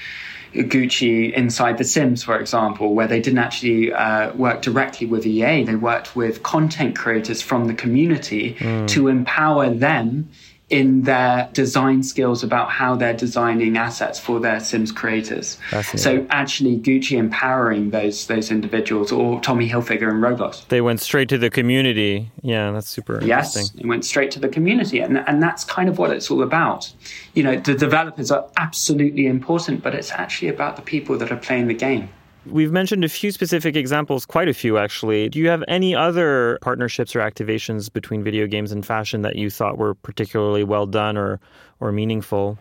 Gucci 0.55 1.33
inside 1.33 1.79
The 1.79 1.83
Sims, 1.83 2.21
for 2.21 2.39
example, 2.39 2.93
where 2.93 3.07
they 3.07 3.19
didn't 3.19 3.39
actually 3.39 3.91
uh, 3.91 4.31
work 4.33 4.61
directly 4.61 5.07
with 5.07 5.25
EA. 5.25 5.63
They 5.63 5.73
worked 5.73 6.15
with 6.15 6.43
content 6.43 6.95
creators 6.95 7.41
from 7.41 7.65
the 7.65 7.73
community 7.73 8.53
mm. 8.59 8.87
to 8.89 9.07
empower 9.07 9.71
them 9.71 10.29
in 10.69 11.03
their 11.03 11.49
design 11.53 12.01
skills 12.01 12.43
about 12.43 12.69
how 12.69 12.95
they're 12.95 13.13
designing 13.13 13.77
assets 13.77 14.19
for 14.19 14.39
their 14.39 14.59
Sims 14.59 14.91
creators. 14.91 15.57
So 15.95 16.25
actually, 16.29 16.79
Gucci 16.79 17.17
empowering 17.17 17.91
those 17.91 18.27
those 18.27 18.49
individuals, 18.49 19.11
or 19.11 19.39
Tommy 19.41 19.69
Hilfiger 19.69 20.09
and 20.09 20.23
Roblox. 20.23 20.67
They 20.69 20.81
went 20.81 21.01
straight 21.01 21.29
to 21.29 21.37
the 21.37 21.49
community. 21.49 22.31
Yeah, 22.41 22.71
that's 22.71 22.89
super 22.89 23.23
yes, 23.23 23.55
interesting. 23.55 23.81
it 23.81 23.87
went 23.87 24.05
straight 24.05 24.31
to 24.31 24.39
the 24.39 24.49
community, 24.49 24.99
and 24.99 25.17
and 25.27 25.43
that's 25.43 25.63
kind 25.63 25.89
of 25.89 25.97
what 25.97 26.11
it's 26.11 26.31
all 26.31 26.41
about. 26.41 26.91
You 27.33 27.43
know, 27.43 27.55
the 27.59 27.75
developers 27.75 28.31
are 28.31 28.47
absolutely 28.57 29.27
important, 29.27 29.83
but 29.83 29.93
it's 29.93 30.11
actually 30.11 30.47
about 30.47 30.75
the 30.75 30.81
people 30.81 31.17
that 31.17 31.31
are 31.31 31.37
playing 31.37 31.67
the 31.67 31.73
game. 31.73 32.09
We've 32.45 32.71
mentioned 32.71 33.05
a 33.05 33.09
few 33.09 33.31
specific 33.31 33.75
examples, 33.75 34.25
quite 34.25 34.49
a 34.49 34.53
few 34.53 34.77
actually. 34.77 35.29
Do 35.29 35.39
you 35.39 35.47
have 35.49 35.63
any 35.67 35.95
other 35.95 36.59
partnerships 36.61 37.15
or 37.15 37.19
activations 37.19 37.91
between 37.91 38.23
video 38.23 38.47
games 38.47 38.71
and 38.71 38.85
fashion 38.85 39.21
that 39.21 39.37
you 39.37 39.49
thought 39.49 39.77
were 39.77 39.93
particularly 39.93 40.63
well 40.63 40.85
done 40.85 41.17
or, 41.17 41.39
or 41.79 41.91
meaningful? 41.91 42.57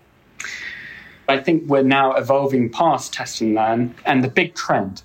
I 1.28 1.38
think 1.38 1.68
we're 1.68 1.82
now 1.82 2.12
evolving 2.12 2.70
past 2.70 3.12
test 3.12 3.40
and 3.40 3.54
learn. 3.54 3.94
And 4.06 4.22
the 4.22 4.28
big 4.28 4.54
trend 4.54 5.02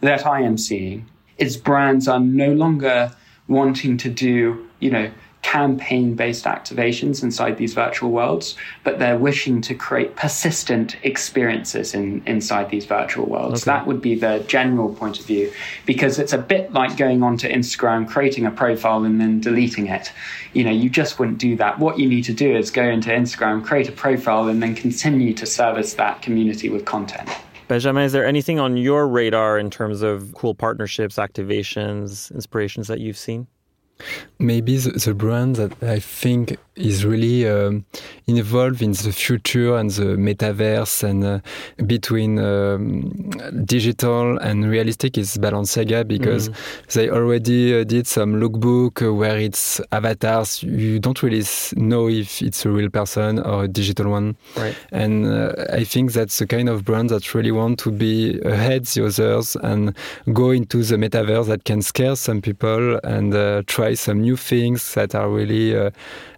that 0.00 0.26
I 0.26 0.42
am 0.42 0.58
seeing 0.58 1.06
is 1.38 1.56
brands 1.56 2.06
are 2.06 2.20
no 2.20 2.52
longer 2.52 3.12
wanting 3.46 3.96
to 3.98 4.10
do, 4.10 4.68
you 4.80 4.90
know, 4.90 5.10
campaign 5.48 6.14
based 6.14 6.44
activations 6.44 7.22
inside 7.22 7.56
these 7.56 7.72
virtual 7.72 8.10
worlds, 8.10 8.54
but 8.84 8.98
they're 8.98 9.16
wishing 9.16 9.62
to 9.62 9.74
create 9.74 10.14
persistent 10.14 10.96
experiences 11.04 11.94
in, 11.94 12.22
inside 12.26 12.68
these 12.68 12.84
virtual 12.84 13.24
worlds. 13.24 13.62
Okay. 13.62 13.70
That 13.70 13.86
would 13.86 14.02
be 14.02 14.14
the 14.14 14.44
general 14.46 14.94
point 14.94 15.18
of 15.18 15.24
view, 15.24 15.50
because 15.86 16.18
it's 16.18 16.34
a 16.34 16.38
bit 16.38 16.74
like 16.74 16.98
going 16.98 17.22
onto 17.22 17.48
Instagram, 17.48 18.06
creating 18.06 18.44
a 18.44 18.50
profile, 18.50 19.04
and 19.04 19.18
then 19.18 19.40
deleting 19.40 19.86
it. 19.86 20.12
You 20.52 20.64
know, 20.64 20.70
you 20.70 20.90
just 20.90 21.18
wouldn't 21.18 21.38
do 21.38 21.56
that. 21.56 21.78
What 21.78 21.98
you 21.98 22.06
need 22.06 22.24
to 22.24 22.34
do 22.34 22.54
is 22.54 22.70
go 22.70 22.82
into 22.82 23.08
Instagram, 23.08 23.64
create 23.64 23.88
a 23.88 23.92
profile, 23.92 24.48
and 24.48 24.62
then 24.62 24.74
continue 24.74 25.32
to 25.32 25.46
service 25.46 25.94
that 25.94 26.20
community 26.20 26.68
with 26.68 26.84
content. 26.84 27.26
Benjamin, 27.68 28.02
is 28.02 28.12
there 28.12 28.26
anything 28.26 28.58
on 28.58 28.76
your 28.76 29.08
radar 29.08 29.58
in 29.58 29.70
terms 29.70 30.02
of 30.02 30.34
cool 30.34 30.54
partnerships, 30.54 31.16
activations, 31.16 32.30
inspirations 32.34 32.88
that 32.88 33.00
you've 33.00 33.16
seen? 33.16 33.46
Maybe 34.38 34.76
the, 34.76 34.90
the, 34.92 35.14
brand 35.14 35.56
that 35.56 35.82
I 35.82 35.98
think 35.98 36.56
is 36.78 37.04
really 37.04 37.48
um, 37.48 37.84
involved 38.26 38.82
in 38.82 38.92
the 38.92 39.12
future 39.12 39.76
and 39.76 39.90
the 39.90 40.16
metaverse 40.16 41.02
and 41.02 41.24
uh, 41.24 41.40
between 41.86 42.38
um, 42.38 43.10
digital 43.64 44.38
and 44.38 44.70
realistic 44.70 45.18
is 45.18 45.36
Balenciaga 45.38 46.06
because 46.06 46.48
mm. 46.48 46.92
they 46.92 47.10
already 47.10 47.80
uh, 47.80 47.84
did 47.84 48.06
some 48.06 48.34
lookbook 48.34 49.16
where 49.16 49.38
it's 49.38 49.80
avatars. 49.90 50.62
You 50.62 51.00
don't 51.00 51.20
really 51.22 51.44
know 51.76 52.08
if 52.08 52.40
it's 52.40 52.64
a 52.64 52.70
real 52.70 52.90
person 52.90 53.40
or 53.40 53.64
a 53.64 53.68
digital 53.68 54.10
one. 54.10 54.36
Right. 54.56 54.76
And 54.92 55.26
uh, 55.26 55.54
I 55.72 55.84
think 55.84 56.12
that's 56.12 56.38
the 56.38 56.46
kind 56.46 56.68
of 56.68 56.84
brand 56.84 57.10
that 57.10 57.34
really 57.34 57.52
want 57.52 57.80
to 57.80 57.90
be 57.90 58.40
ahead 58.42 58.86
the 58.86 59.06
others 59.06 59.56
and 59.56 59.96
go 60.32 60.50
into 60.50 60.84
the 60.84 60.96
metaverse 60.96 61.46
that 61.46 61.64
can 61.64 61.82
scare 61.82 62.14
some 62.14 62.40
people 62.40 63.00
and 63.02 63.34
uh, 63.34 63.62
try 63.66 63.88
try 63.88 63.94
some 63.94 64.20
new 64.20 64.36
things 64.36 64.94
that 64.94 65.14
are 65.14 65.28
really. 65.28 65.76
Uh, 65.76 65.90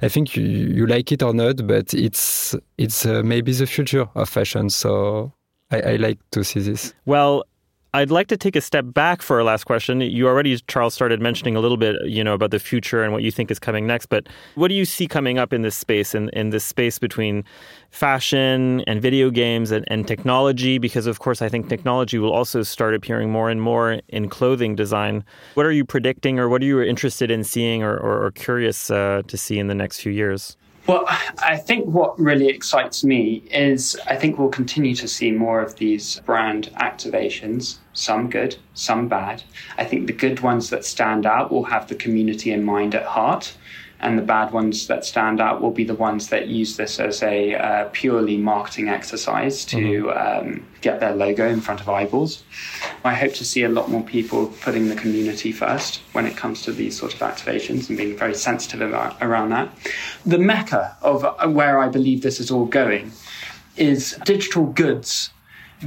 I 0.02 0.08
think 0.08 0.29
you, 0.36 0.44
you, 0.44 0.86
like 0.86 1.12
it 1.12 1.22
or 1.22 1.34
not, 1.34 1.66
but 1.66 1.94
it's 1.94 2.54
it's 2.78 3.06
uh, 3.06 3.22
maybe 3.24 3.52
the 3.52 3.66
future 3.66 4.06
of 4.14 4.28
fashion. 4.28 4.70
So 4.70 5.32
I, 5.70 5.80
I 5.80 5.96
like 5.96 6.18
to 6.32 6.44
see 6.44 6.60
this. 6.60 6.94
Well, 7.06 7.44
I'd 7.92 8.12
like 8.12 8.28
to 8.28 8.36
take 8.36 8.54
a 8.54 8.60
step 8.60 8.84
back 8.94 9.20
for 9.20 9.38
our 9.38 9.42
last 9.42 9.64
question. 9.64 10.00
You 10.00 10.28
already, 10.28 10.56
Charles, 10.68 10.94
started 10.94 11.20
mentioning 11.20 11.56
a 11.56 11.60
little 11.60 11.76
bit, 11.76 11.96
you 12.04 12.22
know, 12.22 12.34
about 12.34 12.52
the 12.52 12.60
future 12.60 13.02
and 13.02 13.12
what 13.12 13.24
you 13.24 13.32
think 13.32 13.50
is 13.50 13.58
coming 13.58 13.84
next. 13.84 14.06
But 14.06 14.28
what 14.54 14.68
do 14.68 14.74
you 14.74 14.84
see 14.84 15.08
coming 15.08 15.38
up 15.38 15.52
in 15.52 15.62
this 15.62 15.74
space, 15.74 16.14
in, 16.14 16.28
in 16.28 16.50
this 16.50 16.64
space 16.64 17.00
between 17.00 17.42
fashion 17.90 18.82
and 18.86 19.02
video 19.02 19.28
games 19.28 19.72
and, 19.72 19.84
and 19.88 20.06
technology? 20.06 20.78
Because, 20.78 21.06
of 21.06 21.18
course, 21.18 21.42
I 21.42 21.48
think 21.48 21.68
technology 21.68 22.18
will 22.18 22.32
also 22.32 22.62
start 22.62 22.94
appearing 22.94 23.32
more 23.32 23.50
and 23.50 23.60
more 23.60 24.00
in 24.08 24.28
clothing 24.28 24.76
design. 24.76 25.24
What 25.54 25.66
are 25.66 25.72
you 25.72 25.84
predicting, 25.84 26.38
or 26.38 26.48
what 26.48 26.62
are 26.62 26.66
you 26.66 26.80
interested 26.80 27.28
in 27.28 27.42
seeing, 27.42 27.82
or, 27.82 27.96
or, 27.96 28.24
or 28.26 28.30
curious 28.30 28.92
uh, 28.92 29.22
to 29.26 29.36
see 29.36 29.58
in 29.58 29.66
the 29.66 29.74
next 29.74 30.00
few 30.00 30.12
years? 30.12 30.56
Well, 30.86 31.04
I 31.06 31.56
think 31.56 31.86
what 31.86 32.18
really 32.18 32.48
excites 32.48 33.04
me 33.04 33.42
is 33.50 33.98
I 34.06 34.16
think 34.16 34.38
we'll 34.38 34.48
continue 34.48 34.94
to 34.96 35.06
see 35.06 35.30
more 35.30 35.60
of 35.60 35.76
these 35.76 36.20
brand 36.20 36.70
activations, 36.80 37.78
some 37.92 38.30
good, 38.30 38.56
some 38.74 39.06
bad. 39.06 39.42
I 39.78 39.84
think 39.84 40.06
the 40.06 40.12
good 40.12 40.40
ones 40.40 40.70
that 40.70 40.84
stand 40.84 41.26
out 41.26 41.52
will 41.52 41.64
have 41.64 41.88
the 41.88 41.94
community 41.94 42.50
in 42.50 42.64
mind 42.64 42.94
at 42.94 43.04
heart 43.04 43.54
and 44.02 44.18
the 44.18 44.22
bad 44.22 44.52
ones 44.52 44.86
that 44.86 45.04
stand 45.04 45.40
out 45.40 45.60
will 45.60 45.70
be 45.70 45.84
the 45.84 45.94
ones 45.94 46.28
that 46.28 46.48
use 46.48 46.76
this 46.76 46.98
as 46.98 47.22
a 47.22 47.54
uh, 47.54 47.88
purely 47.92 48.36
marketing 48.36 48.88
exercise 48.88 49.64
to 49.66 49.76
mm-hmm. 50.04 50.48
um, 50.48 50.66
get 50.80 51.00
their 51.00 51.14
logo 51.14 51.48
in 51.48 51.60
front 51.60 51.80
of 51.80 51.88
eyeballs. 51.88 52.42
I 53.04 53.14
hope 53.14 53.34
to 53.34 53.44
see 53.44 53.62
a 53.62 53.68
lot 53.68 53.90
more 53.90 54.02
people 54.02 54.46
putting 54.62 54.88
the 54.88 54.94
community 54.94 55.52
first 55.52 56.00
when 56.12 56.26
it 56.26 56.36
comes 56.36 56.62
to 56.62 56.72
these 56.72 56.98
sort 56.98 57.14
of 57.14 57.20
activations 57.20 57.88
and 57.88 57.98
being 57.98 58.16
very 58.16 58.34
sensitive 58.34 58.80
about, 58.80 59.16
around 59.20 59.50
that. 59.50 59.70
The 60.24 60.38
mecca 60.38 60.96
of 61.02 61.22
where 61.54 61.78
I 61.78 61.88
believe 61.88 62.22
this 62.22 62.40
is 62.40 62.50
all 62.50 62.66
going 62.66 63.12
is 63.76 64.18
digital 64.24 64.66
goods 64.66 65.30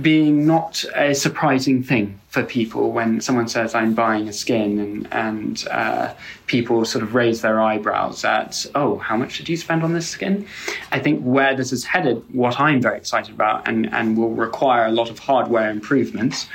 being 0.02 0.48
not 0.48 0.84
a 0.96 1.14
surprising 1.14 1.84
thing 1.84 2.20
for 2.30 2.44
people 2.44 2.92
when 2.92 3.22
someone 3.22 3.48
says 3.48 3.76
I'm 3.76 3.94
buying 3.94 4.28
a 4.28 4.34
skin 4.34 4.80
and 4.80 5.14
and 5.14 5.68
uh, 5.70 6.14
people 6.48 6.84
sort 6.86 7.04
of 7.04 7.14
raise 7.14 7.42
their 7.42 7.62
eyebrows 7.62 8.26
at 8.26 8.66
oh 8.74 8.98
how 8.98 9.16
much 9.16 9.38
did 9.38 9.48
you 9.50 9.58
spend 9.58 9.84
on 9.84 9.94
this 9.94 10.08
skin? 10.08 10.48
I 10.92 11.00
think 11.00 11.22
where 11.22 11.56
this 11.56 11.72
is 11.72 11.86
headed, 11.86 12.24
what 12.34 12.60
I'm 12.60 12.82
very 12.82 12.98
excited 12.98 13.36
about 13.36 13.68
and 13.68 13.94
and 13.94 14.18
will 14.18 14.34
require 14.34 14.88
a 14.88 14.92
lot 14.92 15.12
of 15.12 15.20
hardware 15.20 15.70
improvements, 15.70 16.48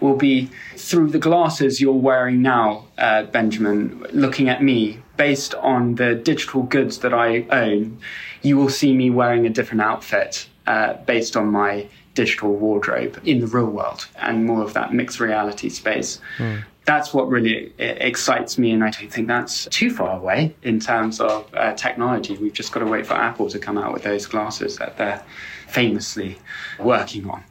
will 0.00 0.16
be 0.16 0.48
through 0.76 1.10
the 1.10 1.18
glasses 1.18 1.80
you're 1.80 1.92
wearing 1.92 2.42
now, 2.42 2.84
uh, 2.98 3.24
Benjamin, 3.24 4.06
looking 4.12 4.48
at 4.48 4.62
me 4.62 5.00
based 5.16 5.54
on 5.56 5.96
the 5.96 6.14
digital 6.14 6.62
goods 6.62 6.98
that 6.98 7.14
I 7.14 7.44
own. 7.50 7.98
You 8.42 8.56
will 8.56 8.68
see 8.68 8.94
me 8.94 9.10
wearing 9.10 9.46
a 9.46 9.50
different 9.50 9.80
outfit 9.80 10.48
uh, 10.66 10.94
based 11.06 11.36
on 11.36 11.48
my 11.48 11.88
digital 12.14 12.54
wardrobe 12.54 13.20
in 13.24 13.40
the 13.40 13.46
real 13.46 13.66
world 13.66 14.06
and 14.16 14.46
more 14.46 14.62
of 14.62 14.72
that 14.74 14.92
mixed 14.92 15.20
reality 15.20 15.68
space. 15.68 16.20
Mm. 16.38 16.64
That's 16.86 17.14
what 17.14 17.28
really 17.28 17.72
excites 17.78 18.58
me, 18.58 18.70
and 18.70 18.84
I 18.84 18.90
don't 18.90 19.10
think 19.10 19.26
that's 19.26 19.66
too 19.70 19.90
far 19.90 20.18
away 20.18 20.54
in 20.62 20.80
terms 20.80 21.18
of 21.18 21.48
uh, 21.54 21.72
technology. 21.74 22.36
We've 22.36 22.52
just 22.52 22.72
got 22.72 22.80
to 22.80 22.86
wait 22.86 23.06
for 23.06 23.14
Apple 23.14 23.48
to 23.48 23.58
come 23.58 23.78
out 23.78 23.94
with 23.94 24.02
those 24.02 24.26
glasses 24.26 24.76
that 24.76 24.98
they're 24.98 25.24
famously 25.66 26.36
working 26.78 27.28
on. 27.30 27.42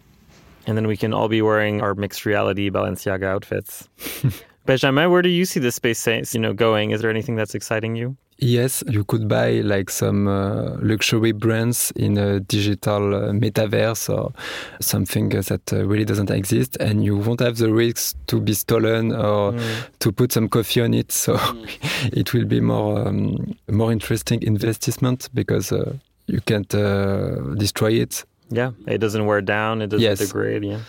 And 0.68 0.78
then 0.78 0.86
we 0.86 0.96
can 0.96 1.14
all 1.14 1.28
be 1.28 1.42
wearing 1.42 1.82
our 1.82 1.96
mixed 1.96 2.26
reality 2.26 2.70
Balenciaga 2.70 3.26
outfits. 3.26 3.90
Benjamin, 4.66 5.12
where 5.12 5.22
do 5.22 5.30
you 5.30 5.46
see 5.46 5.60
this 5.60 5.76
space 5.76 6.08
you 6.08 6.40
know 6.40 6.54
going? 6.54 6.92
Is 6.92 7.02
there 7.02 7.10
anything 7.10 7.36
that's 7.36 7.56
exciting 7.56 7.96
you? 7.96 8.16
Yes, 8.38 8.84
you 8.88 9.04
could 9.04 9.28
buy 9.28 9.62
like 9.62 9.90
some 9.90 10.28
uh, 10.28 10.76
luxury 10.82 11.32
brands 11.32 11.92
in 11.96 12.18
a 12.18 12.40
digital 12.40 13.16
uh, 13.16 13.32
metaverse 13.32 14.10
or 14.14 14.34
something 14.82 15.30
that 15.30 15.72
uh, 15.72 15.86
really 15.86 16.06
doesn't 16.06 16.30
exist, 16.30 16.78
and 16.80 17.04
you 17.04 17.18
won't 17.18 17.40
have 17.40 17.58
the 17.58 17.72
risk 17.72 18.18
to 18.28 18.42
be 18.42 18.54
stolen 18.54 19.14
or 19.14 19.54
mm. 19.54 19.86
to 20.00 20.12
put 20.12 20.32
some 20.32 20.50
coffee 20.50 20.82
on 20.82 20.94
it. 20.94 21.12
So 21.12 21.36
mm. 21.38 22.12
it 22.14 22.34
will 22.34 22.46
be 22.46 22.60
more 22.60 23.08
um, 23.08 23.56
more 23.70 23.92
interesting 23.92 24.42
investment 24.44 25.30
because 25.34 25.72
uh, 25.72 25.94
you 26.28 26.42
can't 26.42 26.74
uh, 26.74 27.36
destroy 27.56 27.92
it. 27.94 28.26
Yeah, 28.50 28.72
it 28.88 29.00
doesn't 29.00 29.26
wear 29.26 29.42
down. 29.42 29.82
It 29.82 29.88
doesn't 29.88 30.04
yes. 30.04 30.20
degrade. 30.20 30.64
Yeah. 30.64 30.80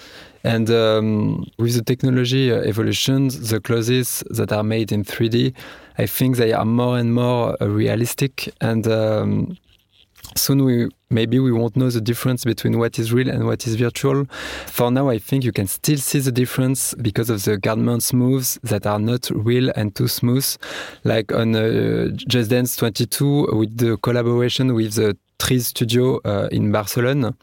And 0.45 0.68
um, 0.70 1.47
with 1.59 1.74
the 1.74 1.82
technology 1.82 2.53
uh, 2.53 2.57
evolutions, 2.57 3.49
the 3.49 3.61
clothes 3.61 4.22
that 4.28 4.53
are 4.53 4.62
made 4.62 4.92
in 4.92 5.03
3D, 5.03 5.55
I 5.99 6.07
think 6.07 6.36
they 6.36 6.53
are 6.53 6.64
more 6.64 6.99
and 6.99 7.14
more 7.14 7.57
uh, 7.61 7.68
realistic. 7.68 8.53
And 8.61 8.86
um, 8.86 9.57
soon 10.36 10.64
we 10.64 10.88
maybe 11.11 11.38
we 11.38 11.53
won't 11.53 11.76
know 11.76 11.90
the 11.90 12.01
difference 12.01 12.45
between 12.45 12.78
what 12.78 12.99
is 12.99 13.12
real 13.12 13.28
and 13.28 13.47
what 13.47 13.66
is 13.66 13.76
virtual. 13.76 14.26
For 14.66 14.90
now, 14.90 15.09
I 15.09 15.18
think 15.18 15.45
you 15.45 15.53
can 15.53 15.68
still 15.68 15.99
see 15.99 16.18
the 16.18 16.32
difference 16.32 16.95
because 16.95 17.30
of 17.30 17.45
the 17.45 17.57
garments 17.57 18.12
moves 18.12 18.59
that 18.64 18.86
are 18.86 18.99
not 18.99 19.30
real 19.32 19.70
and 19.76 19.95
too 19.95 20.09
smooth. 20.09 20.47
Like 21.05 21.32
on 21.32 21.55
uh, 21.55 22.09
Just 22.16 22.51
Dance 22.51 22.76
22 22.76 23.49
with 23.53 23.76
the 23.76 23.97
collaboration 23.99 24.74
with 24.74 24.95
the 24.95 25.16
Trees 25.39 25.68
Studio 25.68 26.20
uh, 26.24 26.49
in 26.51 26.72
Barcelona. 26.72 27.35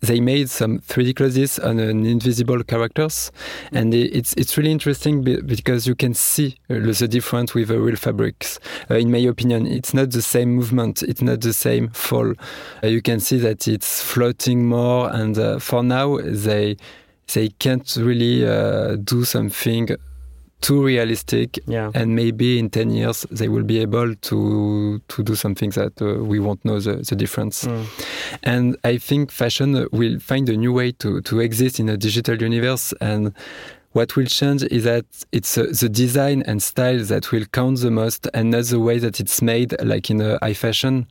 They 0.00 0.20
made 0.20 0.50
some 0.50 0.80
3D 0.80 1.16
clothes 1.16 1.58
on 1.58 1.78
an 1.78 2.04
invisible 2.04 2.62
characters, 2.62 3.30
and 3.72 3.94
it's 3.94 4.34
it's 4.34 4.56
really 4.56 4.72
interesting 4.72 5.22
because 5.22 5.86
you 5.86 5.94
can 5.94 6.14
see 6.14 6.56
uh, 6.68 6.74
the 6.80 7.08
difference 7.08 7.54
with 7.54 7.68
the 7.68 7.80
real 7.80 7.96
fabrics. 7.96 8.58
Uh, 8.90 8.96
in 8.96 9.10
my 9.10 9.18
opinion, 9.18 9.66
it's 9.66 9.94
not 9.94 10.10
the 10.10 10.22
same 10.22 10.54
movement, 10.54 11.02
it's 11.02 11.22
not 11.22 11.40
the 11.40 11.52
same 11.52 11.88
fall. 11.88 12.34
Uh, 12.82 12.88
you 12.88 13.00
can 13.00 13.20
see 13.20 13.38
that 13.38 13.66
it's 13.66 14.02
floating 14.02 14.66
more, 14.66 15.10
and 15.14 15.38
uh, 15.38 15.58
for 15.58 15.82
now 15.82 16.18
they 16.18 16.76
they 17.34 17.48
can't 17.48 17.96
really 17.96 18.46
uh, 18.46 18.96
do 18.96 19.24
something 19.24 19.88
too 20.60 20.84
realistic 20.84 21.58
yeah. 21.66 21.90
and 21.94 22.16
maybe 22.16 22.58
in 22.58 22.68
10 22.68 22.90
years 22.90 23.24
they 23.30 23.48
will 23.48 23.62
be 23.62 23.78
able 23.78 24.14
to 24.16 25.00
to 25.08 25.22
do 25.22 25.34
something 25.34 25.70
that 25.70 26.00
uh, 26.02 26.22
we 26.24 26.40
won't 26.40 26.64
know 26.64 26.80
the, 26.80 26.96
the 26.96 27.14
difference 27.14 27.64
mm. 27.64 27.86
and 28.42 28.76
i 28.84 28.98
think 28.98 29.30
fashion 29.30 29.86
will 29.92 30.18
find 30.18 30.48
a 30.48 30.56
new 30.56 30.72
way 30.72 30.90
to 30.90 31.20
to 31.22 31.40
exist 31.40 31.78
in 31.78 31.88
a 31.88 31.96
digital 31.96 32.40
universe 32.40 32.92
and 33.00 33.32
what 33.98 34.14
will 34.14 34.26
change 34.26 34.62
is 34.70 34.84
that 34.84 35.04
it's 35.32 35.58
uh, 35.58 35.66
the 35.80 35.88
design 35.88 36.44
and 36.46 36.62
style 36.62 37.02
that 37.06 37.32
will 37.32 37.44
count 37.46 37.80
the 37.80 37.90
most 37.90 38.28
and 38.32 38.52
not 38.52 38.64
the 38.66 38.78
way 38.78 38.96
that 38.96 39.18
it's 39.18 39.42
made, 39.42 39.74
like 39.82 40.08
in 40.08 40.20
a 40.20 40.38
high 40.40 40.54
fashion. 40.54 41.04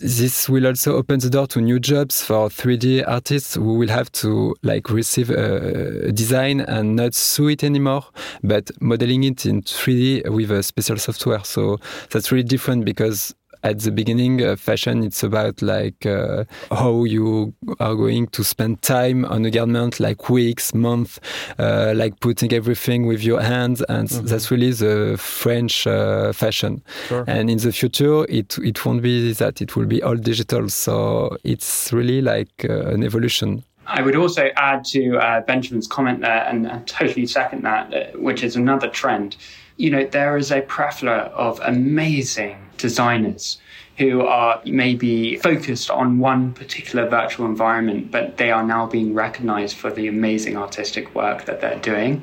This 0.00 0.48
will 0.48 0.66
also 0.66 0.96
open 0.96 1.20
the 1.20 1.30
door 1.30 1.46
to 1.46 1.60
new 1.60 1.78
jobs 1.78 2.24
for 2.24 2.48
3D 2.48 3.04
artists 3.06 3.54
who 3.54 3.74
will 3.74 3.90
have 3.90 4.10
to 4.22 4.56
like 4.64 4.90
receive 4.90 5.30
a 5.30 6.10
design 6.10 6.62
and 6.62 6.96
not 6.96 7.14
sew 7.14 7.46
it 7.46 7.62
anymore, 7.62 8.04
but 8.42 8.72
modeling 8.80 9.22
it 9.22 9.46
in 9.46 9.62
3D 9.62 10.28
with 10.28 10.50
a 10.50 10.64
special 10.64 10.96
software. 10.96 11.44
So 11.44 11.78
that's 12.10 12.32
really 12.32 12.48
different 12.48 12.84
because 12.84 13.36
at 13.66 13.80
the 13.80 13.90
beginning, 13.90 14.44
uh, 14.44 14.54
fashion 14.54 15.02
it's 15.02 15.24
about 15.24 15.60
like 15.60 16.06
uh, 16.06 16.44
how 16.70 17.02
you 17.02 17.52
are 17.80 17.96
going 17.96 18.28
to 18.28 18.44
spend 18.44 18.80
time 18.82 19.24
on 19.24 19.44
a 19.44 19.50
garment, 19.50 19.98
like 19.98 20.30
weeks, 20.30 20.72
months, 20.72 21.18
uh, 21.58 21.92
like 21.96 22.20
putting 22.20 22.52
everything 22.52 23.06
with 23.06 23.24
your 23.24 23.40
hands, 23.40 23.82
and 23.88 24.08
mm-hmm. 24.08 24.26
that's 24.26 24.52
really 24.52 24.70
the 24.70 25.16
French 25.18 25.84
uh, 25.84 26.32
fashion. 26.32 26.80
Sure. 27.08 27.24
And 27.26 27.50
in 27.50 27.58
the 27.58 27.72
future, 27.72 28.24
it 28.28 28.56
it 28.58 28.84
won't 28.86 29.02
be 29.02 29.32
that; 29.32 29.60
it 29.60 29.74
will 29.74 29.86
be 29.86 30.00
all 30.00 30.14
digital. 30.16 30.68
So 30.68 31.36
it's 31.42 31.92
really 31.92 32.20
like 32.22 32.64
uh, 32.70 32.94
an 32.94 33.02
evolution. 33.02 33.64
I 33.88 34.02
would 34.02 34.16
also 34.16 34.50
add 34.56 34.84
to 34.86 35.16
uh, 35.18 35.40
Benjamin's 35.40 35.88
comment 35.88 36.20
there, 36.20 36.44
and, 36.48 36.66
and 36.66 36.86
totally 36.86 37.26
second 37.26 37.62
that, 37.62 38.20
which 38.20 38.44
is 38.44 38.54
another 38.54 38.88
trend. 38.88 39.36
You 39.76 39.90
know, 39.90 40.04
there 40.04 40.36
is 40.36 40.52
a 40.52 40.62
plethora 40.62 41.30
of 41.34 41.60
amazing 41.64 42.65
designers 42.76 43.58
who 43.98 44.20
are 44.22 44.60
maybe 44.66 45.36
focused 45.36 45.90
on 45.90 46.18
one 46.18 46.52
particular 46.52 47.08
virtual 47.08 47.46
environment, 47.46 48.10
but 48.10 48.36
they 48.36 48.50
are 48.50 48.62
now 48.62 48.86
being 48.86 49.14
recognized 49.14 49.76
for 49.76 49.90
the 49.90 50.06
amazing 50.06 50.56
artistic 50.56 51.14
work 51.14 51.46
that 51.46 51.60
they're 51.60 51.78
doing. 51.78 52.22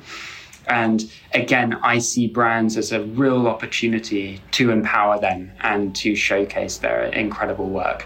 And 0.68 1.12
again, 1.34 1.74
I 1.82 1.98
see 1.98 2.28
brands 2.28 2.78
as 2.78 2.92
a 2.92 3.02
real 3.02 3.48
opportunity 3.48 4.40
to 4.52 4.72
empower 4.72 5.20
them 5.20 5.52
and 5.62 5.96
to 5.98 6.16
showcase 6.16 6.78
their 6.78 7.06
incredible 7.06 7.70
work. 7.70 8.06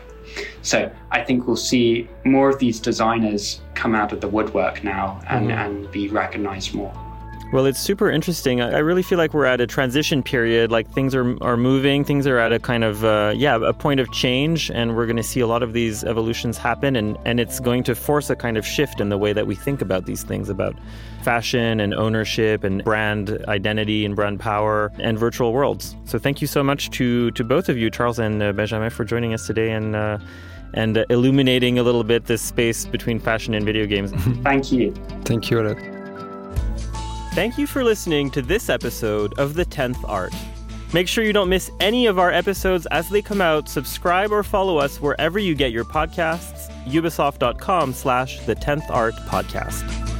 So 0.62 0.92
I 1.12 1.24
think 1.24 1.46
we'll 1.46 1.56
see 1.56 2.08
more 2.26 2.50
of 2.50 2.60
these 2.60 2.80
designers 2.80 3.62
come 3.76 3.96
out 3.96 4.12
of 4.12 4.22
the 4.22 4.28
woodwork 4.28 4.84
now 4.84 5.20
and, 5.30 5.50
mm-hmm. 5.50 5.60
and 5.60 5.92
be 5.92 6.08
recognized 6.08 6.74
more. 6.74 7.07
Well, 7.54 7.66
it's 7.66 7.80
super 7.80 8.12
interesting. 8.12 8.60
I 8.60 8.80
really 8.80 9.02
feel 9.02 9.18
like 9.18 9.34
we're 9.34 9.46
at 9.46 9.62
a 9.62 9.68
transition 9.68 10.22
period. 10.22 10.70
Like 10.70 10.92
things 10.92 11.16
are 11.16 11.42
are 11.42 11.56
moving, 11.56 12.04
things 12.04 12.28
are 12.28 12.38
at 12.40 12.52
a 12.52 12.60
kind 12.60 12.84
of 12.84 13.06
uh, 13.06 13.34
yeah 13.36 13.56
a 13.56 13.72
point 13.72 14.02
of 14.02 14.12
change, 14.12 14.70
and 14.70 14.98
we're 14.98 15.06
going 15.06 15.18
to 15.18 15.24
see 15.24 15.40
a 15.40 15.48
lot 15.48 15.64
of 15.64 15.72
these 15.72 16.04
evolutions 16.04 16.58
happen, 16.58 16.98
and 16.98 17.18
and 17.24 17.40
it's 17.40 17.62
going 17.62 17.84
to 17.84 17.96
force 17.96 18.30
a 18.30 18.36
kind 18.36 18.58
of 18.58 18.66
shift 18.66 19.00
in 19.00 19.08
the 19.08 19.18
way 19.18 19.32
that 19.32 19.48
we 19.48 19.56
think 19.56 19.82
about 19.82 20.06
these 20.06 20.24
things 20.24 20.50
about 20.50 20.76
fashion 21.24 21.80
and 21.80 21.94
ownership 21.94 22.66
and 22.66 22.84
brand 22.84 23.42
identity 23.48 24.04
and 24.04 24.16
brand 24.16 24.42
power 24.42 24.92
and 25.00 25.18
virtual 25.18 25.54
worlds. 25.54 25.96
So 26.04 26.20
thank 26.20 26.42
you 26.42 26.48
so 26.48 26.64
much 26.64 26.90
to 26.92 27.32
to 27.32 27.46
both 27.46 27.70
of 27.70 27.78
you, 27.78 27.90
Charles 27.90 28.20
and 28.20 28.44
uh, 28.44 28.52
Benjamin, 28.52 28.90
for 28.90 29.06
joining 29.06 29.34
us 29.34 29.48
today 29.48 29.72
and. 29.72 29.96
Uh, 29.96 30.18
and 30.74 30.98
uh, 30.98 31.06
illuminating 31.10 31.80
a 31.80 31.84
little 31.84 32.04
bit 32.04 32.26
this 32.26 32.42
space 32.42 32.86
between 32.86 33.20
fashion 33.20 33.54
and 33.54 33.66
video 33.66 33.86
games. 33.86 34.12
Thank 34.44 34.70
you. 34.70 34.94
Thank 35.24 35.50
you, 35.50 35.62
Alec. 35.62 35.97
Thank 37.38 37.60
you 37.60 37.68
for 37.68 37.84
listening 37.84 38.32
to 38.32 38.42
this 38.42 38.68
episode 38.68 39.38
of 39.38 39.54
The 39.54 39.64
10th 39.64 40.04
Art. 40.10 40.34
Make 40.92 41.08
sure 41.08 41.24
you 41.24 41.34
don't 41.34 41.50
miss 41.50 41.70
any 41.80 42.08
of 42.08 42.18
our 42.18 42.32
episodes 42.32 42.88
as 42.88 43.08
they 43.10 43.22
come 43.22 43.42
out. 43.42 43.70
Subscribe 43.70 44.32
or 44.32 44.42
follow 44.42 44.80
us 44.80 45.00
wherever 45.00 45.38
you 45.38 45.54
get 45.54 45.72
your 45.72 45.86
podcasts. 45.86 46.72
Ubisoft.com 46.86 47.94
slash 47.94 48.40
The 48.48 48.56
10th 48.56 48.90
Art 48.90 49.14
Podcast. 49.28 50.17